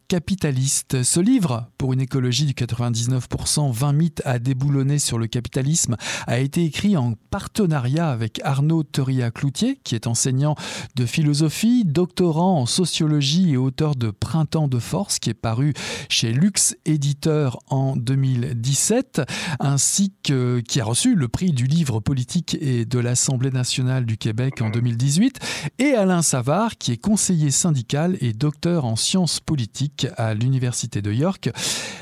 post-capitaliste. 0.07 1.03
Ce 1.03 1.19
livre, 1.19 1.69
pour 1.77 1.93
une 1.93 2.01
écologie 2.01 2.45
du 2.45 2.53
99%, 2.53 3.71
20 3.71 3.93
mythes 3.93 4.21
à 4.25 4.39
déboulonner 4.39 4.99
sur 4.99 5.17
le 5.17 5.27
capitalisme, 5.27 5.95
a 6.27 6.39
été 6.39 6.63
écrit 6.63 6.95
en 6.97 7.13
partenariat 7.29 8.09
avec 8.09 8.39
Arnaud 8.43 8.83
Teria-Cloutier, 8.83 9.79
qui 9.83 9.95
est 9.95 10.07
enseignant 10.07 10.55
de 10.95 11.05
philosophie, 11.05 11.83
doctorant 11.85 12.61
en 12.61 12.65
sociologie 12.65 13.51
et 13.51 13.57
auteur 13.57 13.95
de 13.95 14.09
Printemps 14.09 14.67
de 14.67 14.79
force, 14.79 15.19
qui 15.19 15.29
est 15.29 15.33
paru 15.33 15.73
chez 16.09 16.31
Lux 16.31 16.75
Éditeur 16.85 17.59
en 17.69 17.95
2017, 17.95 19.21
ainsi 19.59 20.13
que 20.23 20.61
qui 20.61 20.79
a 20.79 20.85
reçu 20.85 21.15
le 21.15 21.27
prix 21.27 21.51
du 21.51 21.65
livre 21.65 21.99
politique 21.99 22.57
et 22.61 22.85
de 22.85 22.99
l'Assemblée 22.99 23.51
nationale 23.51 24.05
du 24.05 24.17
Québec 24.17 24.61
en 24.61 24.69
2018, 24.69 25.39
et 25.79 25.93
Alain 25.93 26.21
Savard, 26.21 26.77
qui 26.77 26.93
est 26.93 26.97
conseiller 26.97 27.51
syndical 27.51 28.17
et 28.21 28.33
docteur 28.33 28.85
en 28.85 28.95
sciences 28.95 29.39
politiques 29.39 29.96
à 30.17 30.33
l'Université 30.33 31.01
de 31.01 31.11
York. 31.11 31.49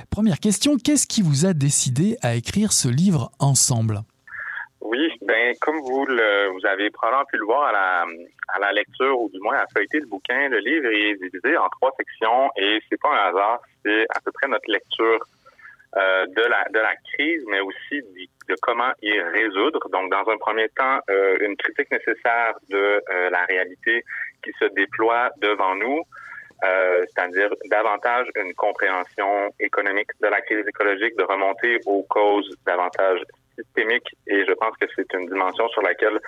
Première 0.09 0.39
question, 0.39 0.77
qu'est-ce 0.77 1.07
qui 1.07 1.21
vous 1.21 1.45
a 1.45 1.53
décidé 1.53 2.17
à 2.21 2.35
écrire 2.35 2.71
ce 2.71 2.87
livre 2.87 3.31
ensemble? 3.39 4.01
Oui, 4.81 5.11
ben 5.21 5.55
comme 5.61 5.79
vous 5.79 6.05
le, 6.05 6.49
vous 6.51 6.65
avez 6.65 6.89
probablement 6.91 7.25
pu 7.25 7.37
le 7.37 7.45
voir 7.45 7.67
à 7.67 8.59
la, 8.59 8.71
lecture 8.71 9.19
ou 9.19 9.29
du 9.29 9.39
moins 9.39 9.57
à 9.57 9.65
feuilleter 9.73 9.99
le 9.99 10.05
bouquin, 10.05 10.49
le 10.49 10.59
livre 10.59 10.85
est 10.85 11.15
divisé 11.15 11.57
en 11.57 11.67
trois 11.69 11.91
sections 11.97 12.49
et 12.57 12.79
c'est 12.89 12.99
pas 13.01 13.09
un 13.09 13.29
hasard, 13.29 13.59
c'est 13.83 14.05
à 14.09 14.19
peu 14.23 14.31
près 14.31 14.47
notre 14.47 14.69
lecture 14.69 15.25
euh, 15.97 16.25
de 16.27 16.41
la 16.41 16.67
de 16.73 16.79
la 16.79 16.95
crise, 17.13 17.43
mais 17.47 17.61
aussi 17.61 18.01
de 18.49 18.55
comment 18.61 18.91
y 19.01 19.19
résoudre. 19.19 19.87
Donc, 19.89 20.11
dans 20.11 20.29
un 20.29 20.37
premier 20.37 20.67
temps, 20.69 20.99
euh, 21.09 21.37
une 21.41 21.55
critique 21.55 21.89
nécessaire 21.91 22.53
de 22.69 22.77
euh, 22.77 23.29
la 23.29 23.45
réalité 23.45 24.03
qui 24.43 24.51
se 24.59 24.65
déploie 24.75 25.31
devant 25.41 25.75
nous, 25.75 26.01
c'est-à-dire 26.61 27.49
davantage 27.69 28.27
une 28.35 28.53
compréhension 28.53 29.49
économique 29.59 30.09
de 30.21 30.27
la 30.27 30.41
crise 30.41 30.65
écologique, 30.67 31.15
de 31.17 31.23
remonter 31.23 31.79
aux 31.85 32.03
causes 32.03 32.49
davantage 32.65 33.21
systémiques. 33.55 34.15
Et 34.27 34.45
je 34.45 34.53
pense 34.53 34.75
que 34.77 34.87
c'est 34.95 35.13
une 35.13 35.27
dimension 35.27 35.67
sur 35.69 35.81
laquelle 35.81 36.19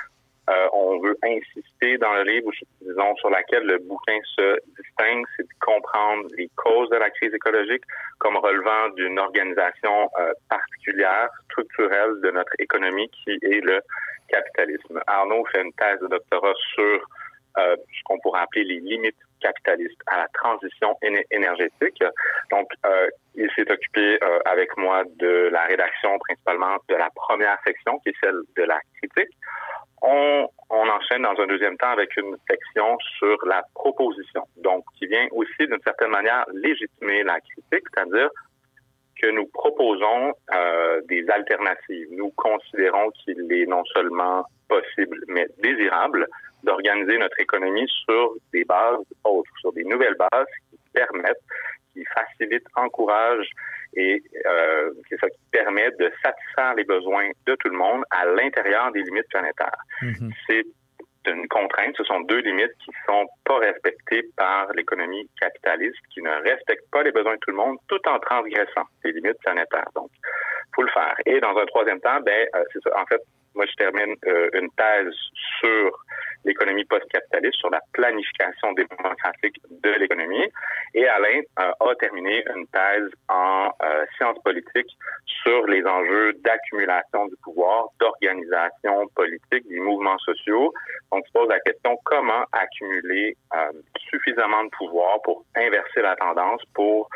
euh, 0.49 0.67
on 0.71 0.99
veut 0.99 1.17
insister 1.23 1.97
dans 1.97 2.13
le 2.13 2.23
livre, 2.23 2.51
disons, 2.81 3.15
sur 3.17 3.29
laquelle 3.29 3.63
le 3.63 3.79
bouquin 3.79 4.17
se 4.37 4.57
distingue, 4.77 5.25
c'est 5.35 5.43
de 5.43 5.53
comprendre 5.59 6.25
les 6.37 6.49
causes 6.55 6.89
de 6.89 6.95
la 6.95 7.09
crise 7.09 7.33
écologique 7.33 7.83
comme 8.19 8.37
relevant 8.37 8.89
d'une 8.95 9.19
organisation 9.19 10.09
euh, 10.19 10.31
particulière, 10.49 11.29
structurelle 11.49 12.21
de 12.23 12.31
notre 12.31 12.53
économie 12.59 13.09
qui 13.09 13.31
est 13.31 13.61
le 13.61 13.81
capitalisme. 14.29 15.01
Arnaud 15.07 15.45
fait 15.51 15.63
une 15.63 15.73
thèse 15.73 15.99
de 15.99 16.07
doctorat 16.07 16.53
sur 16.75 17.09
euh, 17.57 17.75
ce 17.75 18.03
qu'on 18.05 18.19
pourrait 18.19 18.41
appeler 18.41 18.63
les 18.63 18.79
limites 18.79 19.17
capitalistes 19.41 20.01
à 20.07 20.17
la 20.17 20.27
transition 20.33 20.97
énergétique. 21.31 22.03
Donc, 22.51 22.69
il 23.35 23.49
s'est 23.55 23.71
occupé 23.71 24.19
avec 24.45 24.75
moi 24.77 25.03
de 25.19 25.49
la 25.51 25.63
rédaction 25.65 26.17
principalement 26.19 26.77
de 26.89 26.95
la 26.95 27.09
première 27.15 27.57
section, 27.65 27.99
qui 27.99 28.09
est 28.09 28.15
celle 28.21 28.41
de 28.55 28.63
la 28.63 28.79
critique. 28.97 29.33
On, 30.01 30.47
on, 30.69 30.89
enchaîne 30.89 31.23
dans 31.23 31.39
un 31.41 31.47
deuxième 31.47 31.75
temps 31.77 31.89
avec 31.89 32.15
une 32.17 32.35
section 32.49 32.97
sur 33.17 33.37
la 33.47 33.63
proposition, 33.73 34.43
donc 34.57 34.83
qui 34.97 35.07
vient 35.07 35.27
aussi 35.31 35.57
d'une 35.59 35.81
certaine 35.83 36.11
manière 36.11 36.45
légitimer 36.53 37.23
la 37.23 37.39
critique, 37.39 37.87
c'est-à-dire 37.93 38.29
que 39.21 39.29
nous 39.31 39.47
proposons 39.47 40.33
euh, 40.53 41.01
des 41.09 41.27
alternatives. 41.29 42.07
Nous 42.11 42.31
considérons 42.31 43.09
qu'il 43.11 43.51
est 43.51 43.65
non 43.65 43.83
seulement 43.95 44.45
possible, 44.67 45.23
mais 45.27 45.47
désirable 45.59 46.27
d'organiser 46.63 47.17
notre 47.17 47.39
économie 47.39 47.87
sur 48.05 48.33
des 48.53 48.63
bases 48.65 49.05
autres, 49.23 49.51
sur 49.59 49.73
des 49.73 49.83
nouvelles 49.83 50.15
bases 50.15 50.47
qui 50.69 50.77
permettent, 50.93 51.43
qui 51.93 52.03
facilitent, 52.05 52.67
encouragent 52.75 53.49
et 53.93 54.21
euh, 54.45 54.91
c'est 55.09 55.19
ça 55.19 55.29
qui 55.29 55.39
permet 55.51 55.89
de 55.91 56.11
satisfaire 56.23 56.75
les 56.75 56.83
besoins 56.83 57.29
de 57.45 57.55
tout 57.55 57.69
le 57.69 57.77
monde 57.77 58.03
à 58.11 58.25
l'intérieur 58.25 58.91
des 58.91 59.01
limites 59.01 59.29
planétaires. 59.29 59.81
Mhm. 60.01 60.31
C'est 60.47 60.65
une 61.25 61.47
contrainte, 61.47 61.95
ce 61.97 62.03
sont 62.03 62.21
deux 62.21 62.39
limites 62.39 62.73
qui 62.79 62.91
sont 63.05 63.27
pas 63.43 63.57
respectées 63.57 64.23
par 64.37 64.71
l'économie 64.73 65.29
capitaliste, 65.39 65.97
qui 66.13 66.21
ne 66.21 66.29
respectent 66.29 66.89
pas 66.91 67.03
les 67.03 67.11
besoins 67.11 67.33
de 67.33 67.39
tout 67.39 67.51
le 67.51 67.57
monde, 67.57 67.77
tout 67.87 67.99
en 68.07 68.17
transgressant 68.19 68.87
les 69.03 69.11
limites 69.11 69.37
planétaires. 69.39 69.89
Donc, 69.93 70.09
faut 70.73 70.83
le 70.83 70.91
faire. 70.91 71.15
Et 71.25 71.39
dans 71.41 71.57
un 71.57 71.65
troisième 71.65 71.99
temps, 71.99 72.19
ben, 72.21 72.47
euh, 72.55 72.63
c'est 72.71 72.81
ça. 72.83 73.01
En 73.01 73.05
fait, 73.05 73.21
moi, 73.57 73.65
je 73.65 73.73
termine 73.73 74.15
euh, 74.27 74.49
une 74.53 74.69
thèse 74.77 75.13
sur 75.59 75.91
l'économie 76.45 76.85
post-capitaliste, 76.85 77.55
sur 77.55 77.71
la 77.71 77.81
planification 77.91 78.71
démocratique 78.73 79.59
de 79.69 79.89
l'économie. 79.99 80.47
Et 80.93 81.07
Alain 81.07 81.41
euh, 81.59 81.71
a 81.79 81.95
terminé 81.95 82.43
une 82.55 82.67
thèse 82.67 83.09
en 83.27 83.71
euh, 83.81 84.05
sciences 84.15 84.37
politiques 84.43 84.95
sur 85.25 85.65
les 85.65 85.83
enjeux 85.85 86.33
d'accumulation 86.45 87.25
du 87.25 87.35
pouvoir, 87.43 87.87
d'organisation 87.99 89.07
politique 89.15 89.67
des 89.67 89.79
mouvements 89.79 90.19
sociaux. 90.19 90.71
Donc, 91.11 91.25
se 91.25 91.31
pose 91.33 91.49
la 91.49 91.59
question 91.61 91.97
comment 92.03 92.45
accumuler 92.51 93.35
suffisamment 94.09 94.65
de 94.65 94.69
pouvoir 94.69 95.19
pour 95.23 95.45
inverser 95.55 96.01
la 96.01 96.15
tendance, 96.15 96.61
pour, 96.73 97.09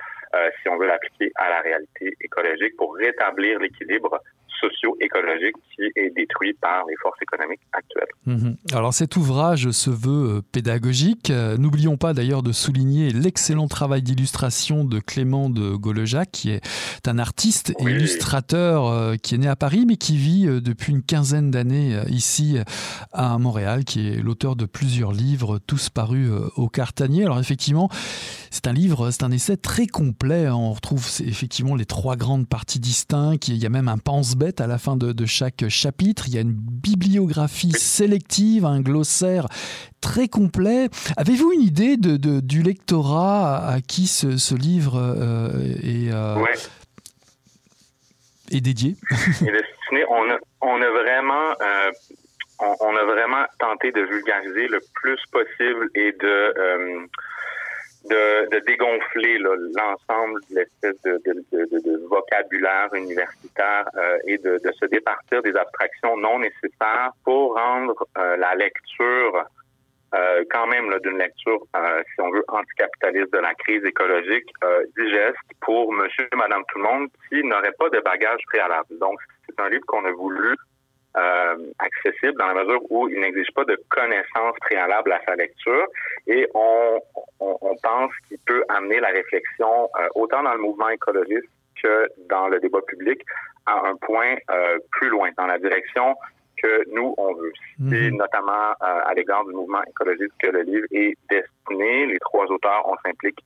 si 0.62 0.70
on 0.70 0.78
veut 0.78 0.88
l'appliquer 0.88 1.32
à 1.36 1.50
la 1.50 1.62
réalité 1.62 2.14
écologique, 2.22 2.76
pour 2.78 2.96
rétablir 2.96 3.60
l'équilibre 3.60 4.22
socio-écologique 4.60 5.56
qui 5.76 5.84
est 5.96 6.10
détruit 6.16 6.54
par 6.54 6.86
les 6.88 6.96
forces 7.02 7.22
économiques 7.22 7.62
actuelles. 7.74 8.10
Mhm. 8.26 8.58
Alors 8.74 8.94
cet 8.94 9.16
ouvrage 9.16 9.72
se 9.72 9.90
veut 9.90 10.38
euh, 10.38 10.42
pédagogique. 10.52 11.30
Euh, 11.30 11.58
n'oublions 11.58 11.98
pas 11.98 12.14
d'ailleurs 12.14 12.44
de 12.44 12.52
souligner 12.52 13.12
l'excellent 13.12 13.68
travail 13.68 14.02
d'illustration 14.02 14.84
de 14.84 15.00
Clément 15.00 15.50
de 15.50 15.76
Golejac, 15.76 16.30
qui 16.32 16.52
est 16.52 16.62
un 17.08 17.18
artiste 17.18 17.74
et 17.80 17.84
illustrateur 17.84 18.88
euh, 18.88 19.16
qui 19.16 19.36
est 19.36 19.40
né 19.40 19.48
à 19.48 19.56
Paris, 19.56 19.86
mais 19.88 19.98
qui 19.98 20.18
vit 20.18 20.46
depuis 20.62 20.92
une 20.92 21.04
quinzaine 21.04 21.52
d'années 21.52 22.02
ici 22.08 22.58
à 23.14 23.38
Montréal, 23.38 23.84
qui 23.86 24.08
est 24.08 24.22
l'auteur 24.22 24.56
de 24.56 24.66
plusieurs 24.66 25.12
livres, 25.12 25.60
tous 25.60 25.90
parus 25.90 26.30
au 26.56 26.70
Cartanier. 26.70 27.24
Alors 27.24 27.40
effectivement, 27.40 27.90
c'est 28.50 28.68
un 28.68 28.74
livre, 28.74 29.12
c'est 29.12 29.24
un 29.24 29.32
essai 29.32 29.58
très 29.58 29.88
complet. 29.88 30.50
On 30.50 30.74
retrouve 30.74 31.08
effectivement 31.26 31.76
les 31.76 31.86
trois 31.86 32.16
grandes 32.16 32.48
parties 32.48 32.80
distinctes. 32.80 33.48
Il 33.48 33.58
y 33.58 33.66
a 33.66 33.70
même 33.70 33.88
un 33.88 33.98
à 34.60 34.68
la 34.68 34.78
fin 34.78 34.96
de, 34.96 35.26
chaque 35.26 35.68
chapitre. 35.70 36.24
Il 36.28 36.34
y 36.34 36.38
a 36.38 36.42
une 36.42 36.54
bibliographie 36.54 37.72
sélective, 37.72 38.66
un 38.66 38.82
glossaire 38.82 39.48
très 40.02 40.28
complet. 40.28 40.90
Avez-vous 41.18 41.54
une 41.54 41.62
idée 41.62 41.98
de, 41.98 42.40
du 42.40 42.64
lectorat 42.64 43.68
à 43.68 43.82
qui 43.82 44.08
ce, 44.08 44.56
livre 44.56 44.96
euh, 44.98 45.50
est, 45.84 46.12
euh, 46.12 46.44
est, 48.52 48.62
dédié? 48.62 48.96
On, 50.10 50.30
a, 50.30 50.38
on 50.62 50.82
a 50.82 50.90
vraiment... 50.90 51.52
Euh, 51.62 51.92
on, 52.60 52.96
a 52.96 53.04
vraiment 53.04 53.44
tenté 53.60 53.92
de 53.92 54.02
vulgariser 54.02 54.68
le 54.68 54.80
plus 54.94 55.20
possible 55.32 55.90
et 55.96 56.14
de 56.14 57.10
de 58.10 58.60
dégonfler 58.66 59.38
l'ensemble 59.38 60.40
de 60.50 60.56
l'espèce 60.56 61.00
de, 61.04 61.22
de, 61.24 62.08
vocabulaire 62.08 62.90
universitaire 62.94 63.86
euh, 63.96 64.18
et 64.26 64.38
de, 64.38 64.60
se 64.80 64.86
départir 64.88 65.42
des 65.44 65.56
abstractions 65.56 66.18
non 66.18 66.40
nécessaires 66.40 67.12
pour 67.24 67.56
rendre 67.56 67.96
euh, 68.18 68.38
la 68.38 68.56
lecture 68.56 69.46
euh, 70.14 70.44
quand 70.50 70.68
même 70.68 70.92
d'une 71.04 71.18
lecture, 71.18 71.62
si 72.14 72.22
on 72.22 72.32
veut, 72.32 72.44
anticapitaliste 72.50 73.32
de 73.32 73.38
la 73.38 73.54
crise 73.54 73.86
écologique 73.86 74.50
digeste 74.98 75.38
pour 75.62 75.94
monsieur 75.94 76.28
et 76.32 76.36
madame 76.36 76.64
tout 76.68 76.80
le 76.80 76.84
monde 76.84 77.08
qui 77.30 77.42
n'aurait 77.44 77.72
pas 77.80 77.90
de 77.90 78.00
bagage 78.02 78.42
préalable. 78.48 78.98
Donc, 79.00 79.20
c'est 79.46 79.58
un 79.62 79.70
livre 79.70 79.86
qu'on 79.88 80.04
a 80.04 80.12
voulu 80.12 80.56
euh, 81.18 81.56
accessible 81.80 82.38
dans 82.40 82.48
la 82.48 82.64
mesure 82.64 82.82
où 82.90 83.10
il 83.10 83.20
n'exige 83.20 83.52
pas 83.54 83.66
de 83.66 83.78
connaissances 83.90 84.56
préalables 84.62 85.12
à 85.12 85.20
sa 85.26 85.36
lecture 85.36 85.86
et 86.28 86.48
on, 86.54 87.00
on, 87.40 87.58
on 87.62 87.76
pense 87.84 88.12
qu'il 88.28 88.38
peut 88.46 88.64
amener 88.70 89.00
la 89.00 89.10
réflexion 89.10 89.90
euh, 90.00 90.08
autant 90.16 90.44
dans 90.44 90.54
le 90.54 90.60
mouvement 90.60 90.90
écologiste 90.90 91.50
que 91.82 92.08
dans 92.30 92.48
le 92.48 92.60
débat 92.60 92.82
public 92.88 93.22
à 93.66 93.88
un 93.88 93.96
point 93.96 94.36
euh, 94.50 94.80
plus 94.92 95.10
loin, 95.10 95.30
dans 95.38 95.48
la 95.48 95.60
direction 95.60 96.16
que 96.62 96.90
nous, 96.92 97.14
on 97.18 97.34
veut. 97.34 97.54
C'est 97.90 98.12
mhm. 98.12 98.18
notamment 98.18 98.72
euh, 98.72 99.02
à 99.06 99.14
l'égard 99.16 99.46
du 99.46 99.54
mouvement 99.54 99.82
écologiste 99.84 100.34
que 100.40 100.48
le 100.48 100.62
livre 100.62 100.88
est 100.92 101.18
destiné. 101.30 102.06
Les 102.06 102.20
trois 102.20 102.46
auteurs, 102.46 102.84
on 102.86 102.96
s'implique 103.04 103.40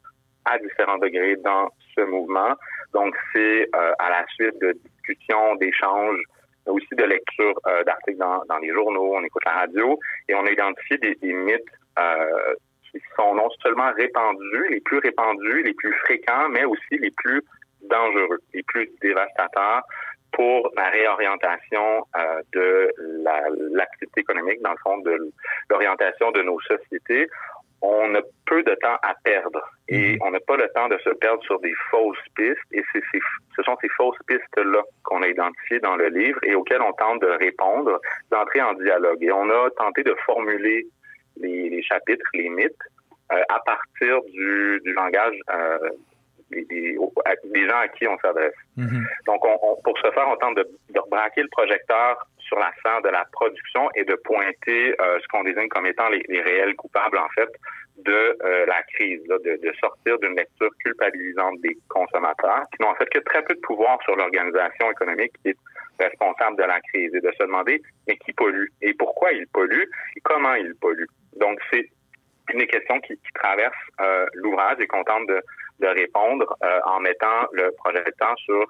à 0.45 0.57
différents 0.59 0.97
degrés 0.97 1.36
dans 1.38 1.70
ce 1.95 2.01
mouvement. 2.01 2.53
Donc, 2.93 3.16
c'est 3.34 3.68
à 3.74 4.09
la 4.09 4.26
suite 4.36 4.59
de 4.61 4.74
discussions, 4.74 5.55
d'échanges, 5.55 6.22
aussi 6.68 6.95
de 6.95 7.03
lecture 7.03 7.53
euh, 7.68 7.84
d'articles 7.84 8.18
dans, 8.18 8.43
dans, 8.49 8.57
les 8.57 8.72
journaux, 8.72 9.16
on 9.16 9.24
écoute 9.24 9.43
la 9.45 9.53
radio, 9.53 9.99
et 10.28 10.36
on 10.36 10.45
a 10.45 10.51
identifié 10.51 10.97
des, 10.97 11.16
des 11.16 11.34
mythes 11.34 11.61
euh, 11.99 12.55
qui 12.91 12.99
sont 13.18 13.36
non 13.36 13.49
seulement 13.61 13.91
répandus, 13.93 14.68
les 14.70 14.82
plus 14.82 14.99
répandus, 14.99 15.63
les 15.63 15.74
plus 15.74 15.93
fréquents, 15.93 16.49
mais 16.49 16.66
aussi 16.66 16.97
les 16.99 17.11
plus 17.11 17.43
dangereux, 17.82 18.39
les 18.53 18.63
plus 18.63 18.89
dévastateurs 19.01 19.84
pour 20.32 20.70
la 20.76 20.89
réorientation 20.89 22.05
euh, 22.18 22.41
de 22.53 22.91
l'activité 23.74 24.22
économique, 24.22 24.61
dans 24.61 24.72
le 24.72 24.78
fond, 24.84 24.97
de 24.99 25.32
l'orientation 25.70 26.32
de 26.32 26.41
nos 26.41 26.59
sociétés 26.61 27.28
on 27.86 28.16
a 28.16 28.22
peu 28.46 28.64
de 28.64 28.76
temps 28.76 28.98
à 29.02 29.14
perdre 29.24 29.62
et 29.88 30.14
mhm. 30.14 30.20
on 30.22 30.32
n'a 30.32 30.40
pas 30.40 30.58
le 30.58 30.68
temps 30.74 30.88
de 30.88 30.98
se 31.04 31.10
perdre 31.12 31.44
sur 31.44 31.60
des 31.60 31.74
fausses 31.92 32.18
pistes. 32.36 32.58
Et 32.72 32.84
c'est, 32.92 33.02
ce 33.56 33.64
sont 33.64 33.78
ces 33.82 33.90
fausses 33.90 34.18
pistes-là 34.28 34.82
qu'on 35.04 35.22
a 35.22 35.28
identifiées 35.28 35.80
dans 35.80 35.96
le 35.96 36.08
livre 36.08 36.40
et 36.44 36.56
auxquelles 36.56 36.82
on 36.82 36.94
tente 36.94 37.22
de 37.22 37.28
répondre, 37.28 38.00
d'entrer 38.32 38.62
en 38.62 38.74
dialogue. 38.74 39.24
Et 39.24 39.32
on 39.32 39.50
a 39.50 39.70
tenté 39.78 40.04
de 40.04 40.16
formuler 40.26 40.88
les, 41.38 41.82
chapitres, 41.84 42.26
les 42.34 42.50
mythes, 42.50 42.74
euh, 43.32 43.42
à 43.50 43.60
partir 43.60 44.22
du, 44.32 44.82
langage 44.94 45.36
euh, 45.52 45.90
des, 46.52 46.96
gens 46.96 47.78
à 47.78 47.88
qui 47.90 48.08
on 48.08 48.18
s'adresse. 48.20 48.54
Mhm. 48.78 49.06
Donc, 49.28 49.46
on, 49.46 49.76
pour 49.84 49.98
ce 50.00 50.12
faire, 50.12 50.28
on 50.28 50.38
tente 50.38 50.58
de, 50.58 50.68
de 50.90 51.02
braquer 51.10 51.44
le 51.44 51.50
projecteur 51.50 52.26
sur 52.46 52.58
la 52.60 52.72
sphère 52.80 53.02
de 53.02 53.10
la 53.10 53.26
production 53.32 53.89
et 53.96 54.04
de 54.04 54.16
pointer 54.16 54.96
euh, 55.02 55.20
ce 55.20 55.28
qu'on 55.28 55.43
désigne 55.43 55.68
comme 55.70 55.86
étant 55.86 56.10
les, 56.10 56.41
réels 56.41 56.76
coupables, 56.76 57.18
en 57.18 57.30
fait, 57.30 57.50
de 57.98 58.38
euh, 58.43 58.66
la 58.66 58.82
crise, 58.93 59.22
de, 59.28 59.74
sortir 59.80 60.20
d'une 60.20 60.36
lecture 60.36 60.70
culpabilisante 60.84 61.60
des 61.62 61.78
consommateurs, 61.89 62.64
qui 62.72 62.82
n'ont 62.82 62.89
en 62.89 62.96
fait 62.96 63.10
que 63.10 63.20
très 63.20 63.43
peu 63.43 63.56
de 63.56 63.60
pouvoir 63.62 63.98
sur 64.04 64.16
l'organisation 64.16 64.91
économique 64.91 65.32
qui 65.41 65.50
est 65.50 65.58
responsable 66.00 66.58
de 66.58 66.64
la 66.64 66.80
crise, 66.82 67.14
et 67.16 67.22
de 67.22 67.32
se 67.32 67.43
demander, 67.43 67.82
mais 68.08 68.18
qui 68.18 68.34
pollue, 68.34 68.68
et 68.82 68.93
pourquoi 68.93 69.32
il 69.32 69.48
pollue, 69.48 69.84
et 70.16 70.22
comment 70.24 70.56
il 70.56 70.76
pollue. 70.76 71.06
Donc, 71.38 71.60
c'est 71.72 71.89
une 72.54 72.60
des 72.60 72.68
questions 72.68 73.00
qui, 73.02 73.20
traverse 73.34 73.76
euh, 74.02 74.26
l'ouvrage 74.34 74.78
et 74.80 74.88
qu'on 74.88 75.04
tente 75.04 75.28
de, 75.28 75.41
de 75.80 75.88
répondre 75.88 76.56
en 76.86 77.00
mettant 77.00 77.48
le 77.52 77.72
projecteur 77.78 78.36
sur 78.38 78.66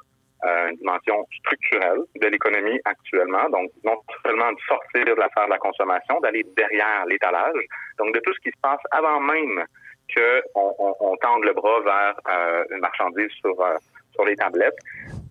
euh, 0.45 0.69
une 0.69 0.75
dimension 0.77 1.25
structurelle 1.39 1.99
de 2.15 2.27
l'économie 2.27 2.79
actuellement. 2.85 3.49
Donc, 3.49 3.71
non 3.83 3.95
seulement 4.23 4.51
de 4.51 4.59
sortir 4.67 5.05
de 5.05 5.13
l'affaire 5.13 5.45
de 5.45 5.51
la 5.51 5.57
consommation, 5.57 6.19
d'aller 6.19 6.45
derrière 6.55 7.05
l'étalage, 7.07 7.57
donc 7.97 8.13
de 8.13 8.19
tout 8.19 8.33
ce 8.33 8.39
qui 8.41 8.49
se 8.49 8.61
passe 8.61 8.81
avant 8.91 9.19
même 9.19 9.63
qu'on 10.15 10.75
on, 10.99 11.17
tende 11.17 11.45
le 11.45 11.53
bras 11.53 11.79
vers 11.81 12.15
euh, 12.29 12.63
une 12.69 12.79
marchandise 12.79 13.31
sur, 13.41 13.59
euh, 13.59 13.75
sur 14.13 14.25
les 14.25 14.35
tablettes. 14.35 14.77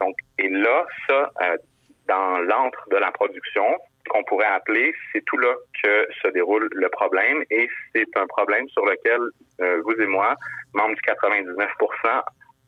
Donc, 0.00 0.16
et 0.38 0.48
là, 0.48 0.84
ça, 1.08 1.30
dans 2.08 2.38
l'antre 2.38 2.84
de 2.90 2.96
la 2.96 3.12
production, 3.12 3.66
qu'on 4.10 4.24
pourrait 4.24 4.46
appeler, 4.46 4.92
c'est 5.12 5.24
tout 5.26 5.38
là 5.38 5.54
que 5.82 6.08
se 6.22 6.28
déroule 6.28 6.68
le 6.72 6.88
problème 6.88 7.44
et 7.50 7.68
c'est 7.94 8.16
un 8.16 8.26
problème 8.26 8.68
sur 8.70 8.84
lequel 8.84 9.20
vous 9.84 10.02
et 10.02 10.06
moi, 10.06 10.34
membres 10.74 10.94
du 10.94 11.02
99 11.02 11.70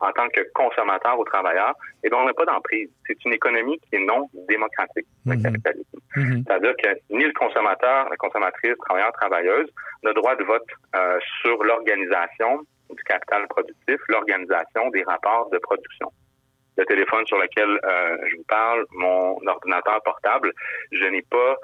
en 0.01 0.13
tant 0.13 0.29
que 0.29 0.41
consommateur 0.55 1.19
ou 1.19 1.25
travailleur 1.25 1.75
et 2.05 2.09
dont 2.09 2.19
on 2.19 2.27
n'a 2.27 2.35
pas 2.35 2.45
d'emprise. 2.45 2.89
C'est 3.07 3.25
une 3.25 3.33
économie 3.33 3.79
qui 3.79 3.97
est 3.97 4.05
non 4.05 4.29
démocratique, 4.49 5.07
le 5.25 5.37
mhm. 5.37 5.43
capitalisme. 5.43 5.99
Mhm. 6.17 6.45
C'est-à-dire 6.47 6.75
que 6.83 6.89
ni 7.11 7.25
le 7.25 7.33
consommateur, 7.33 8.09
la 8.09 8.17
consommatrice, 8.17 8.77
travailleur, 8.85 9.13
travailleuse 9.13 9.69
n'a 10.03 10.13
droit 10.13 10.37
de 10.37 10.45
vote 10.45 10.69
euh, 10.95 11.19
sur 11.41 11.63
l'organisation 11.65 12.61
du 12.91 13.03
capital 13.05 13.47
productif, 13.49 13.97
l'organisation 14.09 14.91
des 14.91 15.03
rapports 15.03 15.49
de 15.51 15.59
production. 15.59 16.11
Le 16.77 16.85
téléphone 16.85 17.27
sur 17.27 17.39
lequel 17.39 17.69
euh, 17.69 18.19
je 18.31 18.37
vous 18.37 18.45
parle, 18.49 18.85
mon 18.93 19.39
ordinateur 19.47 20.03
portable, 20.05 20.53
je 20.93 21.07
n'ai 21.07 21.23
pas 21.23 21.57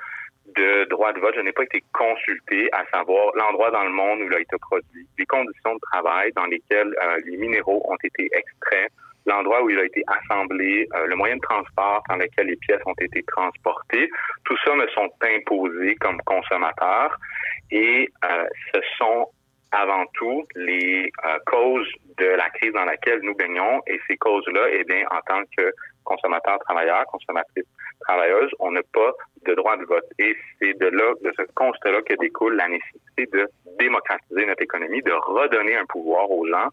de 0.47 0.84
droit 0.90 1.12
de 1.12 1.20
vote, 1.20 1.34
je 1.36 1.40
n'ai 1.40 1.53
pas 1.53 1.62
été 1.62 1.82
consulté 1.93 2.68
à 2.72 2.84
savoir 2.93 3.32
l'endroit 3.34 3.70
dans 3.70 3.84
le 3.84 3.90
monde 3.90 4.20
où 4.20 4.26
il 4.26 4.34
a 4.34 4.40
été 4.40 4.57
produit, 4.59 5.07
les 5.18 5.26
conditions 5.26 5.74
de 5.74 5.80
travail 5.93 6.32
dans 6.34 6.47
lesquelles 6.47 6.95
euh, 7.03 7.20
les 7.24 7.36
minéraux 7.36 7.82
ont 7.88 7.97
été 8.03 8.28
extraits, 8.32 8.90
l'endroit 9.26 9.62
où 9.62 9.70
il 9.70 9.78
a 9.78 9.84
été 9.84 10.03
assemblé, 10.07 10.88
euh, 10.95 11.07
le 11.07 11.16
moyen 11.16 11.36
de 11.36 11.40
transport 11.40 12.03
dans 12.09 12.16
lequel 12.16 12.47
les 12.49 12.57
pièces 12.57 12.82
ont 12.86 12.95
été 13.01 13.22
transportées. 13.22 14.09
Tout 14.45 14.57
ça 14.64 14.74
me 14.74 14.86
sont 14.88 15.09
imposés 15.22 15.95
comme 15.97 16.20
consommateur 16.22 17.16
et 17.70 18.09
euh, 18.24 18.47
ce 18.74 18.80
sont 18.99 19.28
avant 19.73 20.05
tout 20.14 20.47
les 20.55 21.11
causes 21.47 21.89
de 22.18 22.27
la 22.27 22.51
crise 22.51 22.73
dans 22.73 22.85
laquelle 22.85 23.20
nous 23.23 23.35
baignons 23.35 23.81
et 23.87 23.99
ces 24.07 24.16
causes-là, 24.16 24.68
eh 24.70 24.85
bien, 24.85 25.05
en 25.11 25.20
tant 25.23 25.43
que 25.57 25.73
consommateur, 26.05 26.59
travailleur, 26.61 27.05
consommatrice 27.07 27.64
travailleuse, 28.01 28.51
on 28.59 28.73
n'a 28.73 28.83
pas 28.93 29.12
de 29.47 29.55
droit 29.55 29.77
de 29.77 29.85
vote. 29.85 30.05
Et 30.18 30.37
c'est 30.59 30.79
de 30.79 30.87
là, 30.87 31.14
de 31.23 31.33
ce 31.37 31.43
constat-là 31.55 32.03
que 32.03 32.14
découle 32.14 32.57
la 32.57 32.68
nécessité 32.68 33.27
de 33.33 33.49
démocratiser 33.79 34.45
notre 34.45 34.62
économie, 34.62 35.03
de 35.03 35.12
redonner 35.12 35.77
un 35.77 35.87
pouvoir 35.87 36.31
aux 36.31 36.47
gens 36.47 36.68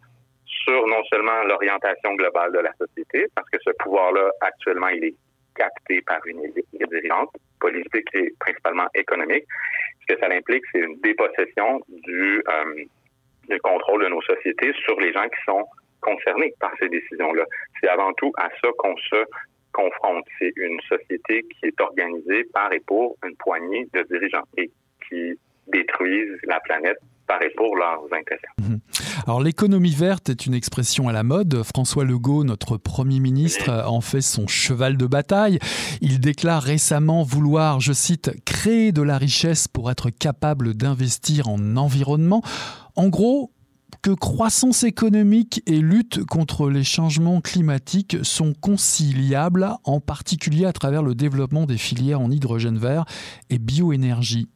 sur 0.46 0.88
non 0.88 1.04
seulement 1.10 1.44
l'orientation 1.44 2.16
globale 2.16 2.52
de 2.52 2.60
la 2.60 2.74
société, 2.74 3.28
parce 3.36 3.50
que 3.50 3.60
ce 3.64 3.72
pouvoir-là, 3.80 4.32
actuellement, 4.42 4.90
il 4.90 5.06
est 5.06 5.16
capté 5.56 6.02
par 6.02 6.26
une 6.26 6.44
élite 6.44 6.66
politique 7.60 8.08
et 8.14 8.34
principalement 8.40 8.88
économique. 8.96 9.46
Ce 10.02 10.14
que 10.14 10.20
ça 10.20 10.28
implique, 10.32 10.64
c'est 10.72 10.80
une 10.80 11.00
dépossession 11.00 11.82
du, 11.88 12.44
euh, 12.48 12.84
du 13.50 13.60
contrôle 13.60 14.04
de 14.04 14.10
nos 14.10 14.22
sociétés 14.22 14.74
sur 14.86 15.00
les 15.00 15.14
gens 15.14 15.28
qui 15.28 15.44
sont 15.46 15.66
concernés 16.02 16.54
par 16.60 16.72
ces 16.80 16.90
décisions-là. 16.90 17.46
C'est 17.80 17.90
avant 17.90 18.14
tout 18.14 18.32
à 18.38 18.50
ça 18.62 18.70
qu'on 18.78 18.96
se 18.98 19.24
confronte. 19.74 20.26
C'est 20.40 20.54
une 20.56 20.80
société 20.82 21.44
qui 21.44 21.68
est 21.68 21.82
organisée 21.82 22.46
par 22.54 22.72
et 22.74 22.80
pour 22.80 23.18
une 23.24 23.36
poignée 23.36 23.88
de 23.94 24.04
dirigeants 24.04 24.48
et 24.58 24.70
qui 25.08 25.40
détruisent 25.68 26.40
la 26.44 26.60
planète 26.62 26.98
par 27.30 27.42
et 27.44 27.52
pour 27.56 27.76
leurs 27.78 28.04
intérêts. 28.06 28.42
Mhm. 28.60 28.80
Alors 29.28 29.42
l'économie 29.42 29.94
verte 29.94 30.30
est 30.30 30.48
une 30.48 30.56
expression 30.56 31.08
à 31.08 31.14
la 31.14 31.22
mode. 31.22 31.62
François 31.64 32.04
Legault, 32.04 32.44
notre 32.44 32.78
Premier 32.78 33.20
ministre, 33.20 33.70
en 33.88 34.02
fait 34.02 34.22
son 34.22 34.48
cheval 34.48 34.98
de 34.98 35.06
bataille. 35.06 35.60
Il 36.02 36.20
déclare 36.20 36.64
récemment 36.64 37.22
vouloir, 37.22 37.80
je 37.82 37.94
cite, 37.94 38.32
créer 38.46 38.92
de 38.92 39.04
la 39.04 39.20
richesse 39.20 39.68
pour 39.68 39.92
être 39.92 40.10
capable 40.10 40.74
d'investir 40.74 41.48
en 41.48 41.78
environnement. 41.78 42.42
En 42.96 43.10
gros, 43.10 43.52
que 44.02 44.12
croissance 44.12 44.84
économique 44.84 45.62
et 45.68 45.80
lutte 45.80 46.24
contre 46.26 46.70
les 46.70 46.84
changements 46.84 47.42
climatiques 47.42 48.18
sont 48.24 48.54
conciliables, 48.54 49.70
en 49.84 50.00
particulier 50.00 50.66
à 50.66 50.74
travers 50.74 51.04
le 51.04 51.16
développement 51.16 51.66
des 51.66 51.78
filières 51.78 52.22
en 52.22 52.32
hydrogène 52.32 52.78
vert 52.78 53.06
et 53.50 53.60
bioénergie. 53.60 54.48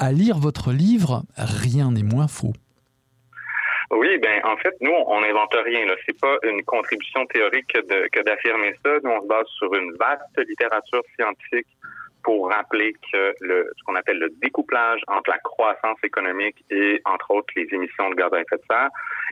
À 0.00 0.12
lire 0.12 0.38
votre 0.38 0.70
livre, 0.70 1.22
rien 1.36 1.90
n'est 1.90 2.04
moins 2.04 2.28
faux. 2.28 2.54
Oui, 3.90 4.18
ben 4.18 4.40
en 4.44 4.56
fait, 4.58 4.76
nous, 4.80 4.92
on 4.92 5.20
n'invente 5.22 5.54
rien. 5.64 5.80
Ce 5.88 6.12
n'est 6.12 6.18
pas 6.18 6.36
une 6.44 6.62
contribution 6.64 7.26
théorique 7.26 7.66
que 7.72 8.22
d'affirmer 8.22 8.74
ça. 8.84 8.92
Nous, 9.02 9.10
on 9.10 9.22
se 9.22 9.26
base 9.26 9.46
sur 9.58 9.74
une 9.74 9.92
vaste 9.98 10.38
littérature 10.48 11.02
scientifique 11.16 11.66
pour 12.22 12.50
rappeler 12.50 12.92
que 13.10 13.34
le, 13.40 13.72
ce 13.76 13.84
qu'on 13.84 13.96
appelle 13.96 14.18
le 14.18 14.28
découplage 14.42 15.00
entre 15.08 15.30
la 15.30 15.38
croissance 15.38 15.98
économique 16.04 16.62
et, 16.70 17.00
entre 17.04 17.30
autres, 17.32 17.52
les 17.56 17.66
émissions 17.72 18.10
de 18.10 18.14
gaz 18.14 18.32
à 18.32 18.40
effet 18.40 18.56
de 18.56 18.62
serre 18.70 18.90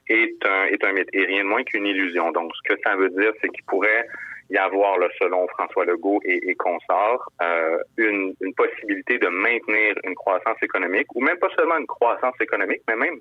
est 0.08 0.46
un, 0.46 0.64
est 0.64 0.82
un 0.84 0.92
mythe 0.92 1.10
et 1.12 1.26
rien 1.26 1.44
de 1.44 1.48
moins 1.48 1.62
qu'une 1.62 1.86
illusion. 1.86 2.32
Donc, 2.32 2.50
ce 2.56 2.74
que 2.74 2.80
ça 2.82 2.96
veut 2.96 3.10
dire, 3.10 3.32
c'est 3.40 3.48
qu'il 3.50 3.64
pourrait 3.64 4.06
y 4.50 4.56
avoir, 4.56 4.98
là, 4.98 5.08
selon 5.18 5.46
François 5.48 5.84
Legault 5.84 6.20
et, 6.24 6.50
et 6.50 6.54
consorts, 6.54 7.30
euh, 7.42 7.78
une, 7.96 8.34
une 8.40 8.54
possibilité 8.54 9.18
de 9.18 9.28
maintenir 9.28 9.94
une 10.04 10.14
croissance 10.14 10.62
économique, 10.62 11.06
ou 11.14 11.20
même 11.20 11.38
pas 11.38 11.48
seulement 11.56 11.78
une 11.78 11.86
croissance 11.86 12.34
économique, 12.40 12.82
mais 12.88 12.96
même 12.96 13.18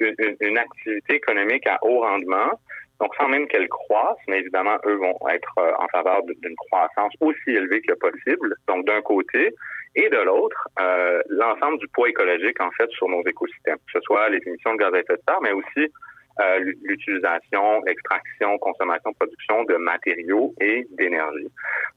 une, 0.00 0.58
activité 0.58 1.14
économique 1.14 1.66
à 1.66 1.78
haut 1.82 2.00
rendement, 2.00 2.58
donc 3.00 3.14
sans 3.16 3.28
même 3.28 3.46
qu'elle 3.48 3.68
croisse, 3.68 4.18
mais 4.28 4.40
évidemment, 4.40 4.76
eux 4.86 4.96
vont 4.96 5.18
être 5.28 5.52
euh, 5.58 5.72
en 5.78 5.86
faveur 5.88 6.22
d'une 6.24 6.56
croissance 6.56 7.12
aussi 7.20 7.50
élevée 7.50 7.80
que 7.82 7.94
possible, 7.94 8.56
donc 8.68 8.86
d'un 8.86 9.02
côté, 9.02 9.54
et 9.94 10.08
de 10.10 10.18
l'autre, 10.18 10.68
euh, 10.80 11.22
l'ensemble 11.28 11.78
du 11.78 11.88
poids 11.88 12.08
écologique, 12.08 12.60
en 12.60 12.70
fait, 12.72 12.90
sur 12.90 13.08
nos 13.08 13.22
écosystèmes, 13.22 13.76
que 13.76 13.92
ce 13.92 14.00
soit 14.00 14.28
les 14.28 14.40
émissions 14.46 14.74
de 14.74 14.78
gaz 14.78 14.94
à 14.94 14.98
effet 14.98 15.14
de 15.14 15.22
serre, 15.26 15.40
mais 15.42 15.52
aussi 15.52 15.92
euh, 16.40 16.58
l'utilisation, 16.82 17.82
l'extraction, 17.86 18.58
consommation, 18.58 19.12
production 19.14 19.64
de 19.64 19.76
matériaux 19.76 20.54
et 20.60 20.86
d'énergie. 20.90 21.48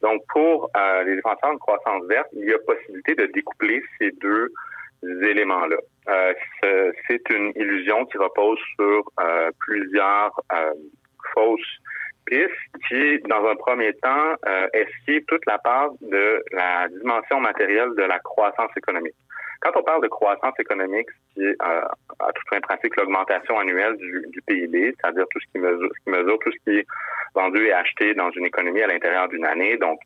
Donc, 0.01 0.21
pour 0.29 0.69
euh, 0.77 1.03
les 1.03 1.15
défenseurs 1.15 1.53
de 1.53 1.59
croissance 1.59 2.03
verte, 2.07 2.27
il 2.33 2.49
y 2.49 2.53
a 2.53 2.59
possibilité 2.59 3.15
de 3.15 3.25
découpler 3.27 3.83
ces 3.97 4.11
deux 4.21 4.51
éléments-là. 5.03 5.77
Euh, 6.09 6.33
c'est 7.07 7.29
une 7.29 7.51
illusion 7.55 8.05
qui 8.05 8.17
repose 8.17 8.59
sur 8.75 9.03
euh, 9.19 9.51
plusieurs 9.59 10.39
euh, 10.53 10.73
fausses 11.33 11.79
pistes 12.25 12.49
qui, 12.87 13.19
dans 13.27 13.45
un 13.45 13.55
premier 13.55 13.93
temps, 13.93 14.35
euh, 14.47 14.67
esquivent 14.73 15.25
toute 15.27 15.45
la 15.47 15.57
part 15.57 15.89
de 16.01 16.43
la 16.51 16.87
dimension 16.89 17.39
matérielle 17.39 17.89
de 17.97 18.03
la 18.03 18.19
croissance 18.19 18.71
économique. 18.77 19.15
Quand 19.61 19.71
on 19.75 19.83
parle 19.83 20.01
de 20.01 20.07
croissance 20.07 20.53
économique, 20.59 21.09
qui 21.33 21.43
est 21.43 21.55
euh, 21.61 21.81
à 22.19 22.31
toute 22.33 22.49
fin 22.49 22.59
pratique 22.61 22.95
l'augmentation 22.95 23.59
annuelle 23.59 23.97
du, 23.97 24.25
du 24.29 24.41
PIB, 24.43 24.95
c'est-à-dire 24.99 25.25
tout 25.31 25.39
ce 25.39 25.51
qui 25.51 25.59
mesure, 25.59 25.89
ce 25.97 26.03
qui 26.03 26.09
mesure 26.09 26.39
tout 26.39 26.51
ce 26.51 26.57
qui 26.63 26.77
est 26.79 26.85
vendu 27.35 27.65
et 27.65 27.73
acheté 27.73 28.13
dans 28.13 28.31
une 28.31 28.45
économie 28.45 28.81
à 28.81 28.87
l'intérieur 28.87 29.27
d'une 29.27 29.45
année. 29.45 29.77
Donc, 29.77 29.99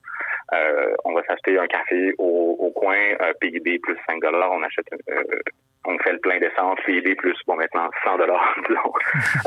euh, 0.54 0.93
on 1.06 1.14
va 1.14 1.24
s'acheter 1.24 1.58
un 1.58 1.68
café 1.68 2.14
au, 2.18 2.56
au 2.60 2.72
coin, 2.72 2.97
euh, 3.22 3.34
PIB 3.39 3.80
plus 3.80 3.97
5 4.10 4.22
dollars, 4.22 4.51
on 4.51 4.62
achète 4.64 4.86
euh, 5.10 5.24
on 5.86 5.97
fait 5.99 6.14
le 6.14 6.20
plein 6.20 6.39
d'essence, 6.39 6.80
PIB 6.86 7.16
plus, 7.16 7.38
bon, 7.45 7.56
maintenant 7.56 7.89
100 8.04 8.18
dollars, 8.18 8.56
disons. 8.70 8.93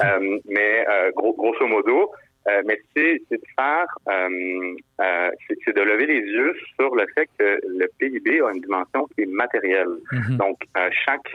Euh, 0.04 0.38
mais 0.46 0.84
gros, 1.16 1.32
grosso 1.32 1.66
modo, 1.66 2.12
euh, 2.48 2.62
mais 2.64 2.80
c'est 2.94 3.20
de 3.30 3.40
faire, 3.58 3.86
euh, 4.08 4.74
euh, 5.00 5.30
c'est 5.64 5.74
de 5.74 5.82
lever 5.82 6.06
les 6.06 6.20
yeux 6.20 6.54
sur 6.78 6.94
le 6.94 7.06
fait 7.14 7.28
que 7.38 7.60
le 7.66 7.86
PIB 7.98 8.40
a 8.40 8.50
une 8.52 8.60
dimension 8.60 9.06
qui 9.14 9.22
est 9.22 9.26
matérielle. 9.26 9.96
Mhm. 10.12 10.36
Donc, 10.36 10.58
chaque 11.04 11.30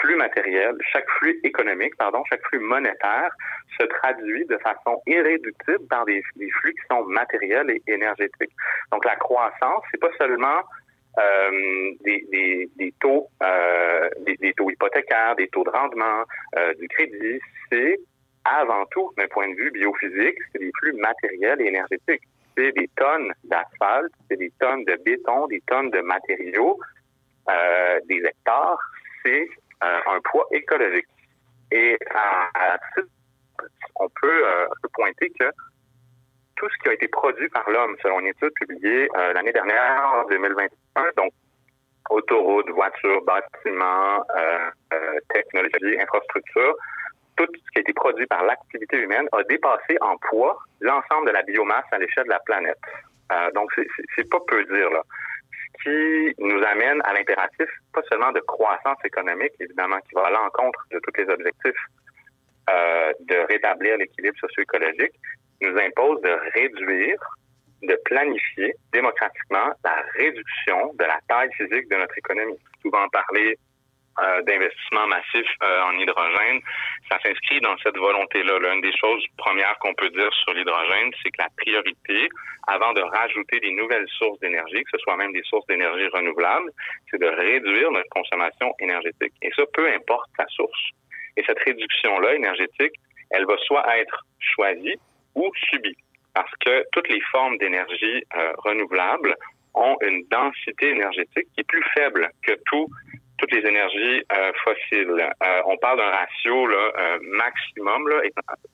flux 0.00 0.16
matériel, 0.16 0.74
chaque 0.92 1.08
flux 1.18 1.38
économique, 1.44 1.96
pardon, 1.96 2.22
chaque 2.28 2.42
flux 2.48 2.60
monétaire 2.60 3.30
se 3.80 3.86
traduit 3.86 4.44
de 4.46 4.58
façon 4.58 5.00
irréductible 5.06 5.86
par 5.88 6.04
des, 6.04 6.22
des 6.36 6.50
flux 6.50 6.74
qui 6.74 6.86
sont 6.90 7.04
matériels 7.04 7.70
et 7.70 7.82
énergétiques. 7.86 8.52
Donc, 8.90 9.04
la 9.04 9.16
croissance, 9.16 9.82
c'est 9.90 10.00
pas 10.00 10.10
seulement 10.18 10.60
euh, 11.18 11.90
des, 12.04 12.26
des, 12.30 12.70
des, 12.76 12.94
taux, 12.98 13.28
euh, 13.42 14.08
des, 14.26 14.36
des, 14.36 14.54
taux 14.54 14.70
hypothécaires, 14.70 15.36
des 15.36 15.48
taux 15.48 15.62
de 15.62 15.68
rendement, 15.68 16.24
euh, 16.56 16.72
du 16.80 16.88
crédit, 16.88 17.38
c'est 17.70 17.98
avant 18.44 18.84
tout, 18.86 19.12
d'un 19.16 19.28
point 19.28 19.48
de 19.48 19.54
vue 19.54 19.70
biophysique, 19.70 20.36
c'est 20.52 20.58
des 20.58 20.70
flux 20.78 20.92
matériels 20.94 21.60
et 21.60 21.66
énergétiques. 21.66 22.22
C'est 22.56 22.72
des 22.72 22.88
tonnes 22.96 23.32
d'asphalte, 23.44 24.12
c'est 24.28 24.36
des 24.36 24.52
tonnes 24.60 24.84
de 24.84 24.96
béton, 25.04 25.46
des 25.46 25.60
tonnes 25.66 25.90
de 25.90 26.00
matériaux, 26.00 26.78
euh, 27.48 28.00
des 28.08 28.22
hectares. 28.24 28.78
C'est 29.24 29.48
euh, 29.84 30.00
un 30.06 30.20
poids 30.20 30.46
écologique. 30.50 31.06
Et 31.70 31.96
à, 32.10 32.50
à 32.54 32.78
on 33.96 34.08
peut, 34.20 34.46
euh, 34.46 34.66
pointer 34.92 35.30
que 35.38 35.50
tout 36.56 36.68
ce 36.68 36.82
qui 36.82 36.88
a 36.90 36.92
été 36.92 37.08
produit 37.08 37.48
par 37.48 37.68
l'homme, 37.70 37.96
selon 38.02 38.20
une 38.20 38.26
étude 38.26 38.52
publiée 38.54 39.08
l'année 39.34 39.52
dernière, 39.52 40.12
en 40.14 40.28
2021, 40.28 40.70
donc 41.16 41.32
autoroutes, 42.10 42.70
voitures, 42.70 43.22
bâtiments, 43.24 44.24
euh, 44.36 44.70
euh, 44.92 45.18
technologie, 45.32 46.00
infrastructures, 46.00 46.74
tout 47.36 47.46
ce 47.46 47.70
qui 47.72 47.78
a 47.78 47.80
été 47.80 47.92
produit 47.92 48.26
par 48.26 48.44
l'activité 48.44 48.98
humaine 48.98 49.28
a 49.32 49.42
dépassé 49.44 49.96
en 50.00 50.16
poids 50.18 50.58
l'ensemble 50.80 51.26
de 51.28 51.32
la 51.32 51.42
biomasse 51.42 51.84
à 51.92 51.98
l'échelle 51.98 52.24
de 52.24 52.30
la 52.30 52.40
planète. 52.40 52.78
Euh, 53.32 53.50
donc, 53.52 53.70
c'est 54.16 54.28
pas 54.28 54.40
peu 54.46 54.64
dire, 54.64 54.90
là. 54.90 55.02
Ce 55.50 55.82
qui 55.82 56.34
nous 56.38 56.62
amène 56.64 57.00
à 57.04 57.14
l'impératif, 57.14 57.68
pas 57.92 58.02
seulement 58.10 58.32
de 58.32 58.40
croissance 58.40 58.98
économique, 59.04 59.52
évidemment, 59.58 59.98
qui 60.08 60.14
va 60.14 60.26
à 60.26 60.30
l'encontre 60.30 60.84
de 60.90 60.98
tous 60.98 61.12
les 61.16 61.28
objectifs 61.28 61.86
euh, 62.70 63.12
de 63.20 63.36
rétablir 63.48 63.96
l'équilibre 63.96 64.36
socio-écologique, 64.38 65.14
nous 65.60 65.76
impose 65.78 66.20
de 66.22 66.36
réduire, 66.54 67.18
de 67.82 67.98
planifier 68.04 68.74
démocratiquement 68.92 69.72
la 69.84 70.04
réduction 70.14 70.92
de 70.94 71.04
la 71.04 71.18
taille 71.28 71.52
physique 71.54 71.88
de 71.88 71.96
notre 71.96 72.16
économie. 72.16 72.58
Souvent 72.82 73.08
parler 73.08 73.58
euh, 74.20 74.42
d'investissement 74.42 75.06
massif 75.06 75.46
euh, 75.62 75.82
en 75.82 75.92
hydrogène, 75.98 76.60
ça 77.10 77.18
s'inscrit 77.24 77.60
dans 77.60 77.76
cette 77.78 77.96
volonté-là. 77.96 78.58
L'une 78.58 78.80
des 78.82 78.94
choses 78.96 79.24
premières 79.38 79.78
qu'on 79.78 79.94
peut 79.94 80.10
dire 80.10 80.30
sur 80.44 80.52
l'hydrogène, 80.52 81.12
c'est 81.22 81.30
que 81.30 81.42
la 81.42 81.48
priorité, 81.56 82.28
avant 82.68 82.92
de 82.92 83.00
rajouter 83.00 83.60
des 83.60 83.72
nouvelles 83.72 84.06
sources 84.18 84.38
d'énergie, 84.40 84.82
que 84.84 84.90
ce 84.92 84.98
soit 84.98 85.16
même 85.16 85.32
des 85.32 85.42
sources 85.44 85.66
d'énergie 85.66 86.08
renouvelables, 86.08 86.70
c'est 87.10 87.20
de 87.20 87.26
réduire 87.26 87.90
notre 87.90 88.08
consommation 88.10 88.74
énergétique. 88.80 89.32
Et 89.40 89.50
ça, 89.56 89.62
peu 89.72 89.88
importe 89.88 90.28
sa 90.36 90.46
source. 90.48 90.90
Et 91.36 91.42
cette 91.44 91.60
réduction-là 91.60 92.34
énergétique, 92.34 92.94
elle 93.30 93.46
va 93.46 93.56
soit 93.58 93.98
être 93.98 94.26
choisie 94.38 94.96
ou 95.34 95.50
subie. 95.70 95.96
Parce 96.34 96.52
que 96.64 96.84
toutes 96.92 97.08
les 97.08 97.20
formes 97.30 97.56
d'énergie 97.58 98.22
euh, 98.36 98.52
renouvelable 98.58 99.34
ont 99.74 99.96
une 100.02 100.24
densité 100.30 100.90
énergétique 100.90 101.48
qui 101.54 101.60
est 101.60 101.68
plus 101.68 101.84
faible 101.94 102.30
que 102.42 102.52
tout 102.66 102.88
toutes 103.42 103.52
les 103.52 103.68
énergies 103.68 104.22
euh, 104.32 104.52
fossiles. 104.64 105.10
Euh, 105.10 105.62
on 105.66 105.76
parle 105.78 105.98
d'un 105.98 106.10
ratio 106.10 106.66
là, 106.68 106.92
euh, 106.96 107.18
maximum, 107.22 108.08
là, 108.08 108.22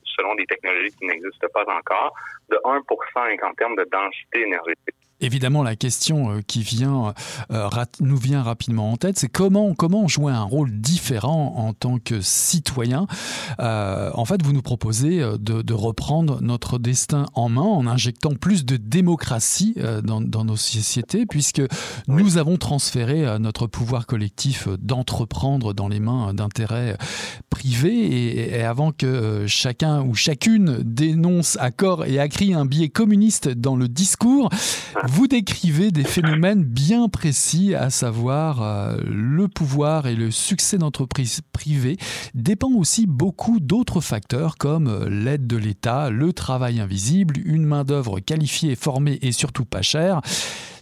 selon 0.05 0.35
des 0.35 0.45
technologies 0.45 0.95
qui 0.99 1.07
n'existent 1.07 1.49
pas 1.55 1.64
encore, 1.73 2.14
de 2.51 2.61
1 2.64 2.83
en 3.43 3.55
termes 3.55 3.77
de 3.77 3.85
densité 3.91 4.43
énergétique. 4.43 4.95
Évidemment, 5.21 5.62
la 5.62 5.75
question 5.75 6.31
euh, 6.31 6.41
qui 6.47 6.62
vient, 6.62 7.12
euh, 7.51 7.69
nous 8.01 8.16
vient 8.16 8.43
rapidement 8.43 8.93
en 8.93 8.97
tête, 8.97 9.19
c'est 9.19 9.29
comment, 9.29 9.75
comment 9.75 10.07
jouer 10.07 10.33
un 10.33 10.45
rôle 10.45 10.71
différent 10.71 11.55
en 11.57 11.73
tant 11.73 11.99
que 11.99 12.21
citoyen? 12.21 13.07
Euh, 13.61 14.11
en 14.14 14.25
fait, 14.25 14.43
vous 14.43 14.53
nous 14.53 14.62
proposez 14.62 15.21
euh, 15.21 15.37
de, 15.39 15.62
de, 15.62 15.75
reprendre 15.75 16.41
notre 16.41 16.79
destin 16.79 17.27
en 17.35 17.49
main 17.49 17.62
en 17.62 17.87
injectant 17.87 18.35
plus 18.35 18.64
de 18.64 18.77
démocratie 18.77 19.75
euh, 19.79 20.01
dans, 20.03 20.21
dans, 20.21 20.45
nos 20.45 20.57
sociétés, 20.57 21.27
puisque 21.27 21.62
nous 22.07 22.37
avons 22.37 22.57
transféré 22.57 23.27
euh, 23.27 23.39
notre 23.39 23.66
pouvoir 23.66 24.07
collectif 24.07 24.69
d'entreprendre 24.81 25.75
dans 25.75 25.89
les 25.89 26.01
mains 26.01 26.35
d'intérêts 26.35 26.97
privés. 27.51 27.89
Et, 27.89 28.59
et, 28.59 28.62
avant 28.62 28.93
que 28.93 29.47
chacun 29.47 30.03
ou 30.03 30.14
chacune 30.14 30.79
dénonce 30.83 31.57
à 31.61 31.71
corps 31.71 32.05
et 32.05 32.19
à 32.19 32.29
cri 32.29 32.55
un 32.55 32.66
biais 32.66 32.89
communiste 32.89 33.49
dans 33.49 33.77
le 33.77 33.89
discours, 33.89 34.51
vous 35.09 35.26
décrivez 35.26 35.90
des 35.90 36.04
phénomènes 36.04 36.62
bien 36.62 37.09
précis, 37.09 37.74
à 37.74 37.88
savoir 37.88 38.62
euh, 38.62 38.98
le 39.06 39.48
pouvoir 39.48 40.06
et 40.06 40.14
le 40.14 40.30
succès 40.30 40.76
d'entreprises 40.76 41.40
privées 41.50 41.96
dépend 42.34 42.70
aussi 42.72 43.06
beaucoup 43.06 43.59
d'autres 43.59 44.02
facteurs 44.02 44.59
comme 44.59 44.86
euh, 44.86 45.09
l'aide 45.09 45.46
de 45.46 45.56
l'État, 45.56 46.11
le 46.11 46.34
travail 46.34 46.78
invisible, 46.78 47.36
une 47.46 47.64
main-d'œuvre 47.64 48.20
qualifiée, 48.20 48.76
formée 48.76 49.18
et 49.22 49.32
surtout 49.32 49.64
pas 49.64 49.80
chère. 49.80 50.20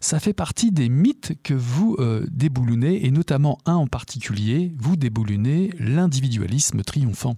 Ça 0.01 0.19
fait 0.19 0.33
partie 0.33 0.73
des 0.73 0.89
mythes 0.89 1.35
que 1.45 1.55
vous 1.55 1.97
euh, 2.01 2.27
et 2.83 3.11
notamment 3.13 3.59
un 3.65 3.77
en 3.77 3.87
particulier, 3.87 4.75
vous 4.77 4.97
déboulonnez 4.97 5.71
l'individualisme 5.79 6.83
triomphant. 6.83 7.37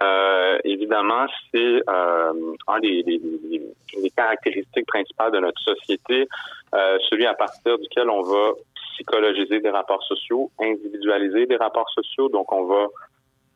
Euh, 0.00 0.58
évidemment, 0.64 1.26
c'est 1.52 1.82
euh, 1.88 2.54
un 2.68 2.80
des, 2.80 3.02
des, 3.02 3.18
des, 3.18 3.62
des, 4.00 4.10
caractéristiques 4.10 4.86
principales 4.86 5.32
de 5.32 5.40
notre 5.40 5.60
société, 5.60 6.28
euh, 6.74 6.98
celui 7.10 7.26
à 7.26 7.34
partir 7.34 7.78
duquel 7.78 8.08
on 8.08 8.22
va 8.22 8.52
psychologiser 8.92 9.60
des 9.60 9.70
rapports 9.70 10.02
sociaux, 10.04 10.50
individualiser 10.60 11.46
des 11.46 11.56
rapports 11.56 11.90
sociaux. 11.90 12.28
Donc, 12.28 12.52
on 12.52 12.64
va 12.64 12.86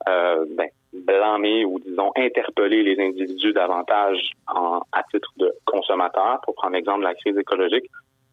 euh, 0.09 0.45
ben, 0.57 0.69
blâmer 0.93 1.65
ou, 1.65 1.79
disons, 1.79 2.11
interpeller 2.17 2.83
les 2.83 3.01
individus 3.01 3.53
davantage 3.53 4.33
en, 4.49 4.81
à 4.91 5.05
titre 5.13 5.31
de 5.37 5.53
consommateurs, 5.65 6.41
pour 6.45 6.55
prendre 6.57 6.75
l'exemple 6.75 7.01
de 7.01 7.05
la 7.05 7.15
crise 7.15 7.39
écologique, 7.39 7.89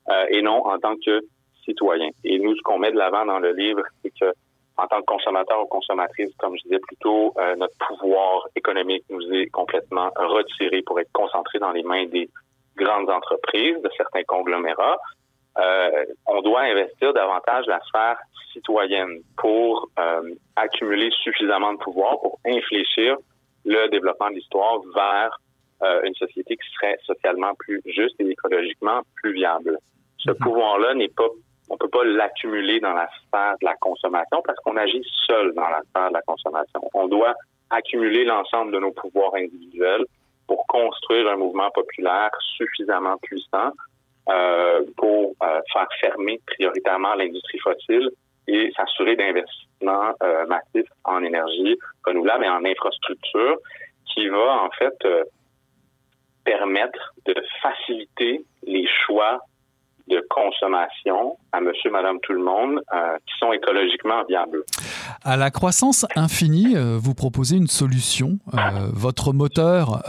euh, 0.10 0.26
et 0.30 0.41
non 0.41 0.66
en 0.66 0.80
tant 0.80 0.95
que 0.95 1.22
citoyen. 1.64 2.10
Et 2.24 2.39
nous, 2.39 2.55
ce 2.55 2.62
qu'on 2.64 2.80
met 2.80 2.91
de 2.91 2.97
l'avant 2.97 3.26
dans 3.26 3.39
le 3.39 3.53
livre, 3.53 3.84
c'est 4.01 4.12
que 4.20 4.34
en 4.82 4.88
tant 4.88 5.00
que 5.02 5.06
consommateur 5.06 5.62
ou 5.62 5.68
consommatrice, 5.68 6.30
comme 6.38 6.56
je 6.58 6.64
disais 6.64 6.80
plus 6.80 6.98
tôt, 6.98 7.34
euh, 7.38 7.56
notre 7.56 7.76
pouvoir 7.88 8.48
économique 8.56 9.04
nous 9.10 9.22
est 9.34 9.48
complètement 9.48 10.10
retiré 10.16 10.82
pour 10.84 11.00
être 11.00 11.12
concentré 11.12 11.60
dans 11.60 11.72
les 11.72 11.84
mains 11.84 12.06
des 12.06 12.30
grandes 12.78 13.10
entreprises, 13.10 13.82
de 13.82 13.90
certains 13.98 14.24
conglomérats. 14.24 14.98
Euh, 15.58 16.06
on 16.28 16.42
doit 16.42 16.62
investir 16.62 17.14
davantage 17.14 17.66
la 17.68 17.80
sphère 17.82 18.18
citoyenne 18.54 19.20
pour 19.38 19.90
euh, 20.00 20.34
accumuler 20.56 21.10
suffisamment 21.24 21.74
de 21.74 21.80
pouvoir 21.80 22.20
pour 22.22 22.40
infléchir 22.46 23.18
le 23.66 23.88
développement 23.90 24.30
de 24.30 24.36
l'histoire 24.36 24.80
vers 24.96 25.38
une 26.04 26.14
société 26.16 26.58
qui 26.58 26.70
serait 26.76 26.98
socialement 27.06 27.54
plus 27.58 27.82
juste 27.86 28.20
et 28.20 28.30
écologiquement 28.30 29.00
plus 29.16 29.32
viable. 29.32 29.78
Ce 30.18 30.30
mm 30.30 30.34
-hmm. 30.34 30.44
pouvoir-là 30.44 30.94
n'est 30.94 31.16
pas 31.22 31.30
on 31.70 31.78
peut 31.78 31.90
pas 31.90 32.04
l'accumuler 32.04 32.80
dans 32.80 32.94
la 32.94 33.08
sphère 33.08 33.56
de 33.62 33.66
la 33.66 33.76
consommation 33.76 34.42
parce 34.46 34.58
qu'on 34.60 34.78
agit 34.78 35.04
seul 35.28 35.54
dans 35.54 35.70
la 35.70 35.82
sphère 35.90 36.10
de 36.10 36.14
la 36.14 36.22
consommation. 36.22 36.82
On 36.94 37.08
doit 37.08 37.36
accumuler 37.70 38.26
l'ensemble 38.26 38.72
de 38.72 38.80
nos 38.80 38.92
pouvoirs 38.92 39.36
individuels 39.36 40.06
pour 40.48 40.66
construire 40.68 41.30
un 41.30 41.38
mouvement 41.38 41.70
populaire 41.72 42.32
suffisamment 42.58 43.18
puissant 43.22 43.72
euh, 44.30 44.84
pour 44.98 45.36
euh, 45.44 45.62
faire 45.72 45.88
fermer 46.00 46.42
prioritairement 46.48 47.14
l'industrie 47.16 47.60
fossile 47.60 48.10
et 48.48 48.72
s'assurer 48.76 49.16
d'investissements 49.16 50.14
euh, 50.24 50.46
massifs 50.48 50.90
en 51.04 51.24
énergie 51.24 51.78
renouvelable 52.04 52.46
et 52.46 52.50
en 52.50 52.66
infrastructure 52.66 53.58
qui 54.12 54.28
va 54.28 54.64
en 54.64 54.70
fait 54.72 54.96
euh, 55.06 55.24
permettre 56.44 57.14
de 57.26 57.36
faciliter 57.62 58.44
les 58.64 58.88
choix 59.06 59.40
de 60.10 60.26
consommation 60.30 61.38
à 61.51 61.62
monsieur, 61.62 61.89
madame, 61.89 62.20
tout 62.22 62.34
le 62.34 62.43
monde 62.43 62.82
euh, 62.93 63.18
qui 63.26 63.34
sont 63.39 63.51
écologiquement 63.51 64.24
viables. 64.28 64.64
À 65.24 65.36
la 65.36 65.49
croissance 65.51 66.05
infinie, 66.16 66.76
euh, 66.76 66.97
vous 66.99 67.16
proposez 67.16 67.57
une 67.57 67.68
solution, 67.68 68.39
euh, 68.53 68.89
votre 68.93 69.34
moteur 69.34 70.03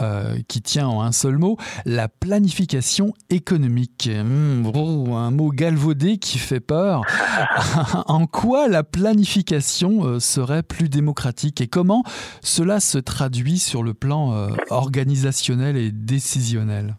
qui 0.47 0.61
tient 0.61 0.87
en 0.87 1.01
un 1.01 1.11
seul 1.11 1.37
mot, 1.37 1.57
la 1.85 2.07
planification 2.07 3.13
économique. 3.29 4.09
Mmh, 4.11 4.71
un 5.13 5.31
mot 5.31 5.49
galvaudé 5.49 6.17
qui 6.17 6.37
fait 6.37 6.59
peur. 6.59 7.01
en 8.07 8.27
quoi 8.27 8.67
la 8.67 8.83
planification 8.83 10.19
serait 10.19 10.63
plus 10.63 10.89
démocratique 10.89 11.61
et 11.61 11.67
comment 11.67 12.03
cela 12.41 12.79
se 12.79 12.97
traduit 12.97 13.57
sur 13.57 13.83
le 13.83 13.93
plan 13.93 14.49
organisationnel 14.69 15.77
et 15.77 15.91
décisionnel? 15.91 16.95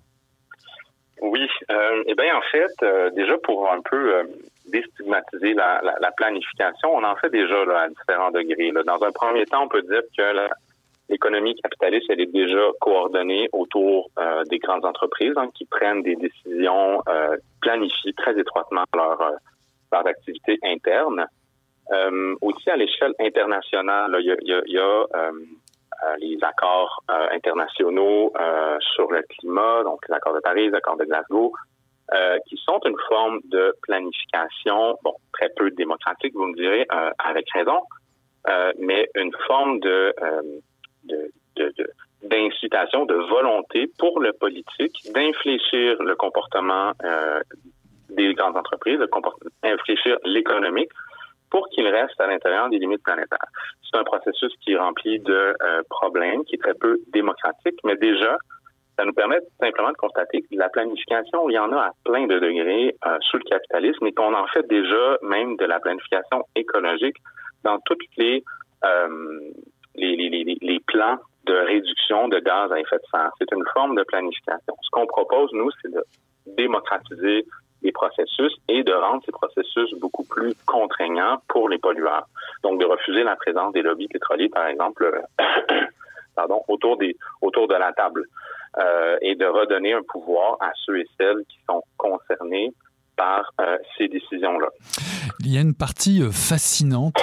Euh, 1.23 2.03
eh 2.07 2.15
bien, 2.15 2.37
en 2.37 2.43
fait, 2.51 2.73
euh, 2.83 3.11
déjà 3.11 3.37
pour 3.39 3.71
un 3.71 3.81
peu 3.81 4.15
euh, 4.17 4.25
déstigmatiser 4.67 5.55
la, 5.55 6.11
planification, 6.17 6.95
on 6.95 7.05
en 7.05 7.17
fait 7.17 7.31
déjà 7.31 7.65
là, 7.65 7.83
à 7.83 7.89
différents 7.89 8.31
degrés. 8.31 8.73
Dans 8.85 9.03
un 9.03 9.13
premier 9.13 9.45
temps, 9.47 9.65
on 9.65 9.69
peut 9.69 9.83
dire 9.83 10.03
que 10.17 10.49
l'économie 11.09 11.55
capitaliste, 11.57 12.07
elle 12.11 12.21
est 12.21 12.33
déjà 12.33 12.71
coordonnée 12.81 13.49
autour 13.53 14.11
des 14.51 14.59
grandes 14.59 14.85
entreprises 14.85 15.35
hein, 15.37 15.49
qui 15.55 15.65
prennent 15.65 16.03
des 16.03 16.17
décisions, 16.17 17.03
planifiées 17.61 18.13
très 18.15 18.39
étroitement 18.39 18.85
leur, 18.95 19.33
leur 19.93 20.07
activité 20.07 20.59
interne. 20.63 21.27
aussi 22.41 22.71
à 22.71 22.77
l'échelle 22.77 23.15
internationale, 23.19 24.17
il 24.21 24.63
y 24.67 24.79
a, 24.79 25.03
les 26.19 26.39
accords 26.43 27.03
internationaux 27.09 28.33
sur 28.95 29.11
le 29.11 29.23
climat, 29.23 29.83
donc 29.85 30.01
les 30.09 30.15
accords 30.15 30.35
de 30.35 30.41
Paris, 30.41 30.69
les 30.69 30.75
accords 30.75 30.97
de 30.97 31.05
Glasgow, 31.05 31.53
euh, 32.13 32.37
qui 32.47 32.59
sont 32.59 32.79
une 32.85 32.99
forme 33.09 33.41
de 33.45 33.75
planification, 33.83 34.99
bon, 35.03 35.15
très 35.33 35.49
peu 35.57 35.71
démocratique, 35.71 36.35
vous 36.35 36.47
me 36.47 36.55
direz, 36.55 36.87
euh, 36.93 37.11
avec 37.19 37.47
raison, 37.55 37.81
euh, 38.49 38.73
mais 38.79 39.09
une 39.15 39.33
forme 39.47 39.81
de, 39.81 40.15
d'incitation, 42.23 43.07
de, 43.07 43.15
volonté 43.15 43.91
pour 43.99 44.21
le 44.21 44.35
politique 44.35 45.11
d'infléchir 45.15 46.03
le 46.03 46.15
comportement 46.17 46.93
des 48.11 48.35
grandes 48.35 48.59
entreprises, 48.59 48.99
d'infléchir 49.63 50.19
l'économique 50.25 50.91
pour 51.53 51.69
qu'il 51.69 51.87
reste 51.87 52.19
à 52.19 52.27
l'intérieur 52.27 52.71
des 52.71 52.79
limites 52.79 53.03
planétaires. 53.05 53.51
C'est 53.85 53.99
un 53.99 54.05
processus 54.05 54.53
qui 54.63 54.73
est 54.73 54.79
rempli 54.79 55.21
de 55.21 55.55
problèmes, 55.91 56.45
qui 56.45 56.55
est 56.55 56.63
très 56.63 56.73
peu 56.73 56.99
démocratique, 57.13 57.79
mais 57.85 57.95
déjà, 57.97 58.39
ça 58.97 59.05
nous 59.05 59.13
permet 59.13 59.39
simplement 59.61 59.91
de 59.91 59.97
constater 59.97 60.41
que 60.41 60.47
la 60.53 60.71
planification, 60.71 61.49
il 61.51 61.55
y 61.55 61.59
en 61.59 61.73
a 61.73 61.81
à 61.81 61.91
plein 62.05 62.27
de 62.27 62.39
degrés 62.39 62.97
euh, 63.07 63.19
sous 63.21 63.39
le 63.39 63.45
capitalisme 63.45 64.07
et 64.07 64.13
qu'on 64.13 64.35
en 64.35 64.47
fait 64.49 64.67
déjà 64.67 65.19
même 65.23 65.57
de 65.57 65.65
la 65.65 65.79
planification 65.81 66.45
écologique 66.57 67.17
dans 67.65 67.79
tous 67.81 67.99
les, 68.17 68.43
euh, 68.85 69.41
les, 69.95 70.17
les, 70.17 70.57
les, 70.61 70.81
plans 70.87 71.19
de 71.45 71.55
réduction 71.55 72.29
de 72.29 72.39
gaz 72.39 72.73
à 72.73 72.81
effet 72.81 72.97
de 72.97 73.07
serre. 73.11 73.31
C'est 73.39 73.53
une 73.53 73.65
forme 73.75 73.97
de 73.97 74.05
planification. 74.05 74.75
Ce 74.83 74.91
qu'on 74.91 75.07
propose, 75.07 75.51
nous, 75.53 75.71
c'est 75.81 75.93
de 75.93 76.03
démocratiser 76.47 77.45
les 77.83 77.93
processus 77.93 78.53
et 78.69 78.83
de 78.83 78.93
rendre 78.93 79.23
ces 79.25 79.33
processus 79.33 79.93
beaucoup 79.99 80.25
plus 80.25 80.55
contraignants 80.67 81.43
pour 81.49 81.69
les 81.69 81.79
pollueurs. 81.79 82.27
Donc, 82.63 82.81
de 82.81 82.85
refuser 82.85 83.25
la 83.25 83.37
présence 83.37 83.73
des 83.73 83.83
lobbies 83.83 84.09
pétroliers, 84.09 84.49
par 84.49 84.67
exemple, 84.67 85.23
des 86.99 87.17
autour 87.41 87.69
de 87.69 87.75
la 87.75 87.93
table. 87.93 88.25
Euh, 88.79 89.19
et 89.21 89.35
de 89.35 89.45
redonner 89.45 89.93
un 89.93 90.03
pouvoir 90.03 90.57
à 90.59 90.73
ceux 90.87 90.99
et 90.99 91.07
celles 91.21 91.45
qui 91.47 91.59
sont 91.69 91.83
concernés 91.99 92.73
par 93.23 93.53
euh, 93.61 93.77
ces 93.97 94.09
décisions-là. 94.09 94.69
Il 95.41 95.53
y 95.53 95.59
a 95.59 95.61
une 95.61 95.75
partie 95.75 96.23
euh, 96.23 96.31
fascinante 96.31 97.15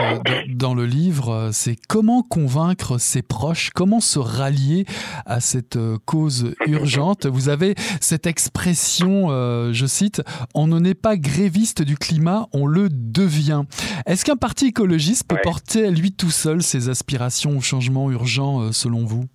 dans 0.47 0.74
le 0.74 0.86
livre, 0.86 1.50
c'est 1.52 1.76
comment 1.88 2.24
convaincre 2.24 2.97
ses 2.97 3.22
proches, 3.22 3.72
comment 3.72 4.00
se 4.00 4.20
rallier 4.20 4.86
à 5.26 5.41
cette 5.41 5.78
cause 6.06 6.54
urgente. 6.66 7.26
Vous 7.26 7.50
avez 7.50 7.76
cette 8.00 8.28
expression, 8.28 9.30
je 9.30 9.86
cite, 9.86 10.22
on 10.54 10.68
ne 10.68 10.80
n'est 10.80 10.93
pas 10.93 11.18
gréviste 11.18 11.82
du 11.82 11.97
climat, 11.97 12.47
on 12.54 12.66
le 12.66 12.89
devient. 12.89 13.64
Est-ce 14.06 14.26
qu'un 14.26 14.38
parti 14.38 14.68
écologiste 14.68 15.28
peut 15.28 15.39
porter 15.43 15.86
à 15.86 15.91
lui 15.91 16.12
tout 16.12 16.32
seul 16.32 16.62
ses 16.62 16.89
aspirations 16.89 17.58
au 17.58 17.62
changement 17.62 18.10
urgent 18.12 18.72
selon 18.72 19.06
vous? 19.06 19.26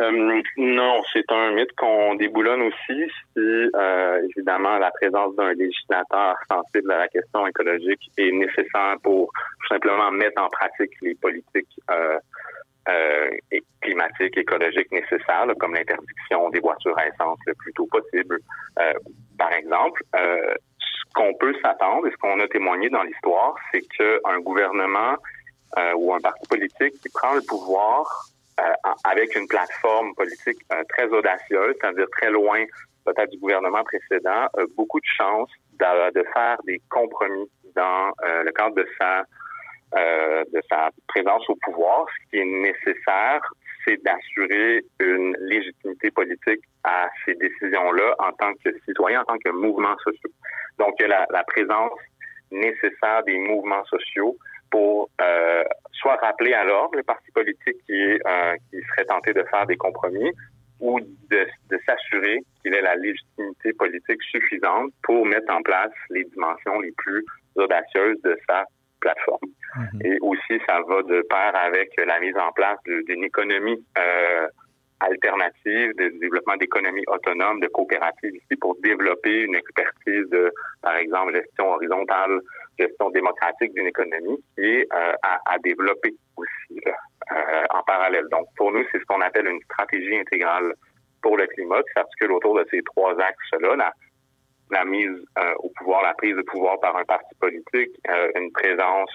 Euh, 0.00 0.42
non, 0.56 1.02
c'est 1.12 1.30
un 1.30 1.52
mythe 1.52 1.72
qu'on 1.76 2.16
déboulonne 2.16 2.62
aussi 2.62 3.08
si, 3.32 3.38
euh, 3.38 4.28
évidemment, 4.28 4.78
la 4.78 4.90
présence 4.90 5.36
d'un 5.36 5.52
législateur 5.52 6.34
sensible 6.50 6.90
à 6.90 6.98
la 6.98 7.08
question 7.08 7.46
écologique 7.46 8.10
est 8.18 8.32
nécessaire 8.32 8.96
pour 9.04 9.30
simplement 9.68 10.10
mettre 10.10 10.42
en 10.42 10.48
pratique 10.48 10.90
les 11.00 11.14
politiques 11.14 11.80
euh, 11.90 12.18
euh 12.88 13.30
climatiques, 13.80 14.36
écologiques 14.36 14.90
nécessaires, 14.90 15.46
comme 15.60 15.74
l'interdiction 15.74 16.50
des 16.50 16.60
voitures 16.60 16.98
à 16.98 17.06
essence 17.06 17.38
le 17.46 17.54
plus 17.54 17.72
tôt 17.74 17.86
possible, 17.86 18.38
par 19.38 19.52
exemple. 19.52 20.02
ce 20.14 21.12
qu'on 21.14 21.34
peut 21.34 21.54
s'attendre 21.62 22.06
et 22.06 22.10
ce 22.10 22.16
qu'on 22.16 22.40
a 22.40 22.48
témoigné 22.48 22.88
dans 22.88 23.02
l'histoire, 23.02 23.54
c'est 23.70 23.82
qu'un 23.82 24.40
gouvernement 24.40 25.16
ou 25.96 26.14
un 26.14 26.20
parti 26.20 26.46
politique 26.48 26.94
qui 27.02 27.08
prend 27.10 27.34
le 27.34 27.42
pouvoir 27.42 28.06
euh, 28.06 28.33
avec 29.04 29.34
une 29.34 29.46
plateforme 29.48 30.14
politique 30.14 30.58
euh, 30.72 30.82
très 30.88 31.06
audacieuse, 31.06 31.74
c'est-à-dire 31.80 32.06
très 32.12 32.30
loin 32.30 32.64
peut-être 33.04 33.30
du 33.30 33.38
gouvernement 33.38 33.84
précédent, 33.84 34.46
beaucoup 34.76 34.98
de 34.98 35.06
chances 35.18 35.50
de, 35.78 36.24
faire 36.32 36.56
des 36.66 36.80
compromis 36.88 37.50
dans 37.74 38.12
euh, 38.24 38.44
le 38.44 38.52
cadre 38.52 38.76
de 38.76 38.86
sa 38.98 39.24
de 39.96 40.60
sa 40.68 40.90
présence 41.06 41.48
au 41.48 41.54
pouvoir. 41.62 42.06
Ce 42.08 42.30
qui 42.30 42.38
est 42.38 42.44
nécessaire, 42.44 43.40
c'est 43.84 44.02
d'assurer 44.02 44.84
une 44.98 45.36
légitimité 45.38 46.10
politique 46.10 46.62
à 46.82 47.08
ces 47.24 47.34
décisions-là 47.36 48.16
en 48.18 48.32
tant 48.32 48.52
que 48.54 48.76
citoyen, 48.84 49.20
en 49.20 49.24
tant 49.24 49.38
que 49.38 49.50
mouvement 49.50 49.96
social. 49.98 50.32
Donc, 50.80 51.00
la, 51.00 51.26
la 51.30 51.44
présence 51.44 51.92
nécessaire 52.50 53.22
des 53.24 53.38
mouvements 53.38 53.84
sociaux 53.84 54.36
pour 54.74 55.08
euh, 55.20 55.62
soit 55.92 56.16
rappeler 56.16 56.52
à 56.52 56.64
l'ordre 56.64 56.96
le 56.96 57.04
parti 57.04 57.30
politique 57.30 57.76
qui, 57.86 57.92
euh, 57.92 58.56
qui 58.68 58.80
serait 58.88 59.04
tenté 59.04 59.32
de 59.32 59.44
faire 59.44 59.66
des 59.66 59.76
compromis 59.76 60.32
ou 60.80 60.98
de, 60.98 61.46
de 61.70 61.78
s'assurer 61.86 62.40
qu'il 62.60 62.74
ait 62.74 62.82
la 62.82 62.96
légitimité 62.96 63.72
politique 63.74 64.20
suffisante 64.24 64.90
pour 65.04 65.26
mettre 65.26 65.54
en 65.54 65.62
place 65.62 65.92
les 66.10 66.24
dimensions 66.24 66.80
les 66.80 66.90
plus 66.90 67.24
audacieuses 67.54 68.20
de 68.22 68.36
sa 68.48 68.64
plateforme. 68.98 69.48
Mhm. 69.76 70.00
Et 70.04 70.18
aussi, 70.22 70.60
ça 70.66 70.80
va 70.88 71.02
de 71.02 71.22
pair 71.30 71.52
avec 71.54 71.90
la 72.04 72.18
mise 72.18 72.36
en 72.36 72.50
place 72.50 72.78
d'une 72.84 73.22
économie 73.22 73.80
euh, 73.96 74.48
alternative, 74.98 75.94
de 75.96 76.18
développement 76.18 76.56
d'économies 76.56 77.04
autonomes, 77.06 77.60
de 77.60 77.68
coopératives 77.68 78.34
ici 78.34 78.56
pour 78.60 78.76
développer 78.82 79.42
une 79.42 79.54
expertise 79.54 80.28
de, 80.30 80.52
par 80.82 80.96
exemple, 80.96 81.32
gestion 81.34 81.68
horizontale, 81.74 82.40
gestion 82.78 83.10
démocratique 83.10 83.72
d'une 83.74 83.86
économie 83.86 84.42
qui 84.54 84.64
est 84.64 84.86
euh, 84.92 85.12
à, 85.22 85.58
développer 85.62 86.14
aussi 86.36 86.80
euh, 86.86 87.64
en 87.70 87.82
parallèle. 87.82 88.26
Donc, 88.30 88.46
pour 88.56 88.72
nous, 88.72 88.84
c'est 88.90 88.98
ce 88.98 89.04
qu'on 89.04 89.20
appelle 89.20 89.46
une 89.46 89.60
stratégie 89.62 90.16
intégrale 90.16 90.74
pour 91.22 91.36
le 91.36 91.46
climat 91.46 91.82
qui 91.82 91.92
s'articule 91.96 92.32
autour 92.32 92.58
de 92.58 92.66
ces 92.70 92.82
trois 92.82 93.12
axes-là. 93.18 93.76
La, 93.76 93.92
la 94.70 94.84
mise 94.84 95.24
euh, 95.38 95.54
au 95.58 95.70
pouvoir, 95.76 96.02
la 96.02 96.14
prise 96.14 96.36
de 96.36 96.42
pouvoir 96.42 96.78
par 96.80 96.96
un 96.96 97.04
parti 97.04 97.34
politique, 97.40 97.90
une 98.36 98.50
présence 98.52 99.14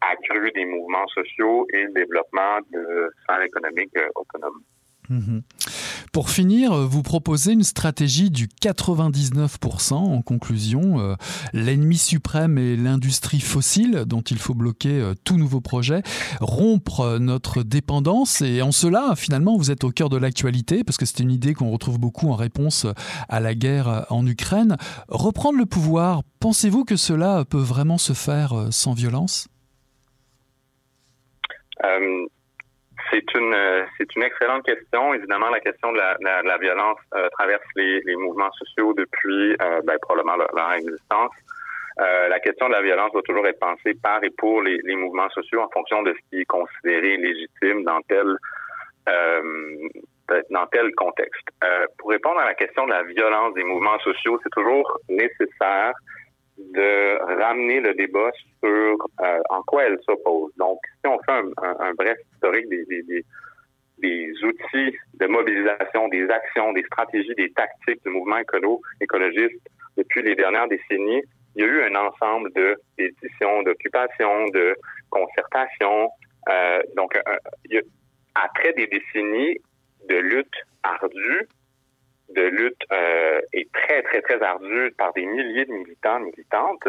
accrue 0.00 0.52
des 0.52 0.64
mouvements 0.64 1.06
sociaux 1.08 1.66
et 1.72 1.84
le 1.84 1.92
développement 1.92 2.58
de 2.70 3.10
sphères 3.22 3.42
économiques 3.42 3.98
autonomes. 4.14 4.62
Mhm. 5.08 5.42
Pour 6.12 6.30
finir, 6.30 6.74
vous 6.74 7.02
proposez 7.02 7.52
une 7.52 7.62
stratégie 7.62 8.30
du 8.30 8.48
99% 8.48 9.94
en 9.94 10.22
conclusion. 10.22 11.00
Euh, 11.00 11.14
l'ennemi 11.52 11.96
suprême 11.96 12.58
est 12.58 12.76
l'industrie 12.76 13.40
fossile 13.40 14.04
dont 14.06 14.22
il 14.22 14.38
faut 14.38 14.54
bloquer 14.54 15.00
euh, 15.00 15.14
tout 15.24 15.36
nouveau 15.36 15.60
projet, 15.60 16.02
rompre 16.40 17.18
notre 17.18 17.62
dépendance 17.62 18.42
et 18.42 18.62
en 18.62 18.72
cela, 18.72 19.14
finalement, 19.16 19.56
vous 19.56 19.70
êtes 19.70 19.84
au 19.84 19.90
cœur 19.90 20.08
de 20.08 20.16
l'actualité 20.16 20.84
parce 20.84 20.96
que 20.96 21.06
c'est 21.06 21.20
une 21.20 21.30
idée 21.30 21.54
qu'on 21.54 21.70
retrouve 21.70 21.98
beaucoup 21.98 22.30
en 22.30 22.36
réponse 22.36 22.86
à 23.28 23.40
la 23.40 23.54
guerre 23.54 24.06
en 24.10 24.26
Ukraine. 24.26 24.76
Reprendre 25.08 25.58
le 25.58 25.66
pouvoir, 25.66 26.22
pensez-vous 26.40 26.84
que 26.84 26.96
cela 26.96 27.44
peut 27.44 27.58
vraiment 27.58 27.98
se 27.98 28.12
faire 28.12 28.52
euh, 28.52 28.70
sans 28.70 28.94
violence? 28.94 29.48
C'est 33.10 33.34
une 33.34 33.54
euh, 33.54 33.84
c'est 33.96 34.14
une 34.16 34.22
excellente 34.22 34.64
question. 34.64 35.14
Évidemment, 35.14 35.50
la 35.50 35.60
question 35.60 35.92
de 35.92 35.98
la, 35.98 36.16
la, 36.20 36.42
la 36.42 36.58
violence 36.58 36.98
euh, 37.14 37.28
traverse 37.38 37.64
les, 37.76 38.00
les, 38.00 38.16
mouvements 38.16 38.52
sociaux 38.52 38.92
depuis 38.94 39.56
euh, 39.60 39.80
ben, 39.84 39.96
probablement 40.00 40.36
leur, 40.36 40.72
existence. 40.72 41.32
la 41.98 42.40
question 42.40 42.68
de 42.68 42.72
la 42.72 42.82
violence 42.82 43.12
doit 43.12 43.22
toujours 43.22 43.46
être 43.46 43.58
pensée 43.58 43.94
par 44.02 44.22
et 44.22 44.30
pour 44.30 44.62
les, 44.62 44.78
les, 44.84 44.96
mouvements 44.96 45.30
sociaux 45.30 45.62
en 45.62 45.68
fonction 45.70 46.02
de 46.02 46.12
ce 46.12 46.20
qui 46.28 46.40
est 46.42 46.44
considéré 46.44 47.16
légitime 47.16 47.84
dans 47.84 48.00
tel 48.02 48.36
dans 50.50 50.66
tel 50.66 50.92
contexte. 50.96 51.46
pour 51.98 52.10
répondre 52.10 52.40
à 52.40 52.44
la 52.44 52.54
question 52.54 52.84
de 52.86 52.90
la 52.90 53.04
violence 53.04 53.54
des 53.54 53.62
mouvements 53.62 53.98
sociaux, 54.00 54.38
c'est 54.42 54.50
toujours 54.50 54.98
nécessaire 55.08 55.94
de 56.58 57.18
ramener 57.40 57.80
le 57.80 57.94
débat 57.94 58.30
sur 58.62 58.96
euh, 59.20 59.40
en 59.50 59.62
quoi 59.62 59.84
elle 59.84 59.98
s'oppose. 60.04 60.52
Donc, 60.56 60.78
si 61.00 61.06
on 61.06 61.18
fait 61.22 61.32
un, 61.32 61.50
un, 61.80 61.94
bref 61.94 62.18
historique 62.32 62.68
des, 62.68 62.84
des, 62.86 63.24
des, 63.98 64.32
outils 64.42 64.96
de 65.14 65.26
mobilisation, 65.26 66.08
des 66.08 66.28
actions, 66.28 66.72
des 66.72 66.82
stratégies, 66.84 67.34
des 67.34 67.50
tactiques 67.52 68.02
du 68.04 68.10
mouvement 68.10 68.38
écolo 68.38 68.80
écologiste 69.00 69.60
depuis 69.96 70.22
les 70.22 70.34
dernières 70.34 70.68
décennies, 70.68 71.22
il 71.54 71.62
y 71.62 71.64
a 71.64 71.68
eu 71.68 71.82
un 71.84 71.94
ensemble 71.94 72.52
de 72.52 72.76
d'éditions, 72.98 73.62
d'occupations, 73.62 74.46
de 74.48 74.76
concertations. 75.10 76.10
Euh, 76.48 76.82
donc, 76.96 77.16
euh, 77.16 77.36
il 77.64 77.74
y 77.74 77.78
a, 77.78 77.82
après 78.34 78.72
des 78.74 78.86
décennies 78.86 79.58
de 80.08 80.16
lutte 80.16 80.54
ardue, 80.82 81.48
de 82.30 82.42
lutte 82.42 82.82
euh, 82.92 83.40
est 83.52 83.70
très, 83.72 84.02
très, 84.02 84.20
très 84.22 84.42
ardue 84.42 84.92
par 84.98 85.12
des 85.12 85.24
milliers 85.24 85.64
de 85.64 85.72
militants, 85.72 86.20
militantes. 86.20 86.88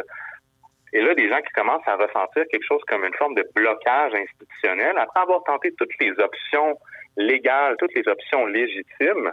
Et 0.94 1.02
là, 1.02 1.14
des 1.16 1.30
gens 1.30 1.42
qui 1.42 1.54
commencent 1.54 1.88
à 1.88 1.96
ressentir 1.96 2.46
quelque 2.50 2.66
chose 2.66 2.82
comme 2.88 3.04
une 3.04 3.14
forme 3.16 3.36
de 3.36 3.46
blocage 3.54 4.14
institutionnel, 4.16 4.98
après 4.98 5.20
avoir 5.20 5.44
tenté 5.44 5.74
toutes 5.78 5.94
les 6.00 6.12
options 6.20 6.78
légales, 7.18 7.76
toutes 7.78 7.94
les 7.94 8.08
options 8.08 8.46
légitimes, 8.46 9.32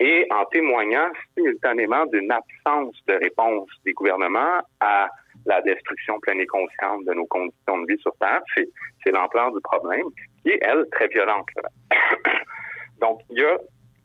et 0.00 0.26
en 0.30 0.44
témoignant 0.46 1.08
simultanément 1.36 2.04
d'une 2.06 2.30
absence 2.30 2.96
de 3.06 3.14
réponse 3.14 3.68
des 3.84 3.92
gouvernements 3.92 4.60
à 4.80 5.08
la 5.46 5.60
destruction 5.62 6.18
pleine 6.20 6.40
et 6.40 6.46
consciente 6.46 7.04
de 7.04 7.14
nos 7.14 7.26
conditions 7.26 7.78
de 7.78 7.92
vie 7.92 8.00
sur 8.00 8.12
Terre. 8.20 8.42
C'est 8.56 9.12
l'ampleur 9.12 9.52
du 9.52 9.60
problème, 9.60 10.06
qui 10.42 10.50
est, 10.50 10.58
elle, 10.62 10.84
très 10.92 11.08
violente. 11.08 11.46
Donc, 13.00 13.20
il 13.30 13.38
y 13.38 13.44
a 13.44 13.56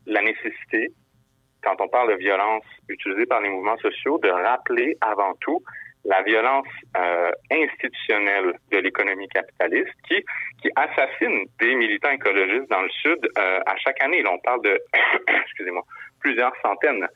la 0.06 0.22
nécessité 0.22 0.92
quand 1.64 1.76
on 1.80 1.88
parle 1.88 2.12
de 2.12 2.18
violence 2.18 2.64
utilisée 2.88 3.26
par 3.26 3.42
les 3.42 3.50
mouvements 3.50 3.78
sociaux, 3.78 4.18
de 4.20 4.30
rappeler 4.30 4.98
avant 5.02 5.34
tout 5.42 5.64
la 6.06 6.22
violence 6.24 6.68
euh, 6.98 7.32
institutionnelle 7.52 8.54
de 8.72 8.78
l'économie 8.78 9.28
capitaliste 9.28 9.94
qui, 10.08 10.24
assassine 10.76 11.46
des 11.60 11.76
militants 11.76 12.12
écologistes 12.12 12.70
dans 12.70 12.82
le 12.82 12.90
Sud 12.90 13.20
euh, 13.38 13.60
à 13.66 13.76
chaque 13.78 14.02
année. 14.04 14.24
On 14.30 14.40
parle 14.40 14.62
de, 14.62 14.80
excusez-moi, 15.46 15.84
plusieurs 16.20 16.54
centaines 16.62 17.08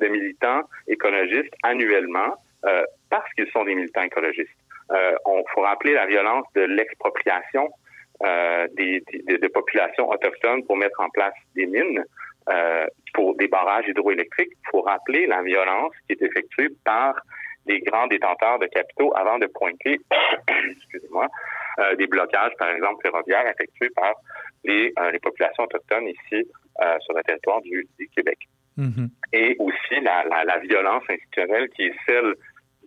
de 0.00 0.08
militants 0.08 0.62
écologistes 0.86 1.54
annuellement 1.62 2.36
euh, 2.64 2.84
parce 3.10 3.30
qu'ils 3.34 3.50
sont 3.50 3.64
des 3.64 3.74
militants 3.74 4.02
écologistes. 4.02 4.50
on 5.24 5.42
faut 5.52 5.62
rappeler 5.62 5.94
la 5.94 6.06
violence 6.06 6.46
de 6.54 6.62
l'expropriation 6.62 7.70
des, 8.74 9.02
populations 9.52 10.08
autochtones 10.08 10.64
pour 10.64 10.76
mettre 10.76 11.00
en 11.00 11.08
place 11.10 11.34
des 11.56 11.66
mines. 11.66 12.04
Euh, 12.50 12.86
pour 13.14 13.36
des 13.36 13.48
barrages 13.48 13.86
hydroélectriques, 13.88 14.52
il 14.52 14.70
faut 14.70 14.80
rappeler 14.80 15.26
la 15.26 15.42
violence 15.42 15.92
qui 16.06 16.12
est 16.12 16.22
effectuée 16.22 16.68
par 16.84 17.14
les 17.66 17.80
grands 17.80 18.06
détenteurs 18.06 18.58
de 18.58 18.66
capitaux 18.66 19.12
avant 19.14 19.38
de 19.38 19.46
pointer, 19.46 20.00
excusez-moi, 20.70 21.28
euh, 21.78 21.94
des 21.96 22.06
blocages, 22.06 22.52
par 22.58 22.70
exemple, 22.70 23.02
ferroviaires 23.02 23.46
effectués 23.46 23.90
par 23.90 24.14
les, 24.64 24.92
euh, 24.98 25.10
les 25.10 25.18
populations 25.18 25.64
autochtones 25.64 26.08
ici 26.08 26.48
sur 27.00 27.14
le 27.14 27.22
territoire 27.22 27.60
du, 27.60 27.86
du 27.98 28.08
Québec. 28.08 28.38
Mm-hmm. 28.78 29.08
Et 29.34 29.56
aussi 29.58 30.00
la, 30.00 30.24
la, 30.24 30.42
la, 30.44 30.58
violence 30.58 31.04
institutionnelle 31.08 31.68
qui 31.68 31.82
est 31.82 31.94
celle 32.08 32.34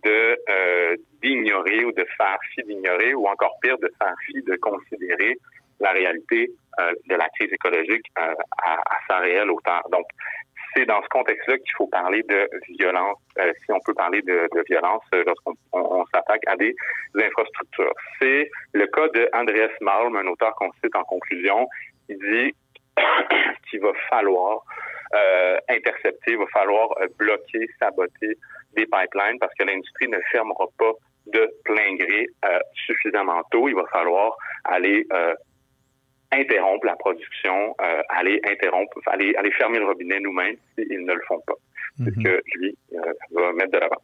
de 0.04 0.98
d'ignorer 1.22 1.84
ou 1.84 1.92
de 1.92 2.04
faire 2.16 2.38
fi 2.52 2.64
d'ignorer 2.64 3.14
ou 3.14 3.26
encore 3.28 3.56
pire 3.62 3.78
de 3.78 3.90
faire 3.96 4.14
fi 4.26 4.42
de 4.42 4.56
considérer 4.56 5.38
la 5.80 5.92
réalité 5.92 6.50
euh, 6.80 6.92
de 7.08 7.14
la 7.14 7.28
crise 7.30 7.52
écologique 7.52 8.06
euh, 8.18 8.34
à, 8.58 8.74
à, 8.74 8.98
sa 9.08 9.18
réelle 9.18 9.50
hauteur. 9.50 9.82
Donc, 9.90 10.06
c'est 10.74 10.84
dans 10.84 11.02
ce 11.02 11.08
contexte-là 11.08 11.56
qu'il 11.58 11.72
faut 11.76 11.86
parler 11.86 12.22
de 12.24 12.48
violence, 12.78 13.18
euh, 13.38 13.52
si 13.64 13.72
on 13.72 13.80
peut 13.80 13.94
parler 13.94 14.20
de, 14.22 14.48
de 14.54 14.64
violence 14.68 15.02
lorsqu'on 15.12 15.54
on, 15.72 16.04
s'attaque 16.14 16.42
à 16.46 16.56
des 16.56 16.74
infrastructures. 17.14 17.92
C'est 18.20 18.50
le 18.74 18.86
cas 18.88 19.08
de 19.08 19.28
Andreas 19.32 19.72
Malm, 19.80 20.16
un 20.16 20.26
auteur 20.26 20.54
qu'on 20.56 20.70
cite 20.84 20.94
en 20.94 21.04
conclusion, 21.04 21.66
qui 22.06 22.16
dit 22.16 22.54
qu'il 23.70 23.80
va 23.80 23.92
falloir 24.10 24.62
euh, 25.14 25.58
intercepter, 25.70 26.32
il 26.32 26.38
va 26.38 26.46
falloir 26.52 26.88
bloquer, 27.18 27.66
saboter 27.78 28.36
des 28.74 28.84
pipelines 28.84 29.38
parce 29.40 29.54
que 29.54 29.64
l'industrie 29.64 30.08
ne 30.08 30.18
fermera 30.30 30.66
pas 30.78 30.92
de 31.26 31.50
plein 31.64 31.94
gré 31.96 32.26
euh, 32.44 32.58
suffisamment 32.86 33.42
tôt. 33.50 33.68
Il 33.68 33.74
va 33.74 33.86
falloir 33.86 34.36
aller 34.64 35.06
euh, 35.12 35.34
interrompre 36.32 36.86
la 36.86 36.96
production, 36.96 37.74
euh, 37.80 38.02
aller 38.08 38.40
interrompre, 38.50 38.98
aller, 39.06 39.34
aller 39.36 39.50
fermer 39.52 39.78
le 39.78 39.86
robinet 39.86 40.20
nous-mêmes 40.20 40.56
s'ils 40.76 41.04
ne 41.04 41.12
le 41.12 41.22
font 41.26 41.40
pas. 41.46 41.54
C'est 41.98 42.14
ce 42.14 42.18
mhm. 42.18 42.24
que 42.24 42.42
lui 42.56 42.76
euh, 42.94 43.12
va 43.32 43.52
mettre 43.52 43.72
de 43.72 43.78
l'avant. 43.78 44.02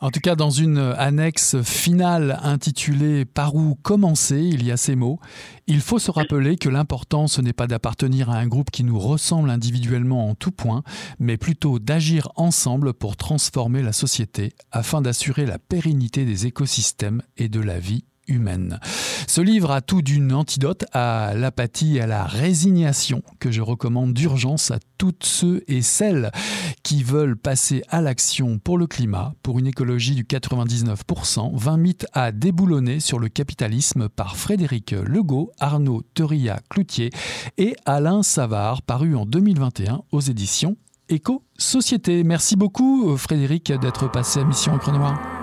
En 0.00 0.10
tout 0.10 0.20
cas, 0.20 0.36
dans 0.36 0.50
une 0.50 0.78
annexe 0.96 1.60
finale 1.62 2.38
intitulée 2.44 3.24
Par 3.24 3.56
où 3.56 3.74
commencer, 3.74 4.38
il 4.38 4.64
y 4.64 4.70
a 4.70 4.76
ces 4.76 4.94
mots. 4.94 5.18
Il 5.66 5.80
faut 5.80 5.98
se 5.98 6.12
rappeler 6.12 6.56
que 6.56 6.68
l'important, 6.68 7.26
ce 7.26 7.40
n'est 7.40 7.52
pas 7.52 7.66
d'appartenir 7.66 8.30
à 8.30 8.36
un 8.36 8.46
groupe 8.46 8.70
qui 8.70 8.84
nous 8.84 8.98
ressemble 8.98 9.50
individuellement 9.50 10.28
en 10.28 10.36
tout 10.36 10.52
point, 10.52 10.84
mais 11.18 11.36
plutôt 11.36 11.80
d'agir 11.80 12.30
ensemble 12.36 12.94
pour 12.94 13.16
transformer 13.16 13.82
la 13.82 13.92
société 13.92 14.52
afin 14.70 15.02
d'assurer 15.02 15.46
la 15.46 15.58
pérennité 15.58 16.24
des 16.24 16.46
écosystèmes 16.46 17.22
et 17.36 17.48
de 17.48 17.60
la 17.60 17.80
vie 17.80 18.04
humaine. 18.28 18.78
Ce 19.26 19.40
livre 19.40 19.70
a 19.70 19.80
tout 19.80 20.02
d'une 20.02 20.32
antidote 20.32 20.84
à 20.92 21.32
l'apathie 21.34 21.96
et 21.96 22.02
à 22.02 22.06
la 22.06 22.24
résignation 22.24 23.22
que 23.40 23.50
je 23.50 23.60
recommande 23.60 24.14
d'urgence 24.14 24.70
à 24.70 24.78
toutes 24.96 25.24
ceux 25.24 25.64
et 25.68 25.82
celles 25.82 26.30
qui 26.82 27.02
veulent 27.02 27.36
passer 27.36 27.82
à 27.88 28.00
l'action 28.00 28.58
pour 28.58 28.78
le 28.78 28.86
climat, 28.86 29.34
pour 29.42 29.58
une 29.58 29.66
écologie 29.66 30.14
du 30.14 30.24
99%, 30.24 31.50
20 31.54 31.76
mythes 31.76 32.06
à 32.12 32.32
déboulonner 32.32 33.00
sur 33.00 33.18
le 33.18 33.28
capitalisme 33.28 34.08
par 34.08 34.36
Frédéric 34.36 34.92
Legault, 34.92 35.50
Arnaud 35.58 36.02
Teria-Cloutier 36.14 37.10
et 37.56 37.76
Alain 37.86 38.22
Savard, 38.22 38.82
paru 38.82 39.14
en 39.16 39.26
2021 39.26 40.02
aux 40.12 40.20
éditions 40.20 40.76
Éco-Société. 41.08 42.24
Merci 42.24 42.56
beaucoup 42.56 43.16
Frédéric 43.16 43.72
d'être 43.72 44.10
passé 44.10 44.40
à 44.40 44.44
Mission 44.44 44.74
Encre 44.74 44.92
Noire. 44.92 45.37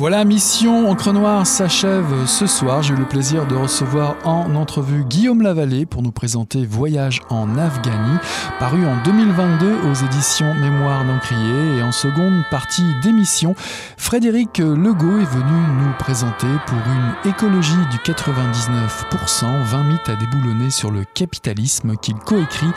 Voilà, 0.00 0.24
Mission 0.24 0.88
Encre 0.88 1.12
Noire 1.12 1.46
s'achève 1.46 2.24
ce 2.24 2.46
soir. 2.46 2.82
J'ai 2.82 2.94
eu 2.94 2.96
le 2.96 3.04
plaisir 3.04 3.46
de 3.46 3.54
recevoir 3.54 4.16
en 4.24 4.54
entrevue 4.54 5.04
Guillaume 5.04 5.42
Lavallée 5.42 5.84
pour 5.84 6.00
nous 6.00 6.10
présenter 6.10 6.64
Voyage 6.64 7.20
en 7.28 7.58
Afghanie, 7.58 8.16
paru 8.58 8.86
en 8.86 8.96
2022 9.04 9.74
aux 9.90 9.94
éditions 10.06 10.54
Mémoire 10.54 11.04
d'Encrier. 11.04 11.76
Et 11.76 11.82
en 11.82 11.92
seconde 11.92 12.44
partie 12.50 12.94
d'émission, 13.02 13.54
Frédéric 13.98 14.56
Legault 14.56 15.18
est 15.18 15.30
venu 15.30 15.60
nous 15.82 15.92
présenter 15.98 16.48
pour 16.66 16.78
une 16.78 17.30
écologie 17.30 17.74
du 17.90 17.98
99%, 17.98 19.64
20 19.64 19.82
mythes 19.82 20.08
à 20.08 20.16
déboulonner 20.16 20.70
sur 20.70 20.90
le 20.90 21.04
capitalisme 21.04 21.96
qu'il 21.96 22.14
coécrit 22.14 22.72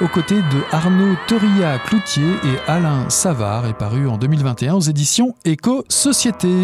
aux 0.00 0.08
côtés 0.08 0.42
de 0.42 0.60
Arnaud 0.72 1.14
Toria-Cloutier 1.28 2.26
et 2.26 2.70
Alain 2.70 3.08
Savard, 3.10 3.66
est 3.66 3.78
paru 3.78 4.08
en 4.08 4.18
2021 4.18 4.74
aux 4.74 4.80
éditions 4.80 5.36
Éco-Société. 5.44 6.63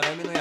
e 0.00 0.16
depois 0.16 0.37